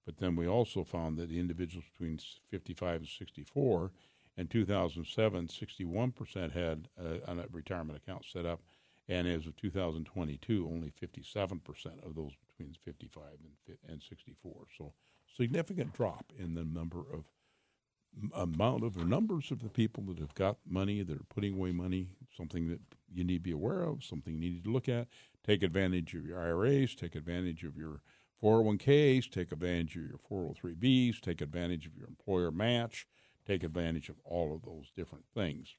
But 0.06 0.18
then 0.18 0.36
we 0.36 0.48
also 0.48 0.84
found 0.84 1.18
that 1.18 1.30
the 1.30 1.40
individuals 1.40 1.86
between 1.92 2.20
55 2.52 2.96
and 3.02 3.08
64 3.08 3.92
in 4.38 4.48
2007, 4.48 5.50
61 5.50 6.12
percent 6.12 6.54
had 6.54 6.88
a, 6.98 7.32
a 7.32 7.46
retirement 7.52 7.98
account 7.98 8.26
set 8.26 8.46
up, 8.46 8.62
and 9.08 9.28
as 9.28 9.48
of 9.48 9.56
2022, 9.58 10.70
only 10.72 10.92
57 10.92 11.60
percent 11.60 12.00
of 12.06 12.16
those 12.16 12.34
between 12.48 12.76
55 12.86 13.24
and, 13.68 13.78
and 13.90 14.02
64. 14.02 14.54
So 14.78 14.94
significant 15.36 15.94
drop 15.94 16.32
in 16.38 16.56
the 16.56 16.64
number 16.64 17.00
of 17.00 17.26
amount 18.36 18.84
of 18.84 18.94
the 18.94 19.06
numbers 19.06 19.52
of 19.52 19.62
the 19.62 19.70
people 19.70 20.04
that 20.04 20.20
have 20.20 20.34
got 20.36 20.58
money 20.66 21.04
that 21.04 21.18
are 21.18 21.26
putting 21.34 21.56
away 21.56 21.72
money, 21.72 22.10
something 22.36 22.70
that 22.70 22.80
you 23.14 23.24
need 23.24 23.38
to 23.38 23.44
be 23.44 23.52
aware 23.52 23.84
of, 23.84 24.04
something 24.04 24.36
you 24.36 24.52
need 24.52 24.64
to 24.64 24.72
look 24.72 24.90
at. 24.90 25.08
Take 25.46 25.64
advantage 25.64 26.14
of 26.14 26.26
your 26.26 26.40
IRAs, 26.40 26.96
take 26.96 27.16
advantage 27.16 27.64
of 27.64 27.78
your 27.78 28.02
401ks, 28.42 29.30
take 29.30 29.52
advantage 29.52 29.96
of 29.96 30.04
your 30.04 30.20
403bs, 30.30 31.22
take 31.22 31.42
advantage 31.42 31.86
of 31.86 31.96
your 31.98 32.08
employer 32.08 32.52
match, 32.52 33.08
take 33.46 33.64
advantage 33.64 34.10
of 34.10 34.16
all 34.24 34.56
of 34.56 34.64
those 34.64 34.92
different 34.96 35.26
things. 35.34 35.76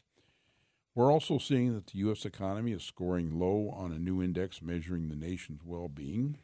We're 0.94 1.12
also 1.12 1.38
seeing 1.38 1.74
that 1.74 1.88
the 1.88 1.98
U.S. 2.00 2.24
economy 2.24 2.72
is 2.72 2.82
scoring 2.82 3.38
low 3.38 3.70
on 3.70 3.92
a 3.92 3.98
new 3.98 4.22
index 4.22 4.62
measuring 4.62 5.08
the 5.08 5.16
nation's 5.16 5.60
well 5.64 5.88
being. 5.88 6.38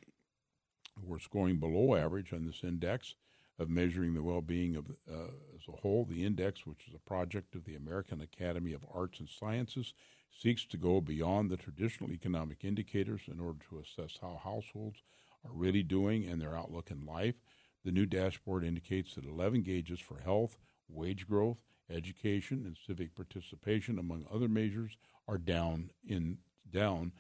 We're 1.03 1.21
scoring 1.21 1.57
below 1.57 1.95
average 1.97 2.33
on 2.33 2.45
this 2.45 2.63
index 2.63 3.15
of 3.63 3.71
measuring 3.71 4.15
the 4.15 4.23
well 4.23 4.43
being 4.43 4.77
of 4.77 4.91
uh, 5.11 5.31
as 5.55 5.69
a 5.69 5.77
whole. 5.81 6.05
The 6.05 6.25
index, 6.25 6.67
which 6.67 6.87
is 6.89 6.95
a 6.95 7.09
project 7.09 7.55
of 7.55 7.65
the 7.65 7.77
American 7.77 8.21
Academy 8.21 8.73
of 8.73 8.85
Arts 8.93 9.21
and 9.21 9.29
Sciences, 9.29 9.95
seeks 10.37 10.67
to 10.67 10.77
go 10.77 11.01
beyond 11.01 11.51
the 11.51 11.57
traditional 11.57 12.13
economic 12.13 12.65
indicators 12.65 13.23
in 13.31 13.41
order 13.41 13.61
to 13.71 13.79
assess 13.79 14.19
how 14.21 14.41
households 14.43 14.99
are 15.45 15.53
really 15.53 15.83
doing 15.83 16.25
and 16.25 16.41
their 16.41 16.57
outlook 16.57 16.91
in 16.91 17.07
life. 17.07 17.37
The 17.85 17.93
new 17.93 18.07
dashboard 18.07 18.65
indicates 18.65 19.15
that 19.15 19.25
11 19.25 19.63
gauges 19.63 20.01
for 20.01 20.19
health, 20.21 20.57
wage 20.89 21.27
growth, 21.27 21.59
education, 21.91 22.63
and 22.65 22.77
civic 22.87 23.15
participation, 23.15 23.99
among 23.99 24.25
other 24.33 24.49
measures, 24.49 24.97
are 25.29 25.39
down 25.39 25.91
in 26.07 26.39
down 26.71 27.13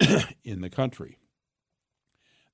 in 0.44 0.60
the 0.60 0.70
country. 0.70 1.18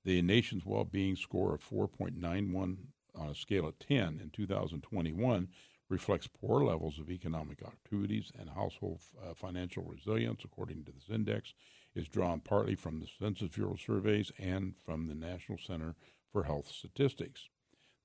The 0.05 0.21
nation's 0.21 0.65
well-being 0.65 1.15
score 1.15 1.55
of 1.55 1.67
4.91 1.67 2.77
on 3.15 3.29
a 3.29 3.35
scale 3.35 3.67
of 3.67 3.79
10 3.79 4.19
in 4.21 4.29
2021 4.31 5.47
reflects 5.89 6.27
poor 6.27 6.63
levels 6.63 6.99
of 6.99 7.11
economic 7.11 7.61
activities 7.61 8.31
and 8.39 8.49
household 8.49 8.99
uh, 9.21 9.33
financial 9.33 9.83
resilience, 9.83 10.41
according 10.43 10.83
to 10.83 10.91
this 10.91 11.09
index, 11.13 11.53
is 11.95 12.07
drawn 12.07 12.39
partly 12.39 12.75
from 12.75 12.99
the 12.99 13.07
Census 13.19 13.49
Bureau 13.49 13.75
surveys 13.75 14.31
and 14.39 14.73
from 14.83 15.07
the 15.07 15.13
National 15.13 15.57
Center 15.57 15.95
for 16.31 16.43
Health 16.43 16.67
Statistics. 16.67 17.49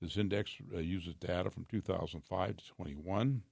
This 0.01 0.17
index 0.17 0.53
uh, 0.75 0.79
uses 0.79 1.15
data 1.15 1.51
from 1.51 1.67
2005 1.71 2.57
to 2.57 2.65
21. 2.77 3.43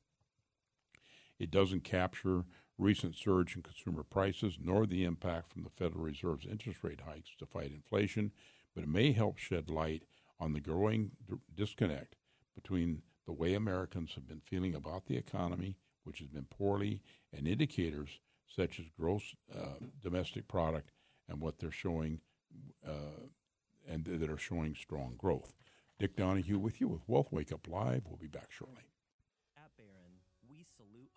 It 1.38 1.50
doesn't 1.50 1.84
capture 1.84 2.44
recent 2.78 3.16
surge 3.16 3.56
in 3.56 3.62
consumer 3.62 4.02
prices 4.02 4.58
nor 4.60 4.86
the 4.86 5.04
impact 5.04 5.50
from 5.50 5.62
the 5.62 5.70
Federal 5.70 6.04
Reserve's 6.04 6.46
interest 6.46 6.80
rate 6.82 7.00
hikes 7.06 7.30
to 7.38 7.46
fight 7.46 7.72
inflation, 7.72 8.32
but 8.74 8.84
it 8.84 8.88
may 8.88 9.12
help 9.12 9.38
shed 9.38 9.70
light 9.70 10.02
on 10.38 10.52
the 10.52 10.60
growing 10.60 11.10
d- 11.28 11.36
disconnect 11.54 12.16
between 12.54 13.02
the 13.26 13.32
way 13.32 13.54
Americans 13.54 14.12
have 14.14 14.26
been 14.26 14.40
feeling 14.40 14.74
about 14.74 15.06
the 15.06 15.16
economy, 15.16 15.76
which 16.04 16.18
has 16.20 16.28
been 16.28 16.46
poorly, 16.46 17.02
and 17.32 17.46
indicators 17.46 18.20
such 18.46 18.78
as 18.78 18.86
gross 18.98 19.34
uh, 19.54 19.84
domestic 20.02 20.46
product 20.48 20.90
and 21.28 21.40
what 21.40 21.58
they're 21.58 21.70
showing, 21.70 22.20
uh, 22.86 23.26
and 23.88 24.04
that 24.04 24.30
are 24.30 24.38
showing 24.38 24.74
strong 24.74 25.14
growth. 25.18 25.54
Dick 25.98 26.16
Donahue 26.16 26.58
with 26.58 26.80
you 26.80 26.88
with 26.88 27.02
Wealth 27.08 27.32
Wake 27.32 27.52
Up 27.52 27.66
Live. 27.68 28.02
We'll 28.06 28.18
be 28.18 28.26
back 28.26 28.50
shortly. 28.50 28.84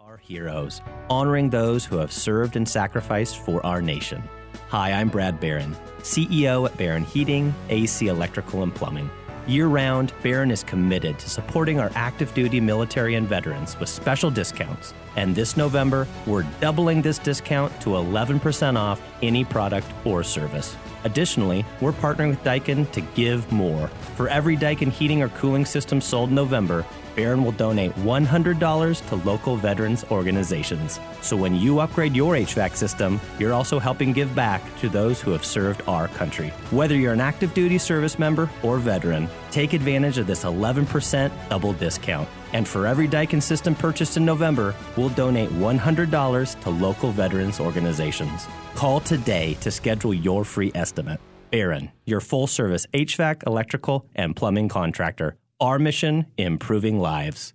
Our 0.09 0.17
heroes, 0.17 0.81
honoring 1.09 1.49
those 1.49 1.85
who 1.85 1.97
have 1.97 2.11
served 2.11 2.55
and 2.55 2.67
sacrificed 2.67 3.37
for 3.37 3.63
our 3.63 3.81
nation. 3.81 4.23
Hi, 4.69 4.91
I'm 4.93 5.09
Brad 5.09 5.39
Barron, 5.39 5.75
CEO 5.99 6.67
at 6.67 6.75
Barron 6.77 7.03
Heating, 7.03 7.53
AC 7.69 8.07
Electrical, 8.07 8.63
and 8.63 8.73
Plumbing. 8.73 9.09
Year 9.45 9.67
round, 9.67 10.13
Barron 10.23 10.51
is 10.51 10.63
committed 10.63 11.19
to 11.19 11.29
supporting 11.29 11.79
our 11.79 11.91
active 11.95 12.33
duty 12.33 12.59
military 12.59 13.15
and 13.15 13.27
veterans 13.27 13.79
with 13.79 13.89
special 13.89 14.31
discounts. 14.31 14.93
And 15.15 15.35
this 15.35 15.57
November, 15.57 16.07
we're 16.25 16.45
doubling 16.59 17.01
this 17.01 17.19
discount 17.19 17.79
to 17.81 17.89
11% 17.89 18.77
off 18.77 19.01
any 19.21 19.43
product 19.43 19.87
or 20.05 20.23
service. 20.23 20.77
Additionally, 21.03 21.65
we're 21.81 21.91
partnering 21.91 22.29
with 22.29 22.43
Daikin 22.43 22.89
to 22.91 23.01
give 23.01 23.51
more. 23.51 23.87
For 24.15 24.27
every 24.27 24.55
Daikin 24.55 24.91
heating 24.91 25.21
or 25.21 25.29
cooling 25.29 25.65
system 25.65 26.01
sold 26.01 26.29
in 26.29 26.35
November, 26.35 26.85
Barron 27.15 27.43
will 27.43 27.51
donate 27.51 27.93
$100 27.95 29.09
to 29.09 29.15
local 29.27 29.55
veterans 29.55 30.03
organizations. 30.11 30.99
So 31.21 31.35
when 31.35 31.55
you 31.55 31.79
upgrade 31.79 32.15
your 32.15 32.33
HVAC 32.35 32.75
system, 32.75 33.19
you're 33.39 33.53
also 33.53 33.79
helping 33.79 34.13
give 34.13 34.33
back 34.35 34.61
to 34.79 34.89
those 34.89 35.21
who 35.21 35.31
have 35.31 35.45
served 35.45 35.81
our 35.87 36.07
country. 36.09 36.49
Whether 36.71 36.95
you're 36.95 37.13
an 37.13 37.21
active 37.21 37.53
duty 37.53 37.77
service 37.77 38.17
member 38.19 38.49
or 38.63 38.77
veteran, 38.77 39.29
take 39.51 39.73
advantage 39.73 40.17
of 40.17 40.27
this 40.27 40.43
11% 40.43 41.31
double 41.49 41.73
discount. 41.73 42.29
And 42.53 42.67
for 42.67 42.87
every 42.87 43.07
Daikin 43.07 43.41
system 43.41 43.75
purchased 43.75 44.17
in 44.17 44.25
November, 44.25 44.73
we'll 44.97 45.09
donate 45.09 45.49
$100 45.49 46.61
to 46.61 46.69
local 46.69 47.11
veterans 47.11 47.59
organizations. 47.59 48.47
Call 48.75 48.99
today 48.99 49.55
to 49.61 49.69
schedule 49.71 50.13
your 50.13 50.43
free 50.43 50.71
estimate. 50.73 51.19
Barron, 51.51 51.91
your 52.05 52.21
full 52.21 52.47
service 52.47 52.85
HVAC, 52.93 53.45
electrical, 53.45 54.05
and 54.15 54.35
plumbing 54.35 54.69
contractor. 54.69 55.35
Our 55.61 55.77
mission, 55.77 56.25
improving 56.37 57.01
lives. 57.01 57.53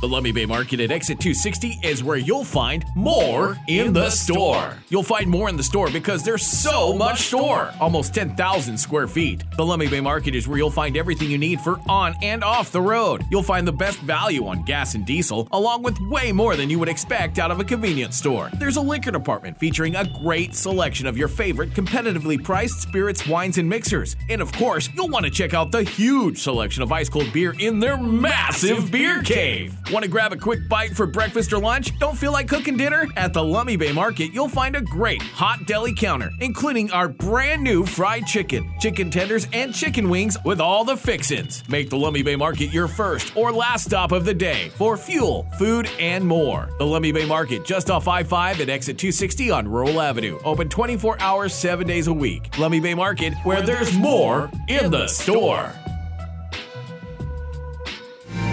The 0.00 0.08
Lummi 0.08 0.32
Bay 0.32 0.46
Market 0.46 0.80
at 0.80 0.90
Exit 0.90 1.20
260 1.20 1.80
is 1.82 2.02
where 2.02 2.16
you'll 2.16 2.42
find 2.42 2.86
more 2.94 3.58
in 3.68 3.92
the 3.92 4.08
store. 4.08 4.78
You'll 4.88 5.02
find 5.02 5.28
more 5.28 5.50
in 5.50 5.58
the 5.58 5.62
store 5.62 5.90
because 5.90 6.22
there's 6.22 6.46
so 6.46 6.94
much 6.94 7.26
store, 7.26 7.70
almost 7.78 8.14
10,000 8.14 8.78
square 8.78 9.06
feet. 9.06 9.44
The 9.58 9.62
Lummi 9.62 9.90
Bay 9.90 10.00
Market 10.00 10.34
is 10.34 10.48
where 10.48 10.56
you'll 10.56 10.70
find 10.70 10.96
everything 10.96 11.30
you 11.30 11.36
need 11.36 11.60
for 11.60 11.78
on 11.86 12.14
and 12.22 12.42
off 12.42 12.72
the 12.72 12.80
road. 12.80 13.24
You'll 13.30 13.42
find 13.42 13.68
the 13.68 13.74
best 13.74 13.98
value 13.98 14.46
on 14.46 14.62
gas 14.62 14.94
and 14.94 15.04
diesel, 15.04 15.46
along 15.52 15.82
with 15.82 15.98
way 16.08 16.32
more 16.32 16.56
than 16.56 16.70
you 16.70 16.78
would 16.78 16.88
expect 16.88 17.38
out 17.38 17.50
of 17.50 17.60
a 17.60 17.64
convenience 17.64 18.16
store. 18.16 18.48
There's 18.54 18.78
a 18.78 18.80
liquor 18.80 19.10
department 19.10 19.58
featuring 19.58 19.96
a 19.96 20.10
great 20.22 20.54
selection 20.54 21.08
of 21.08 21.18
your 21.18 21.28
favorite 21.28 21.74
competitively 21.74 22.42
priced 22.42 22.80
spirits, 22.80 23.26
wines, 23.26 23.58
and 23.58 23.68
mixers. 23.68 24.16
And 24.30 24.40
of 24.40 24.50
course, 24.52 24.88
you'll 24.94 25.10
want 25.10 25.26
to 25.26 25.30
check 25.30 25.52
out 25.52 25.72
the 25.72 25.82
huge 25.82 26.38
selection 26.38 26.82
of 26.82 26.90
ice 26.90 27.10
cold 27.10 27.30
beer 27.34 27.54
in 27.58 27.80
their 27.80 27.98
massive 27.98 28.90
beer 28.90 29.22
cave. 29.22 29.76
Want 29.92 30.04
to 30.04 30.08
grab 30.10 30.32
a 30.32 30.36
quick 30.36 30.68
bite 30.68 30.94
for 30.94 31.04
breakfast 31.04 31.52
or 31.52 31.58
lunch? 31.58 31.98
Don't 31.98 32.16
feel 32.16 32.30
like 32.30 32.46
cooking 32.46 32.76
dinner? 32.76 33.08
At 33.16 33.32
the 33.32 33.40
Lummi 33.40 33.76
Bay 33.76 33.90
Market, 33.90 34.32
you'll 34.32 34.48
find 34.48 34.76
a 34.76 34.80
great 34.80 35.20
hot 35.20 35.66
deli 35.66 35.92
counter, 35.92 36.30
including 36.38 36.92
our 36.92 37.08
brand 37.08 37.64
new 37.64 37.84
fried 37.84 38.24
chicken, 38.24 38.72
chicken 38.78 39.10
tenders, 39.10 39.48
and 39.52 39.74
chicken 39.74 40.08
wings 40.08 40.38
with 40.44 40.60
all 40.60 40.84
the 40.84 40.96
fixins. 40.96 41.68
Make 41.68 41.90
the 41.90 41.96
Lummi 41.96 42.24
Bay 42.24 42.36
Market 42.36 42.66
your 42.66 42.86
first 42.86 43.36
or 43.36 43.50
last 43.50 43.86
stop 43.86 44.12
of 44.12 44.24
the 44.24 44.34
day 44.34 44.68
for 44.76 44.96
fuel, 44.96 45.48
food, 45.58 45.90
and 45.98 46.24
more. 46.24 46.68
The 46.78 46.84
Lummi 46.84 47.12
Bay 47.12 47.26
Market, 47.26 47.64
just 47.64 47.90
off 47.90 48.06
I 48.06 48.22
5 48.22 48.60
at 48.60 48.68
exit 48.68 48.96
260 48.96 49.50
on 49.50 49.66
Rural 49.66 50.00
Avenue. 50.00 50.38
Open 50.44 50.68
24 50.68 51.20
hours, 51.20 51.52
7 51.52 51.84
days 51.84 52.06
a 52.06 52.14
week. 52.14 52.52
Lummi 52.52 52.80
Bay 52.80 52.94
Market, 52.94 53.34
where 53.42 53.62
there's 53.62 53.92
more 53.98 54.52
in 54.68 54.92
the 54.92 55.08
store. 55.08 55.72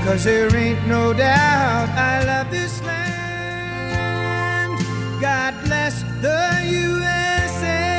Cause 0.08 0.24
there 0.24 0.55
ain't 0.55 0.88
no 0.88 1.12
doubt 1.12 1.89
I 1.89 2.24
love 2.24 2.49
this 2.49 2.82
land. 2.82 3.20
God 5.20 5.53
bless 5.66 6.01
the 6.22 6.62
USA. 6.64 7.89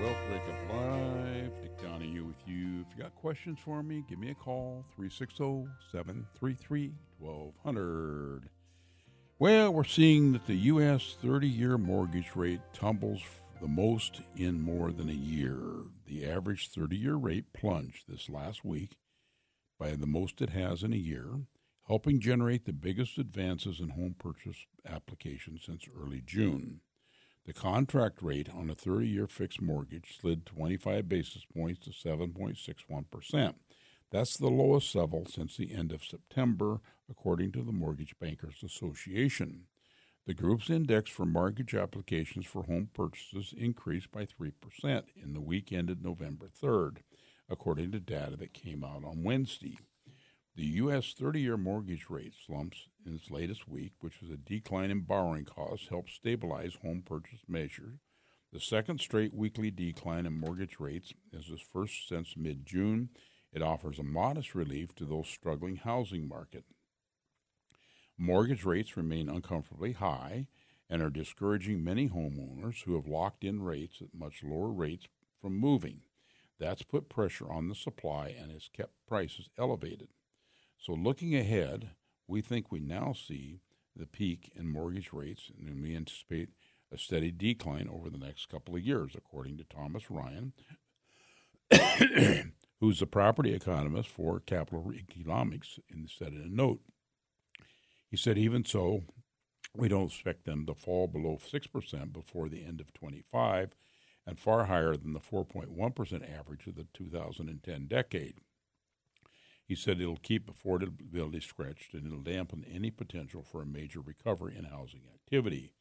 Wealth 0.00 0.16
Wake 0.30 0.42
Up 0.48 0.60
Live. 0.72 1.50
Dick 1.60 1.76
Donahue 1.82 2.24
with 2.24 2.36
you. 2.46 2.82
If 2.88 2.96
you 2.96 3.02
got 3.02 3.16
questions 3.16 3.58
for 3.64 3.82
me, 3.82 4.04
give 4.08 4.20
me 4.20 4.30
a 4.30 4.34
call 4.34 4.84
360 4.94 5.66
733 5.90 6.92
1200. 7.18 8.48
Well, 9.40 9.72
we're 9.72 9.82
seeing 9.82 10.32
that 10.34 10.46
the 10.46 10.54
U.S. 10.54 11.16
30 11.20 11.48
year 11.48 11.76
mortgage 11.76 12.36
rate 12.36 12.60
tumbles 12.72 13.22
the 13.60 13.68
most 13.68 14.20
in 14.36 14.60
more 14.60 14.92
than 14.92 15.08
a 15.08 15.14
year. 15.14 15.58
The 16.06 16.26
average 16.26 16.68
30 16.70 16.96
year 16.96 17.14
rate 17.14 17.52
plunged 17.52 18.04
this 18.08 18.28
last 18.28 18.64
week 18.64 18.96
by 19.78 19.90
the 19.92 20.06
most 20.06 20.40
it 20.40 20.50
has 20.50 20.82
in 20.82 20.92
a 20.92 20.96
year, 20.96 21.40
helping 21.86 22.20
generate 22.20 22.64
the 22.64 22.72
biggest 22.72 23.18
advances 23.18 23.80
in 23.80 23.90
home 23.90 24.14
purchase 24.18 24.66
applications 24.86 25.62
since 25.64 25.86
early 25.98 26.22
June. 26.24 26.80
The 27.44 27.52
contract 27.52 28.22
rate 28.22 28.48
on 28.52 28.70
a 28.70 28.74
30 28.74 29.08
year 29.08 29.26
fixed 29.26 29.62
mortgage 29.62 30.18
slid 30.20 30.46
25 30.46 31.08
basis 31.08 31.44
points 31.54 31.84
to 31.84 31.90
7.61%. 31.90 33.54
That's 34.10 34.36
the 34.36 34.48
lowest 34.48 34.94
level 34.94 35.26
since 35.26 35.56
the 35.56 35.74
end 35.74 35.92
of 35.92 36.04
September, 36.04 36.80
according 37.10 37.52
to 37.52 37.62
the 37.62 37.72
Mortgage 37.72 38.18
Bankers 38.20 38.62
Association. 38.64 39.64
The 40.26 40.34
group's 40.34 40.70
index 40.70 41.08
for 41.08 41.24
mortgage 41.24 41.72
applications 41.72 42.46
for 42.46 42.64
home 42.64 42.90
purchases 42.92 43.54
increased 43.56 44.10
by 44.10 44.26
3% 44.26 45.04
in 45.22 45.34
the 45.34 45.40
week 45.40 45.72
ended 45.72 46.02
November 46.02 46.50
3rd, 46.60 46.96
according 47.48 47.92
to 47.92 48.00
data 48.00 48.36
that 48.38 48.52
came 48.52 48.82
out 48.82 49.04
on 49.04 49.22
Wednesday. 49.22 49.78
The 50.56 50.66
U.S. 50.66 51.14
30 51.16 51.40
year 51.40 51.56
mortgage 51.56 52.06
rate 52.10 52.34
slumps 52.44 52.88
in 53.06 53.14
its 53.14 53.30
latest 53.30 53.68
week, 53.68 53.92
which 54.00 54.20
was 54.20 54.30
a 54.30 54.36
decline 54.36 54.90
in 54.90 55.02
borrowing 55.02 55.44
costs, 55.44 55.86
helped 55.88 56.10
stabilize 56.10 56.74
home 56.82 57.04
purchase 57.06 57.42
measures. 57.46 58.00
The 58.52 58.58
second 58.58 59.00
straight 59.00 59.32
weekly 59.32 59.70
decline 59.70 60.26
in 60.26 60.40
mortgage 60.40 60.80
rates 60.80 61.12
is 61.32 61.46
the 61.46 61.58
first 61.72 62.08
since 62.08 62.34
mid 62.36 62.66
June. 62.66 63.10
It 63.52 63.62
offers 63.62 64.00
a 64.00 64.02
modest 64.02 64.56
relief 64.56 64.92
to 64.96 65.04
those 65.04 65.28
struggling 65.28 65.76
housing 65.76 66.26
market. 66.26 66.64
Mortgage 68.18 68.64
rates 68.64 68.96
remain 68.96 69.28
uncomfortably 69.28 69.92
high 69.92 70.46
and 70.88 71.02
are 71.02 71.10
discouraging 71.10 71.84
many 71.84 72.08
homeowners 72.08 72.84
who 72.84 72.94
have 72.94 73.06
locked 73.06 73.44
in 73.44 73.62
rates 73.62 74.00
at 74.00 74.18
much 74.18 74.42
lower 74.42 74.70
rates 74.70 75.06
from 75.40 75.58
moving. 75.58 76.00
That's 76.58 76.82
put 76.82 77.08
pressure 77.08 77.50
on 77.50 77.68
the 77.68 77.74
supply 77.74 78.34
and 78.38 78.50
has 78.50 78.70
kept 78.72 78.92
prices 79.06 79.50
elevated. 79.58 80.08
So, 80.78 80.92
looking 80.92 81.34
ahead, 81.34 81.90
we 82.26 82.40
think 82.40 82.70
we 82.70 82.80
now 82.80 83.12
see 83.12 83.60
the 83.94 84.06
peak 84.06 84.52
in 84.54 84.68
mortgage 84.68 85.12
rates, 85.12 85.50
and 85.58 85.82
we 85.82 85.96
anticipate 85.96 86.50
a 86.92 86.98
steady 86.98 87.30
decline 87.30 87.88
over 87.88 88.10
the 88.10 88.18
next 88.18 88.48
couple 88.48 88.76
of 88.76 88.82
years, 88.82 89.12
according 89.16 89.56
to 89.58 89.64
Thomas 89.64 90.10
Ryan, 90.10 90.52
who's 92.80 93.00
the 93.00 93.06
property 93.06 93.54
economist 93.54 94.08
for 94.08 94.40
Capital 94.40 94.92
Economics, 94.92 95.78
and 95.90 96.08
said 96.08 96.32
in 96.32 96.42
a 96.42 96.48
note. 96.48 96.80
He 98.16 98.22
said, 98.22 98.38
even 98.38 98.64
so, 98.64 99.02
we 99.74 99.88
don't 99.88 100.06
expect 100.06 100.46
them 100.46 100.64
to 100.64 100.74
fall 100.74 101.06
below 101.06 101.38
6% 101.38 102.12
before 102.14 102.48
the 102.48 102.64
end 102.64 102.80
of 102.80 102.94
25 102.94 103.76
and 104.26 104.38
far 104.38 104.64
higher 104.64 104.96
than 104.96 105.12
the 105.12 105.20
4.1% 105.20 106.38
average 106.38 106.66
of 106.66 106.76
the 106.76 106.86
2010 106.94 107.86
decade. 107.86 108.38
He 109.66 109.74
said 109.74 110.00
it'll 110.00 110.16
keep 110.16 110.50
affordability 110.50 111.42
stretched 111.42 111.92
and 111.92 112.06
it'll 112.06 112.22
dampen 112.22 112.64
any 112.72 112.90
potential 112.90 113.42
for 113.42 113.60
a 113.60 113.66
major 113.66 114.00
recovery 114.00 114.56
in 114.56 114.64
housing 114.64 115.02
activity. 115.14 115.74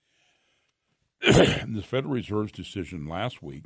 the 1.21 1.85
Federal 1.87 2.15
Reserve's 2.15 2.51
decision 2.51 3.07
last 3.07 3.41
week 3.41 3.63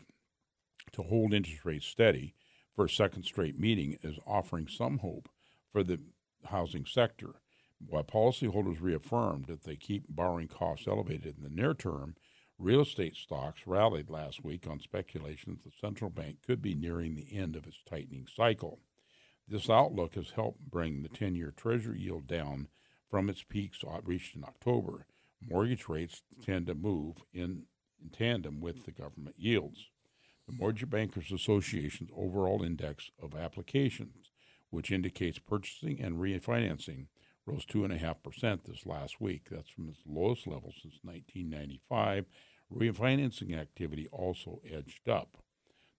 to 0.92 1.02
hold 1.02 1.34
interest 1.34 1.66
rates 1.66 1.88
steady 1.88 2.36
for 2.76 2.86
a 2.86 2.90
second 2.90 3.24
straight 3.24 3.60
meeting 3.60 3.98
is 4.04 4.20
offering 4.28 4.68
some 4.68 5.00
hope 5.00 5.28
for 5.72 5.84
the 5.84 6.00
housing 6.46 6.86
sector. 6.86 7.42
While 7.88 8.04
policyholders 8.04 8.82
reaffirmed 8.82 9.46
that 9.46 9.64
they 9.64 9.76
keep 9.76 10.04
borrowing 10.10 10.48
costs 10.48 10.88
elevated 10.88 11.38
in 11.38 11.44
the 11.44 11.50
near 11.50 11.74
term, 11.74 12.16
real 12.58 12.82
estate 12.82 13.16
stocks 13.16 13.66
rallied 13.66 14.10
last 14.10 14.44
week 14.44 14.68
on 14.68 14.80
speculation 14.80 15.54
that 15.54 15.64
the 15.64 15.76
central 15.80 16.10
bank 16.10 16.42
could 16.46 16.62
be 16.62 16.76
nearing 16.76 17.16
the 17.16 17.36
end 17.36 17.56
of 17.56 17.66
its 17.66 17.82
tightening 17.90 18.28
cycle. 18.28 18.80
This 19.48 19.70
outlook 19.70 20.16
has 20.16 20.32
helped 20.32 20.70
bring 20.70 21.02
the 21.02 21.10
10 21.10 21.36
year 21.36 21.52
Treasury 21.56 22.02
yield 22.02 22.28
down 22.28 22.68
from 23.10 23.30
its 23.30 23.44
peaks 23.44 23.84
reached 24.04 24.36
in 24.36 24.44
October. 24.44 25.08
Mortgage 25.42 25.88
rates 25.88 26.22
tend 26.44 26.68
to 26.68 26.76
move 26.76 27.24
in, 27.34 27.64
in 28.02 28.10
tandem 28.12 28.60
with 28.60 28.86
the 28.86 28.92
government 28.92 29.36
yields. 29.40 29.90
The 30.48 30.56
Mortgage 30.56 30.90
Bankers 30.90 31.32
Association's 31.32 32.12
overall 32.16 32.62
index 32.62 33.10
of 33.22 33.36
applications, 33.36 34.32
which 34.70 34.92
indicates 34.92 35.40
purchasing 35.40 36.02
and 36.02 36.18
refinancing, 36.18 37.08
rose 37.50 37.66
2.5% 37.66 38.60
this 38.66 38.86
last 38.86 39.20
week. 39.20 39.48
That's 39.50 39.70
from 39.70 39.90
its 39.90 40.00
lowest 40.06 40.46
level 40.46 40.72
since 40.82 41.00
1995. 41.04 42.26
Refinancing 42.74 43.60
activity 43.60 44.08
also 44.12 44.62
edged 44.70 45.10
up. 45.10 45.38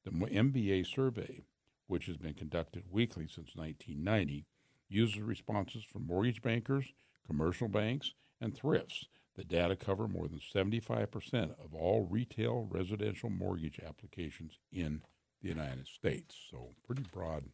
The 0.04 0.10
MBA 0.10 0.86
survey, 0.86 1.42
which 1.88 2.06
has 2.06 2.16
been 2.16 2.34
conducted 2.34 2.84
weekly 2.90 3.24
since 3.24 3.56
1990, 3.56 4.46
uses 4.88 5.20
responses 5.20 5.84
from 5.84 6.06
mortgage 6.06 6.40
bankers, 6.42 6.86
commercial 7.26 7.68
banks, 7.68 8.14
and 8.40 8.56
thrifts. 8.56 9.06
The 9.36 9.44
data 9.44 9.76
cover 9.76 10.06
more 10.06 10.28
than 10.28 10.40
75% 10.40 11.54
of 11.64 11.74
all 11.74 12.06
retail 12.08 12.66
residential 12.70 13.30
mortgage 13.30 13.80
applications 13.84 14.58
in 14.72 15.02
the 15.42 15.48
United 15.48 15.86
States. 15.86 16.36
So, 16.50 16.70
pretty 16.86 17.04
broad 17.12 17.44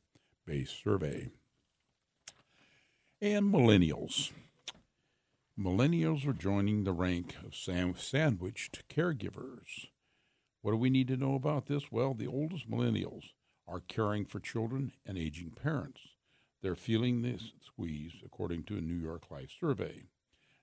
based 0.46 0.82
survey 0.82 1.30
and 3.20 3.52
millennials. 3.52 4.30
Millennials 5.58 6.26
are 6.26 6.34
joining 6.34 6.84
the 6.84 6.92
rank 6.92 7.34
of 7.44 7.54
sandwiched 7.54 8.82
caregivers. 8.90 9.86
What 10.60 10.72
do 10.72 10.76
we 10.76 10.90
need 10.90 11.08
to 11.08 11.16
know 11.16 11.34
about 11.34 11.66
this? 11.66 11.90
Well, 11.90 12.12
the 12.12 12.26
oldest 12.26 12.70
millennials 12.70 13.30
are 13.66 13.80
caring 13.80 14.26
for 14.26 14.38
children 14.38 14.92
and 15.06 15.16
aging 15.16 15.52
parents. 15.52 16.00
They're 16.62 16.76
feeling 16.76 17.22
this 17.22 17.52
squeeze, 17.64 18.12
according 18.24 18.64
to 18.64 18.76
a 18.76 18.82
New 18.82 18.94
York 18.94 19.30
Life 19.30 19.50
survey. 19.58 20.04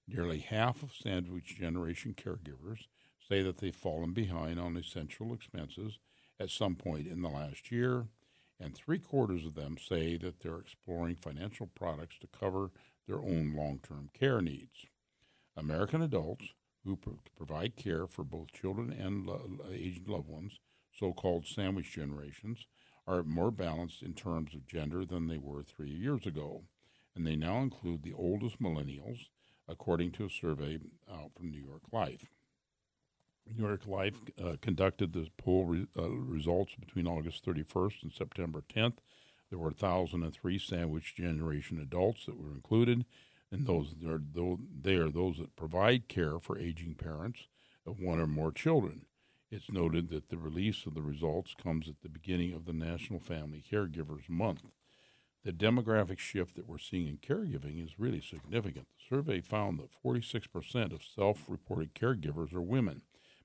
Nearly 0.07 0.39
half 0.39 0.83
of 0.83 0.91
sandwich 0.93 1.55
generation 1.57 2.13
caregivers 2.13 2.85
say 3.27 3.41
that 3.41 3.57
they've 3.57 3.75
fallen 3.75 4.13
behind 4.13 4.59
on 4.59 4.77
essential 4.77 5.33
expenses 5.33 5.97
at 6.39 6.51
some 6.51 6.75
point 6.75 7.07
in 7.07 7.23
the 7.23 7.29
last 7.29 7.71
year, 7.71 8.07
and 8.64 8.74
three 8.74 8.99
quarters 8.99 9.45
of 9.45 9.55
them 9.55 9.78
say 9.78 10.16
that 10.18 10.39
they're 10.39 10.59
exploring 10.59 11.16
financial 11.16 11.68
products 11.76 12.16
to 12.20 12.28
cover 12.28 12.72
their 13.07 13.20
own 13.20 13.53
long 13.55 13.80
term 13.86 14.09
care 14.14 14.41
needs. 14.41 14.86
American 15.57 16.01
adults 16.01 16.45
who 16.86 16.95
pro- 16.95 17.20
provide 17.36 17.76
care 17.76 18.07
for 18.07 18.24
both 18.24 18.53
children 18.53 18.89
and 18.91 19.26
lo- 19.26 19.59
aged 19.72 20.07
loved 20.07 20.30
ones, 20.30 20.59
so 20.97 21.11
called 21.11 21.45
sandwich 21.45 21.91
generations, 21.91 22.66
are 23.05 23.24
more 23.24 23.51
balanced 23.51 24.01
in 24.01 24.14
terms 24.14 24.53
of 24.53 24.66
gender 24.66 25.05
than 25.05 25.28
they 25.28 25.38
were 25.38 25.61
three 25.64 25.89
years 25.91 26.26
ago, 26.26 26.64
and 27.16 27.28
they 27.28 27.36
now 27.36 27.59
include 27.59 28.01
the 28.01 28.14
oldest 28.14 28.61
millennials, 28.61 29.28
according 29.68 30.11
to 30.11 30.26
a 30.26 30.30
survey 30.30 30.80
out 31.11 31.32
from 31.36 31.51
New 31.51 31.61
York 31.61 31.84
Life. 31.91 32.30
New 33.47 33.67
York 33.67 33.85
Life 33.85 34.19
uh, 34.43 34.55
conducted 34.61 35.13
the 35.13 35.27
poll 35.37 35.65
re- 35.65 35.87
uh, 35.97 36.09
results 36.09 36.75
between 36.79 37.07
August 37.07 37.45
31st 37.45 38.03
and 38.03 38.11
September 38.11 38.63
10th. 38.73 38.97
There 39.49 39.59
were 39.59 39.69
1,003 39.69 40.57
sandwich 40.57 41.15
generation 41.15 41.79
adults 41.79 42.25
that 42.25 42.39
were 42.39 42.51
included, 42.51 43.05
and 43.51 43.67
those 43.67 43.93
are, 44.07 44.21
they 44.81 44.95
are 44.95 45.09
those 45.09 45.37
that 45.37 45.55
provide 45.55 46.07
care 46.07 46.39
for 46.39 46.57
aging 46.57 46.95
parents 46.95 47.47
of 47.85 47.99
one 47.99 48.19
or 48.19 48.27
more 48.27 48.51
children. 48.51 49.05
It's 49.51 49.71
noted 49.71 50.09
that 50.09 50.29
the 50.29 50.37
release 50.37 50.87
of 50.87 50.95
the 50.95 51.03
results 51.03 51.53
comes 51.61 51.87
at 51.87 52.01
the 52.01 52.09
beginning 52.09 52.53
of 52.53 52.65
the 52.65 52.73
National 52.73 53.19
Family 53.19 53.63
Caregivers 53.71 54.27
Month. 54.27 54.63
The 55.45 55.51
demographic 55.51 56.17
shift 56.17 56.55
that 56.55 56.67
we're 56.67 56.79
seeing 56.79 57.07
in 57.07 57.17
caregiving 57.17 57.83
is 57.85 57.99
really 57.99 58.21
significant. 58.21 58.87
The 58.97 59.15
survey 59.15 59.41
found 59.41 59.77
that 59.77 59.91
46% 60.03 60.93
of 60.93 61.03
self 61.03 61.43
reported 61.47 61.93
caregivers 61.93 62.53
are 62.53 62.61
women 62.61 63.03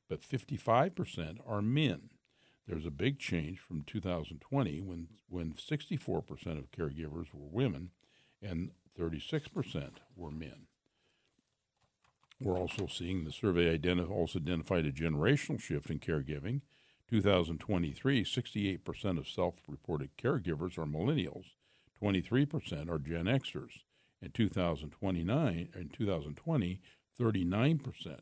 but 0.09 0.23
55% 0.23 1.39
are 1.47 1.63
men. 1.63 2.11
There's 2.67 2.87
a 2.87 2.91
big 2.91 3.19
change 3.19 3.59
from 3.59 3.83
2020 3.83 4.81
when, 4.83 5.09
when 5.29 5.55
64% 5.55 6.59
of 6.59 6.71
caregivers 6.71 7.33
were 7.33 7.49
women 7.51 7.91
and 8.43 8.71
36% 8.99 9.91
were 10.17 10.31
men. 10.31 10.67
We're 12.41 12.59
also 12.59 12.87
seeing 12.87 13.25
the 13.25 13.33
survey 13.33 13.75
also 13.75 14.39
identified 14.39 14.87
a 14.87 14.93
generational 14.93 15.61
shift 15.61 15.91
in 15.91 15.99
caregiving. 15.99 16.61
2023, 17.11 18.23
68% 18.23 19.19
of 19.19 19.29
self 19.29 19.55
reported 19.67 20.11
caregivers 20.23 20.79
are 20.79 20.85
millennials, 20.85 21.47
23% 22.03 22.89
are 22.89 22.99
Gen 22.99 23.25
Xers. 23.25 23.81
In 24.21 24.31
2029, 24.31 25.69
in 25.75 25.89
2020, 25.89 26.81
39% 27.19 28.19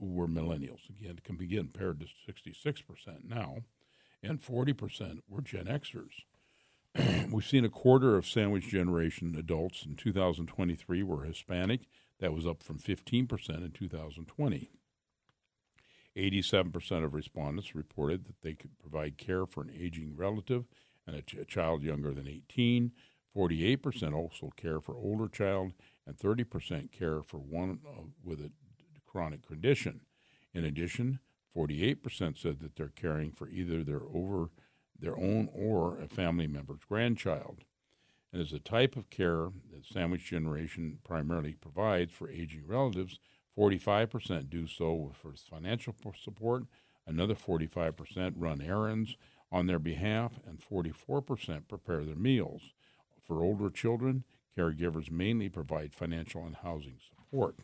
were 0.00 0.26
millennials. 0.26 0.88
Again, 0.88 1.16
it 1.18 1.24
can 1.24 1.36
be 1.36 1.46
compared 1.48 2.00
to 2.00 2.06
66% 2.06 3.28
now, 3.28 3.58
and 4.22 4.42
40% 4.42 5.20
were 5.28 5.40
Gen 5.40 5.66
Xers. 5.66 6.24
We've 7.30 7.46
seen 7.46 7.64
a 7.64 7.70
quarter 7.70 8.16
of 8.16 8.26
sandwich 8.26 8.68
generation 8.68 9.36
adults 9.38 9.84
in 9.84 9.94
2023 9.94 11.02
were 11.02 11.24
Hispanic. 11.24 11.82
That 12.18 12.34
was 12.34 12.46
up 12.46 12.62
from 12.62 12.78
15% 12.78 13.08
in 13.48 13.70
2020. 13.70 14.70
87% 16.16 17.04
of 17.04 17.14
respondents 17.14 17.74
reported 17.74 18.24
that 18.24 18.42
they 18.42 18.54
could 18.54 18.78
provide 18.78 19.16
care 19.16 19.46
for 19.46 19.62
an 19.62 19.70
aging 19.74 20.16
relative 20.16 20.64
and 21.06 21.16
a, 21.16 21.22
ch- 21.22 21.34
a 21.34 21.44
child 21.44 21.82
younger 21.82 22.12
than 22.12 22.26
18. 22.26 22.92
48% 23.36 24.12
also 24.12 24.50
care 24.56 24.80
for 24.80 24.96
older 24.96 25.28
child, 25.28 25.72
and 26.06 26.16
30% 26.16 26.90
care 26.90 27.22
for 27.22 27.38
one 27.38 27.78
with 28.24 28.40
a 28.40 28.50
chronic 29.10 29.46
condition. 29.46 30.00
In 30.54 30.64
addition, 30.64 31.20
48% 31.56 32.38
said 32.38 32.60
that 32.60 32.76
they're 32.76 32.88
caring 32.88 33.32
for 33.32 33.48
either 33.48 33.82
their 33.82 34.02
over 34.02 34.50
their 34.98 35.16
own 35.16 35.48
or 35.54 35.98
a 35.98 36.06
family 36.06 36.46
member's 36.46 36.84
grandchild. 36.88 37.64
And 38.32 38.40
as 38.40 38.52
a 38.52 38.58
type 38.58 38.96
of 38.96 39.10
care 39.10 39.48
that 39.72 39.86
Sandwich 39.90 40.24
Generation 40.24 40.98
primarily 41.02 41.54
provides 41.54 42.12
for 42.12 42.30
aging 42.30 42.66
relatives, 42.66 43.18
45% 43.58 44.48
do 44.48 44.66
so 44.66 45.12
for 45.20 45.32
financial 45.32 45.94
support, 46.22 46.64
another 47.06 47.34
45% 47.34 48.34
run 48.36 48.60
errands 48.60 49.16
on 49.50 49.66
their 49.66 49.80
behalf, 49.80 50.38
and 50.46 50.60
44% 50.60 51.66
prepare 51.66 52.04
their 52.04 52.14
meals. 52.14 52.62
For 53.26 53.42
older 53.42 53.68
children, 53.68 54.22
caregivers 54.56 55.10
mainly 55.10 55.48
provide 55.48 55.92
financial 55.92 56.44
and 56.44 56.56
housing 56.56 56.98
support. 57.08 57.56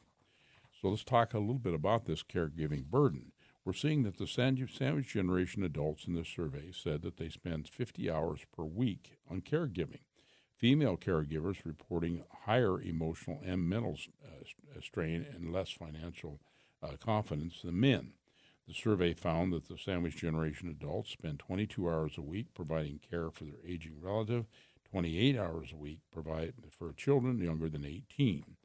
So 0.81 0.89
let's 0.89 1.05
talk 1.05 1.33
a 1.33 1.39
little 1.39 1.59
bit 1.59 1.73
about 1.75 2.05
this 2.05 2.23
caregiving 2.23 2.85
burden. 2.85 3.33
We're 3.65 3.73
seeing 3.73 4.03
that 4.03 4.19
the 4.19 4.27
sandwich 4.27 5.13
generation 5.13 5.65
adults 5.65 6.07
in 6.07 6.15
this 6.15 6.29
survey 6.29 6.71
said 6.71 7.03
that 7.03 7.17
they 7.17 7.31
spend 7.31 7.67
50 7.67 8.11
hours 8.11 8.41
per 8.55 8.63
week 8.63 9.19
on 9.31 9.41
caregiving. 9.41 10.03
Female 10.55 10.97
caregivers 10.97 11.65
reporting 11.65 12.25
higher 12.45 12.81
emotional 12.81 13.41
and 13.45 13.69
mental 13.69 13.99
uh, 14.25 14.81
strain 14.83 15.27
and 15.35 15.53
less 15.53 15.71
financial 15.71 16.41
uh, 16.83 16.97
confidence 17.01 17.63
than 17.63 17.81
men. 17.81 18.13
The 18.69 18.75
survey 18.75 19.15
found 19.15 19.53
that 19.53 19.69
the 19.69 19.79
sandwich 19.79 20.17
generation 20.17 20.69
adults 20.69 21.11
spend 21.11 21.39
22 21.39 21.89
hours 21.89 22.13
a 22.19 22.23
week 22.23 22.53
providing 22.55 23.01
care 23.11 23.31
for 23.31 23.45
their 23.45 23.61
aging 23.67 24.01
relative, 24.01 24.47
28 24.91 25.39
hours 25.39 25.73
a 25.73 25.77
week 25.77 26.01
provide 26.11 26.55
for 26.71 26.93
children 26.93 27.39
younger 27.39 27.69
than 27.69 27.85
18. 27.85 28.57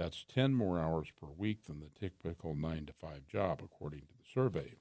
That's 0.00 0.24
10 0.34 0.54
more 0.54 0.80
hours 0.80 1.08
per 1.20 1.26
week 1.26 1.66
than 1.66 1.80
the 1.80 1.90
typical 2.00 2.54
9 2.54 2.86
to 2.86 2.92
5 2.94 3.26
job, 3.26 3.60
according 3.62 4.00
to 4.00 4.14
the 4.16 4.24
survey. 4.32 4.76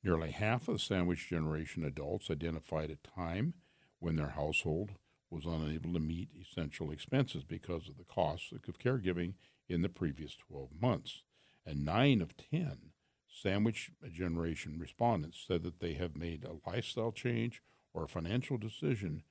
Nearly 0.00 0.30
half 0.30 0.68
of 0.68 0.74
the 0.74 0.78
sandwich 0.78 1.28
generation 1.28 1.82
adults 1.82 2.30
identified 2.30 2.88
a 2.88 3.08
time 3.16 3.54
when 3.98 4.14
their 4.14 4.28
household 4.28 4.92
was 5.28 5.44
unable 5.44 5.92
to 5.94 5.98
meet 5.98 6.28
essential 6.40 6.92
expenses 6.92 7.42
because 7.42 7.88
of 7.88 7.98
the 7.98 8.04
costs 8.04 8.52
of 8.52 8.78
caregiving 8.78 9.34
in 9.68 9.82
the 9.82 9.88
previous 9.88 10.36
12 10.36 10.68
months. 10.80 11.24
And 11.66 11.84
9 11.84 12.22
of 12.22 12.36
10 12.36 12.92
sandwich 13.28 13.90
generation 14.12 14.78
respondents 14.78 15.44
said 15.44 15.64
that 15.64 15.80
they 15.80 15.94
have 15.94 16.14
made 16.14 16.44
a 16.44 16.70
lifestyle 16.70 17.10
change 17.10 17.60
or 17.92 18.04
a 18.04 18.08
financial 18.08 18.56
decision 18.56 19.24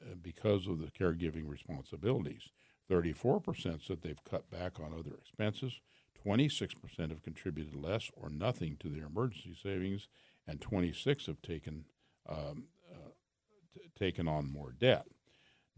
uh, 0.00 0.14
because 0.22 0.68
of 0.68 0.78
the 0.78 0.92
caregiving 0.92 1.48
responsibilities. 1.48 2.50
34% 2.92 3.86
said 3.86 4.02
they've 4.02 4.24
cut 4.28 4.50
back 4.50 4.78
on 4.78 4.92
other 4.92 5.16
expenses. 5.16 5.80
26% 6.26 7.10
have 7.10 7.22
contributed 7.22 7.74
less 7.74 8.10
or 8.14 8.28
nothing 8.28 8.76
to 8.78 8.88
their 8.88 9.06
emergency 9.06 9.56
savings, 9.60 10.08
and 10.46 10.60
26 10.60 11.26
have 11.26 11.40
taken 11.42 11.84
um, 12.28 12.64
uh, 12.92 13.10
t- 13.74 13.80
taken 13.98 14.28
on 14.28 14.52
more 14.52 14.72
debt. 14.72 15.06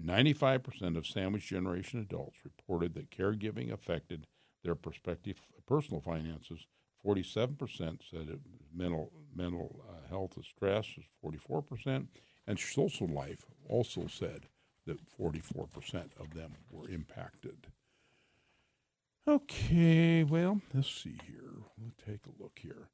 95% 0.02 0.96
of 0.96 1.06
sandwich 1.06 1.46
generation 1.46 2.00
adults 2.00 2.38
reported 2.44 2.94
that 2.94 3.10
caregiving 3.10 3.72
affected 3.72 4.26
their 4.64 4.74
prospective 4.74 5.36
personal 5.66 6.00
finances. 6.00 6.66
47% 7.06 7.78
said 8.10 8.28
it, 8.28 8.40
mental 8.74 9.12
mental 9.34 9.84
uh, 9.88 10.08
health 10.08 10.36
stress 10.42 10.86
is 10.96 11.04
44%, 11.24 12.06
and 12.46 12.58
social 12.58 13.06
life 13.06 13.44
also 13.68 14.06
said 14.08 14.46
that 14.86 14.98
44% 15.18 16.10
of 16.20 16.34
them 16.34 16.52
were 16.70 16.88
impacted. 16.88 17.68
Okay, 19.26 20.22
well, 20.22 20.60
let's 20.74 20.90
see 20.90 21.18
here. 21.26 21.62
We'll 21.78 21.94
take 22.04 22.26
a 22.26 22.42
look 22.42 22.58
here. 22.60 22.90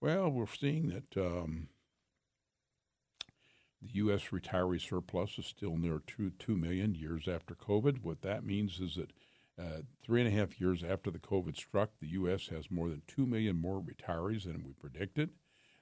Well, 0.00 0.30
we're 0.30 0.46
seeing 0.46 0.88
that 0.88 1.22
um, 1.22 1.68
the 3.82 3.90
U.S. 3.94 4.22
retiree 4.32 4.80
surplus 4.80 5.38
is 5.38 5.46
still 5.46 5.76
near 5.76 6.00
two, 6.06 6.30
2 6.38 6.56
million 6.56 6.94
years 6.94 7.28
after 7.28 7.54
COVID. 7.54 8.02
What 8.02 8.22
that 8.22 8.44
means 8.44 8.80
is 8.80 8.96
that 8.96 9.10
uh, 9.58 9.82
three 10.02 10.20
and 10.22 10.28
a 10.28 10.36
half 10.36 10.60
years 10.60 10.82
after 10.82 11.10
the 11.10 11.18
COVID 11.18 11.56
struck, 11.56 11.90
the 12.00 12.08
U.S. 12.08 12.48
has 12.48 12.70
more 12.70 12.88
than 12.88 13.02
2 13.06 13.26
million 13.26 13.60
more 13.60 13.82
retirees 13.82 14.44
than 14.44 14.64
we 14.64 14.72
predicted. 14.72 15.30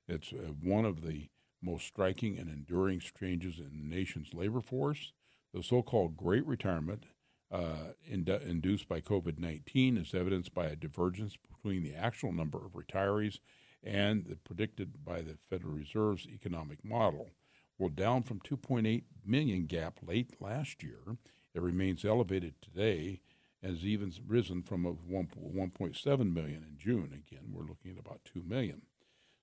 It's 0.08 0.32
uh, 0.32 0.52
one 0.62 0.84
of 0.84 1.02
the 1.02 1.28
most 1.62 1.86
striking 1.86 2.38
and 2.38 2.50
enduring 2.50 3.00
changes 3.18 3.58
in 3.58 3.70
the 3.78 3.96
nation's 3.96 4.34
labor 4.34 4.60
force. 4.60 5.12
The 5.52 5.62
so 5.62 5.82
called 5.82 6.16
Great 6.16 6.46
Retirement, 6.46 7.04
uh, 7.50 7.92
induced 8.08 8.88
by 8.88 9.02
COVID 9.02 9.38
19, 9.38 9.98
is 9.98 10.14
evidenced 10.14 10.54
by 10.54 10.66
a 10.66 10.76
divergence 10.76 11.36
between 11.36 11.82
the 11.82 11.94
actual 11.94 12.32
number 12.32 12.64
of 12.64 12.72
retirees 12.72 13.38
and 13.82 14.24
the 14.24 14.36
predicted 14.36 15.04
by 15.04 15.20
the 15.20 15.36
Federal 15.50 15.74
Reserve's 15.74 16.26
economic 16.26 16.82
model. 16.82 17.32
Well, 17.78 17.90
down 17.90 18.22
from 18.22 18.40
2.8 18.40 19.02
million 19.26 19.66
gap 19.66 19.98
late 20.06 20.40
last 20.40 20.82
year, 20.82 21.18
it 21.54 21.60
remains 21.60 22.04
elevated 22.04 22.54
today 22.62 23.20
and 23.62 23.76
has 23.76 23.84
even 23.84 24.12
risen 24.26 24.62
from 24.62 24.86
a 24.86 24.94
1.7 24.94 26.32
million 26.32 26.64
in 26.66 26.78
June. 26.78 27.12
Again, 27.12 27.52
we're 27.52 27.66
looking 27.66 27.90
at 27.92 27.98
about 27.98 28.20
2 28.24 28.42
million. 28.42 28.82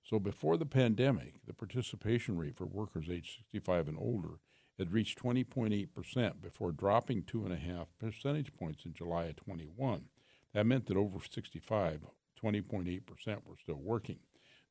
So 0.04 0.20
before 0.20 0.58
the 0.58 0.66
pandemic, 0.66 1.36
the 1.46 1.54
participation 1.54 2.36
rate 2.36 2.56
for 2.56 2.66
workers 2.66 3.10
aged 3.12 3.38
65 3.38 3.88
and 3.90 3.98
older 4.00 4.40
had 4.80 4.94
reached 4.94 5.22
20.8% 5.22 6.42
before 6.42 6.72
dropping 6.72 7.24
2.5 7.24 7.86
percentage 8.00 8.54
points 8.54 8.86
in 8.86 8.94
July 8.94 9.26
of 9.26 9.36
21. 9.36 10.06
That 10.54 10.66
meant 10.66 10.88
that 10.88 10.98
over 10.98 11.20
65, 11.30 12.00
20.8% 12.42 13.02
were 13.46 13.58
still 13.62 13.76
working. 13.76 14.20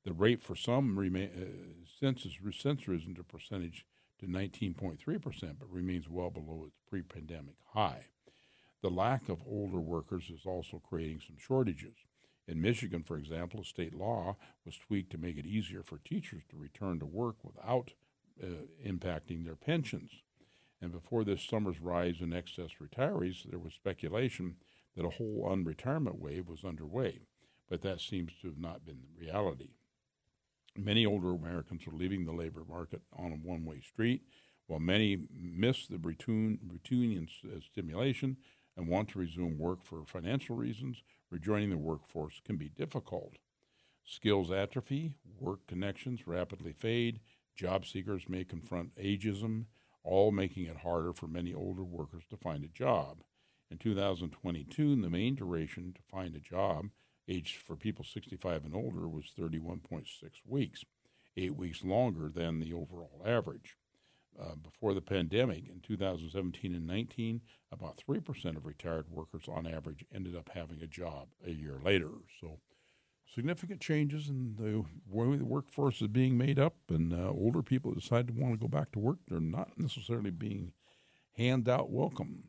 The 0.04 0.12
rate 0.14 0.42
for 0.42 0.56
some 0.56 0.98
remain, 0.98 1.28
uh, 1.36 1.84
since, 2.00 2.26
since 2.58 2.88
risen 2.88 3.14
to 3.14 3.22
percentage 3.22 3.84
to 4.20 4.26
19.3%, 4.26 4.98
but 5.58 5.70
remains 5.70 6.08
well 6.08 6.30
below 6.30 6.64
its 6.66 6.78
pre 6.88 7.02
pandemic 7.02 7.56
high. 7.74 8.06
The 8.82 8.90
lack 8.90 9.28
of 9.28 9.42
older 9.46 9.80
workers 9.80 10.30
is 10.30 10.46
also 10.46 10.80
creating 10.88 11.20
some 11.26 11.36
shortages. 11.38 11.96
In 12.46 12.62
Michigan, 12.62 13.02
for 13.02 13.18
example, 13.18 13.62
state 13.62 13.94
law 13.94 14.36
was 14.64 14.78
tweaked 14.78 15.10
to 15.10 15.18
make 15.18 15.36
it 15.36 15.44
easier 15.44 15.82
for 15.82 15.98
teachers 15.98 16.42
to 16.48 16.56
return 16.56 16.98
to 17.00 17.06
work 17.06 17.36
without 17.44 17.90
Uh, 18.40 18.66
impacting 18.86 19.44
their 19.44 19.56
pensions. 19.56 20.12
And 20.80 20.92
before 20.92 21.24
this 21.24 21.42
summer's 21.42 21.80
rise 21.80 22.20
in 22.20 22.32
excess 22.32 22.70
retirees, 22.80 23.42
there 23.50 23.58
was 23.58 23.74
speculation 23.74 24.54
that 24.94 25.04
a 25.04 25.10
whole 25.10 25.48
unretirement 25.50 26.20
wave 26.20 26.46
was 26.46 26.64
underway, 26.64 27.22
but 27.68 27.82
that 27.82 28.00
seems 28.00 28.32
to 28.40 28.46
have 28.46 28.58
not 28.58 28.86
been 28.86 29.00
the 29.02 29.26
reality. 29.26 29.70
Many 30.76 31.04
older 31.04 31.30
Americans 31.34 31.84
are 31.88 31.96
leaving 31.96 32.24
the 32.24 32.32
labor 32.32 32.62
market 32.68 33.02
on 33.12 33.32
a 33.32 33.34
one 33.34 33.64
way 33.64 33.80
street, 33.80 34.22
while 34.68 34.78
many 34.78 35.24
miss 35.34 35.88
the 35.88 35.98
routine, 35.98 36.60
routine 36.64 37.28
uh, 37.44 37.58
stimulation 37.60 38.36
and 38.76 38.86
want 38.86 39.08
to 39.08 39.18
resume 39.18 39.58
work 39.58 39.84
for 39.84 40.04
financial 40.06 40.54
reasons 40.54 41.02
rejoining 41.30 41.70
the 41.70 41.76
workforce 41.76 42.40
can 42.44 42.56
be 42.56 42.68
difficult. 42.68 43.34
Skills 44.04 44.52
atrophy, 44.52 45.14
work 45.40 45.66
connections 45.66 46.26
rapidly 46.26 46.72
fade, 46.72 47.18
job 47.58 47.84
seekers 47.84 48.28
may 48.28 48.44
confront 48.44 48.94
ageism, 48.96 49.64
all 50.04 50.30
making 50.30 50.64
it 50.66 50.76
harder 50.76 51.12
for 51.12 51.26
many 51.26 51.52
older 51.52 51.82
workers 51.82 52.22
to 52.30 52.36
find 52.36 52.64
a 52.64 52.68
job. 52.68 53.18
In 53.70 53.76
2022, 53.78 55.02
the 55.02 55.10
main 55.10 55.34
duration 55.34 55.92
to 55.92 56.00
find 56.10 56.34
a 56.34 56.40
job 56.40 56.86
aged 57.26 57.56
for 57.56 57.76
people 57.76 58.04
65 58.04 58.64
and 58.64 58.74
older 58.74 59.08
was 59.08 59.32
31.6 59.38 60.06
weeks, 60.46 60.84
eight 61.36 61.56
weeks 61.56 61.84
longer 61.84 62.30
than 62.32 62.60
the 62.60 62.72
overall 62.72 63.22
average. 63.26 63.76
Uh, 64.40 64.54
before 64.54 64.94
the 64.94 65.00
pandemic 65.00 65.68
in 65.68 65.80
2017 65.80 66.72
and 66.72 66.86
19, 66.86 67.40
about 67.72 68.00
3% 68.08 68.56
of 68.56 68.64
retired 68.64 69.10
workers 69.10 69.42
on 69.48 69.66
average 69.66 70.04
ended 70.14 70.36
up 70.36 70.48
having 70.54 70.80
a 70.80 70.86
job 70.86 71.26
a 71.44 71.50
year 71.50 71.80
later. 71.84 72.10
So, 72.40 72.60
significant 73.34 73.80
changes 73.80 74.28
in 74.28 74.54
the 74.56 74.84
way 75.08 75.36
the 75.36 75.44
workforce 75.44 76.00
is 76.00 76.08
being 76.08 76.36
made 76.36 76.58
up, 76.58 76.74
and 76.88 77.12
uh, 77.12 77.30
older 77.30 77.62
people 77.62 77.92
decide 77.92 78.28
to 78.28 78.32
want 78.32 78.54
to 78.54 78.58
go 78.58 78.68
back 78.68 78.92
to 78.92 78.98
work. 78.98 79.18
They're 79.28 79.40
not 79.40 79.78
necessarily 79.78 80.30
being 80.30 80.72
hand 81.32 81.68
out 81.68 81.90
welcome. 81.90 82.44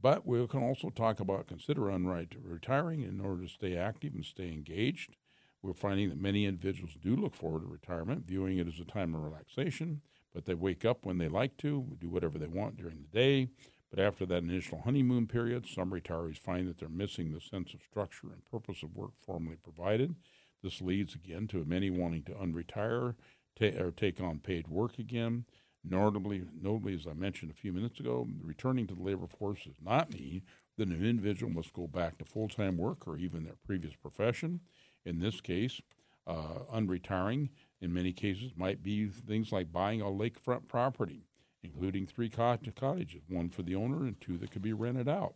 But 0.00 0.26
we 0.26 0.46
can 0.46 0.62
also 0.62 0.90
talk 0.90 1.18
about 1.18 1.48
consider 1.48 1.82
unright 1.82 2.36
retiring 2.40 3.02
in 3.02 3.20
order 3.20 3.42
to 3.42 3.48
stay 3.48 3.76
active 3.76 4.14
and 4.14 4.24
stay 4.24 4.52
engaged. 4.52 5.16
We're 5.60 5.72
finding 5.72 6.08
that 6.10 6.20
many 6.20 6.44
individuals 6.46 6.96
do 7.02 7.16
look 7.16 7.34
forward 7.34 7.62
to 7.62 7.66
retirement, 7.66 8.26
viewing 8.26 8.58
it 8.58 8.68
as 8.68 8.78
a 8.78 8.84
time 8.84 9.14
of 9.14 9.22
relaxation 9.22 10.02
but 10.34 10.44
they 10.44 10.54
wake 10.54 10.84
up 10.84 11.04
when 11.04 11.18
they 11.18 11.28
like 11.28 11.56
to, 11.58 11.96
do 11.98 12.08
whatever 12.08 12.38
they 12.38 12.46
want 12.46 12.76
during 12.76 13.02
the 13.02 13.18
day. 13.18 13.48
But 13.90 14.00
after 14.00 14.26
that 14.26 14.42
initial 14.42 14.82
honeymoon 14.82 15.26
period, 15.26 15.66
some 15.66 15.90
retirees 15.90 16.38
find 16.38 16.68
that 16.68 16.78
they're 16.78 16.88
missing 16.88 17.32
the 17.32 17.40
sense 17.40 17.72
of 17.72 17.80
structure 17.82 18.28
and 18.32 18.44
purpose 18.44 18.82
of 18.82 18.94
work 18.94 19.12
formerly 19.24 19.56
provided. 19.56 20.14
This 20.62 20.80
leads 20.82 21.14
again 21.14 21.46
to 21.48 21.64
many 21.64 21.88
wanting 21.88 22.24
to 22.24 22.32
unretire 22.32 23.14
or 23.60 23.90
take 23.92 24.20
on 24.20 24.40
paid 24.40 24.68
work 24.68 24.98
again. 24.98 25.44
Notably, 25.84 26.42
notably, 26.60 26.94
as 26.94 27.06
I 27.06 27.14
mentioned 27.14 27.50
a 27.50 27.54
few 27.54 27.72
minutes 27.72 28.00
ago, 28.00 28.26
returning 28.42 28.86
to 28.88 28.94
the 28.94 29.02
labor 29.02 29.26
force 29.26 29.64
does 29.64 29.80
not 29.80 30.12
mean 30.12 30.42
that 30.76 30.88
an 30.88 31.04
individual 31.04 31.50
must 31.50 31.72
go 31.72 31.86
back 31.86 32.18
to 32.18 32.24
full 32.24 32.48
time 32.48 32.76
work 32.76 33.06
or 33.06 33.16
even 33.16 33.44
their 33.44 33.56
previous 33.64 33.94
profession. 33.94 34.60
In 35.04 35.20
this 35.20 35.40
case, 35.40 35.80
uh, 36.26 36.60
unretiring 36.74 37.48
in 37.80 37.92
many 37.94 38.12
cases 38.12 38.52
might 38.56 38.82
be 38.82 39.06
things 39.08 39.50
like 39.52 39.72
buying 39.72 40.02
a 40.02 40.06
lakefront 40.06 40.68
property, 40.68 41.27
including 41.72 42.06
three 42.06 42.28
cottages, 42.28 43.22
one 43.28 43.48
for 43.48 43.62
the 43.62 43.74
owner 43.74 44.06
and 44.06 44.20
two 44.20 44.36
that 44.38 44.50
could 44.50 44.62
be 44.62 44.72
rented 44.72 45.08
out. 45.08 45.34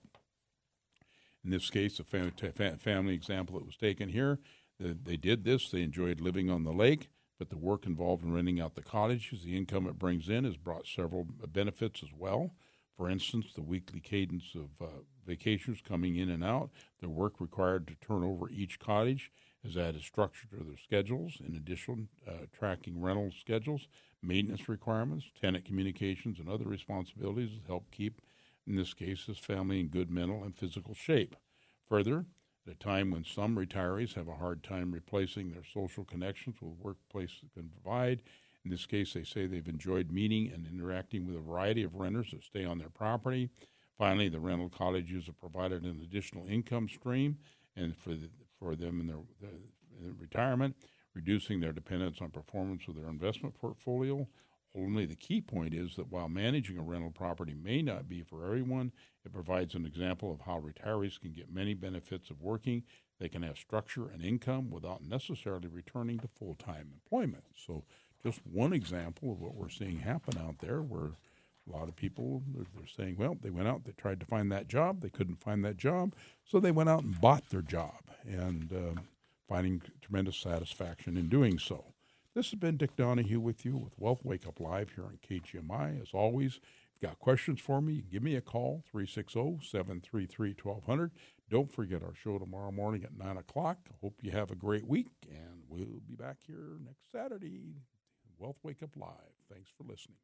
In 1.44 1.50
this 1.50 1.70
case, 1.70 2.00
a 2.00 2.04
family 2.04 3.14
example 3.14 3.58
that 3.58 3.66
was 3.66 3.76
taken 3.76 4.08
here, 4.08 4.38
they 4.78 5.16
did 5.16 5.44
this. 5.44 5.70
They 5.70 5.82
enjoyed 5.82 6.20
living 6.20 6.50
on 6.50 6.64
the 6.64 6.72
lake, 6.72 7.08
but 7.38 7.50
the 7.50 7.58
work 7.58 7.86
involved 7.86 8.24
in 8.24 8.32
renting 8.32 8.60
out 8.60 8.74
the 8.74 8.82
cottages, 8.82 9.42
the 9.42 9.56
income 9.56 9.86
it 9.86 9.98
brings 9.98 10.28
in, 10.28 10.44
has 10.44 10.56
brought 10.56 10.86
several 10.86 11.26
benefits 11.48 12.02
as 12.02 12.10
well. 12.16 12.54
For 12.96 13.08
instance, 13.08 13.46
the 13.54 13.62
weekly 13.62 14.00
cadence 14.00 14.54
of 14.54 14.70
uh, 14.80 14.90
vacations 15.26 15.80
coming 15.80 16.16
in 16.16 16.30
and 16.30 16.44
out, 16.44 16.70
the 17.00 17.08
work 17.08 17.40
required 17.40 17.86
to 17.88 17.94
turn 18.06 18.22
over 18.22 18.48
each 18.50 18.78
cottage, 18.78 19.32
has 19.64 19.76
added 19.76 20.02
structure 20.02 20.46
to 20.48 20.62
their 20.62 20.76
schedules. 20.76 21.38
In 21.44 21.56
addition, 21.56 22.08
uh, 22.28 22.46
tracking 22.56 23.00
rental 23.00 23.32
schedules, 23.40 23.88
maintenance 24.22 24.68
requirements, 24.68 25.26
tenant 25.40 25.64
communications, 25.64 26.38
and 26.38 26.48
other 26.48 26.64
responsibilities 26.64 27.50
help 27.66 27.90
keep, 27.90 28.20
in 28.66 28.76
this 28.76 28.94
case, 28.94 29.24
his 29.26 29.38
family 29.38 29.80
in 29.80 29.88
good 29.88 30.10
mental 30.10 30.44
and 30.44 30.54
physical 30.54 30.94
shape. 30.94 31.36
Further, 31.88 32.26
at 32.66 32.72
a 32.72 32.76
time 32.76 33.10
when 33.10 33.24
some 33.24 33.56
retirees 33.56 34.14
have 34.14 34.28
a 34.28 34.36
hard 34.36 34.62
time 34.62 34.92
replacing 34.92 35.50
their 35.50 35.64
social 35.64 36.04
connections 36.04 36.56
with 36.62 36.78
workplace 36.78 37.32
that 37.42 37.52
can 37.52 37.68
provide, 37.68 38.22
In 38.64 38.70
this 38.70 38.86
case, 38.86 39.12
they 39.12 39.24
say 39.24 39.46
they've 39.46 39.66
enjoyed 39.66 40.12
meeting 40.12 40.50
and 40.52 40.66
interacting 40.66 41.26
with 41.26 41.36
a 41.36 41.40
variety 41.40 41.82
of 41.82 41.94
renters 41.94 42.30
that 42.30 42.44
stay 42.44 42.64
on 42.64 42.78
their 42.78 42.88
property. 42.88 43.50
Finally, 43.98 44.28
the 44.28 44.40
rental 44.40 44.68
cottages 44.68 45.26
have 45.26 45.38
provided 45.38 45.84
an 45.84 46.00
additional 46.02 46.46
income 46.46 46.88
stream 46.88 47.38
and 47.76 47.96
for 47.96 48.10
the, 48.10 48.28
for 48.58 48.76
them 48.76 49.00
in 49.00 49.06
their, 49.08 49.16
uh, 49.16 49.50
their 50.00 50.12
retirement, 50.18 50.76
reducing 51.14 51.60
their 51.60 51.72
dependence 51.72 52.18
on 52.20 52.30
performance 52.30 52.82
of 52.88 52.94
their 52.94 53.08
investment 53.08 53.54
portfolio. 53.54 54.26
Only 54.74 55.04
the 55.04 55.16
key 55.16 55.42
point 55.42 55.74
is 55.74 55.96
that 55.96 56.10
while 56.10 56.28
managing 56.28 56.78
a 56.78 56.82
rental 56.82 57.10
property 57.10 57.54
may 57.54 57.82
not 57.82 58.08
be 58.08 58.22
for 58.22 58.44
everyone, 58.44 58.92
it 59.24 59.32
provides 59.32 59.74
an 59.74 59.84
example 59.84 60.32
of 60.32 60.40
how 60.40 60.60
retirees 60.60 61.20
can 61.20 61.32
get 61.32 61.52
many 61.52 61.74
benefits 61.74 62.30
of 62.30 62.40
working. 62.40 62.82
They 63.20 63.28
can 63.28 63.42
have 63.42 63.58
structure 63.58 64.08
and 64.08 64.24
income 64.24 64.70
without 64.70 65.04
necessarily 65.04 65.68
returning 65.68 66.18
to 66.20 66.28
full 66.28 66.54
time 66.54 66.88
employment. 66.94 67.44
So, 67.54 67.84
just 68.22 68.40
one 68.46 68.72
example 68.72 69.32
of 69.32 69.40
what 69.40 69.54
we're 69.54 69.68
seeing 69.68 69.98
happen 69.98 70.38
out 70.38 70.58
there 70.60 70.80
where 70.80 71.10
a 71.68 71.76
lot 71.76 71.88
of 71.88 71.96
people 71.96 72.42
they're 72.54 72.86
saying, 72.86 73.16
well, 73.18 73.36
they 73.40 73.50
went 73.50 73.68
out, 73.68 73.84
they 73.84 73.92
tried 73.92 74.20
to 74.20 74.26
find 74.26 74.50
that 74.52 74.68
job, 74.68 75.00
they 75.00 75.10
couldn't 75.10 75.40
find 75.40 75.64
that 75.64 75.76
job, 75.76 76.14
so 76.44 76.58
they 76.58 76.70
went 76.70 76.88
out 76.88 77.02
and 77.02 77.20
bought 77.20 77.48
their 77.50 77.62
job 77.62 78.00
and 78.26 78.72
uh, 78.72 79.00
finding 79.48 79.82
tremendous 80.00 80.36
satisfaction 80.36 81.16
in 81.16 81.28
doing 81.28 81.58
so. 81.58 81.92
This 82.34 82.50
has 82.50 82.58
been 82.58 82.78
Dick 82.78 82.96
Donahue 82.96 83.40
with 83.40 83.64
you 83.64 83.76
with 83.76 83.92
Wealth 83.98 84.24
Wake 84.24 84.46
Up 84.46 84.58
Live 84.58 84.92
here 84.94 85.04
on 85.04 85.18
KGMI. 85.28 86.00
As 86.00 86.08
always, 86.14 86.56
if 86.56 86.62
you've 87.02 87.10
got 87.10 87.18
questions 87.18 87.60
for 87.60 87.82
me, 87.82 88.04
give 88.10 88.22
me 88.22 88.36
a 88.36 88.40
call, 88.40 88.82
360 88.90 89.58
733 89.62 90.54
1200. 90.62 91.10
Don't 91.50 91.70
forget 91.70 92.02
our 92.02 92.14
show 92.14 92.38
tomorrow 92.38 92.72
morning 92.72 93.04
at 93.04 93.18
9 93.18 93.36
o'clock. 93.36 93.76
Hope 94.00 94.14
you 94.22 94.30
have 94.30 94.50
a 94.50 94.54
great 94.54 94.88
week, 94.88 95.10
and 95.30 95.64
we'll 95.68 96.00
be 96.08 96.14
back 96.14 96.38
here 96.46 96.78
next 96.82 97.12
Saturday. 97.12 97.74
Wealth 98.38 98.56
Wake 98.62 98.82
Up 98.82 98.96
Live. 98.96 99.34
Thanks 99.52 99.68
for 99.76 99.84
listening. 99.84 100.16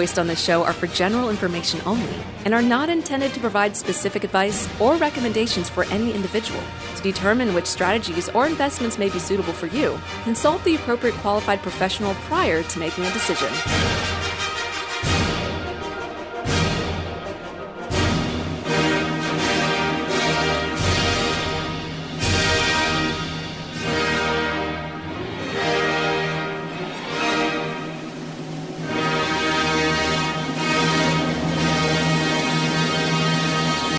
Voiced 0.00 0.18
on 0.18 0.26
this 0.26 0.42
show 0.42 0.64
are 0.64 0.72
for 0.72 0.86
general 0.86 1.28
information 1.28 1.78
only 1.84 2.16
and 2.46 2.54
are 2.54 2.62
not 2.62 2.88
intended 2.88 3.34
to 3.34 3.40
provide 3.40 3.76
specific 3.76 4.24
advice 4.24 4.66
or 4.80 4.96
recommendations 4.96 5.68
for 5.68 5.84
any 5.96 6.10
individual. 6.14 6.62
To 6.96 7.02
determine 7.02 7.52
which 7.52 7.66
strategies 7.66 8.30
or 8.30 8.46
investments 8.46 8.96
may 8.96 9.10
be 9.10 9.18
suitable 9.18 9.52
for 9.52 9.66
you, 9.66 10.00
consult 10.24 10.64
the 10.64 10.76
appropriate 10.76 11.16
qualified 11.16 11.60
professional 11.60 12.14
prior 12.30 12.62
to 12.62 12.78
making 12.78 13.04
a 13.04 13.12
decision. 13.12 14.19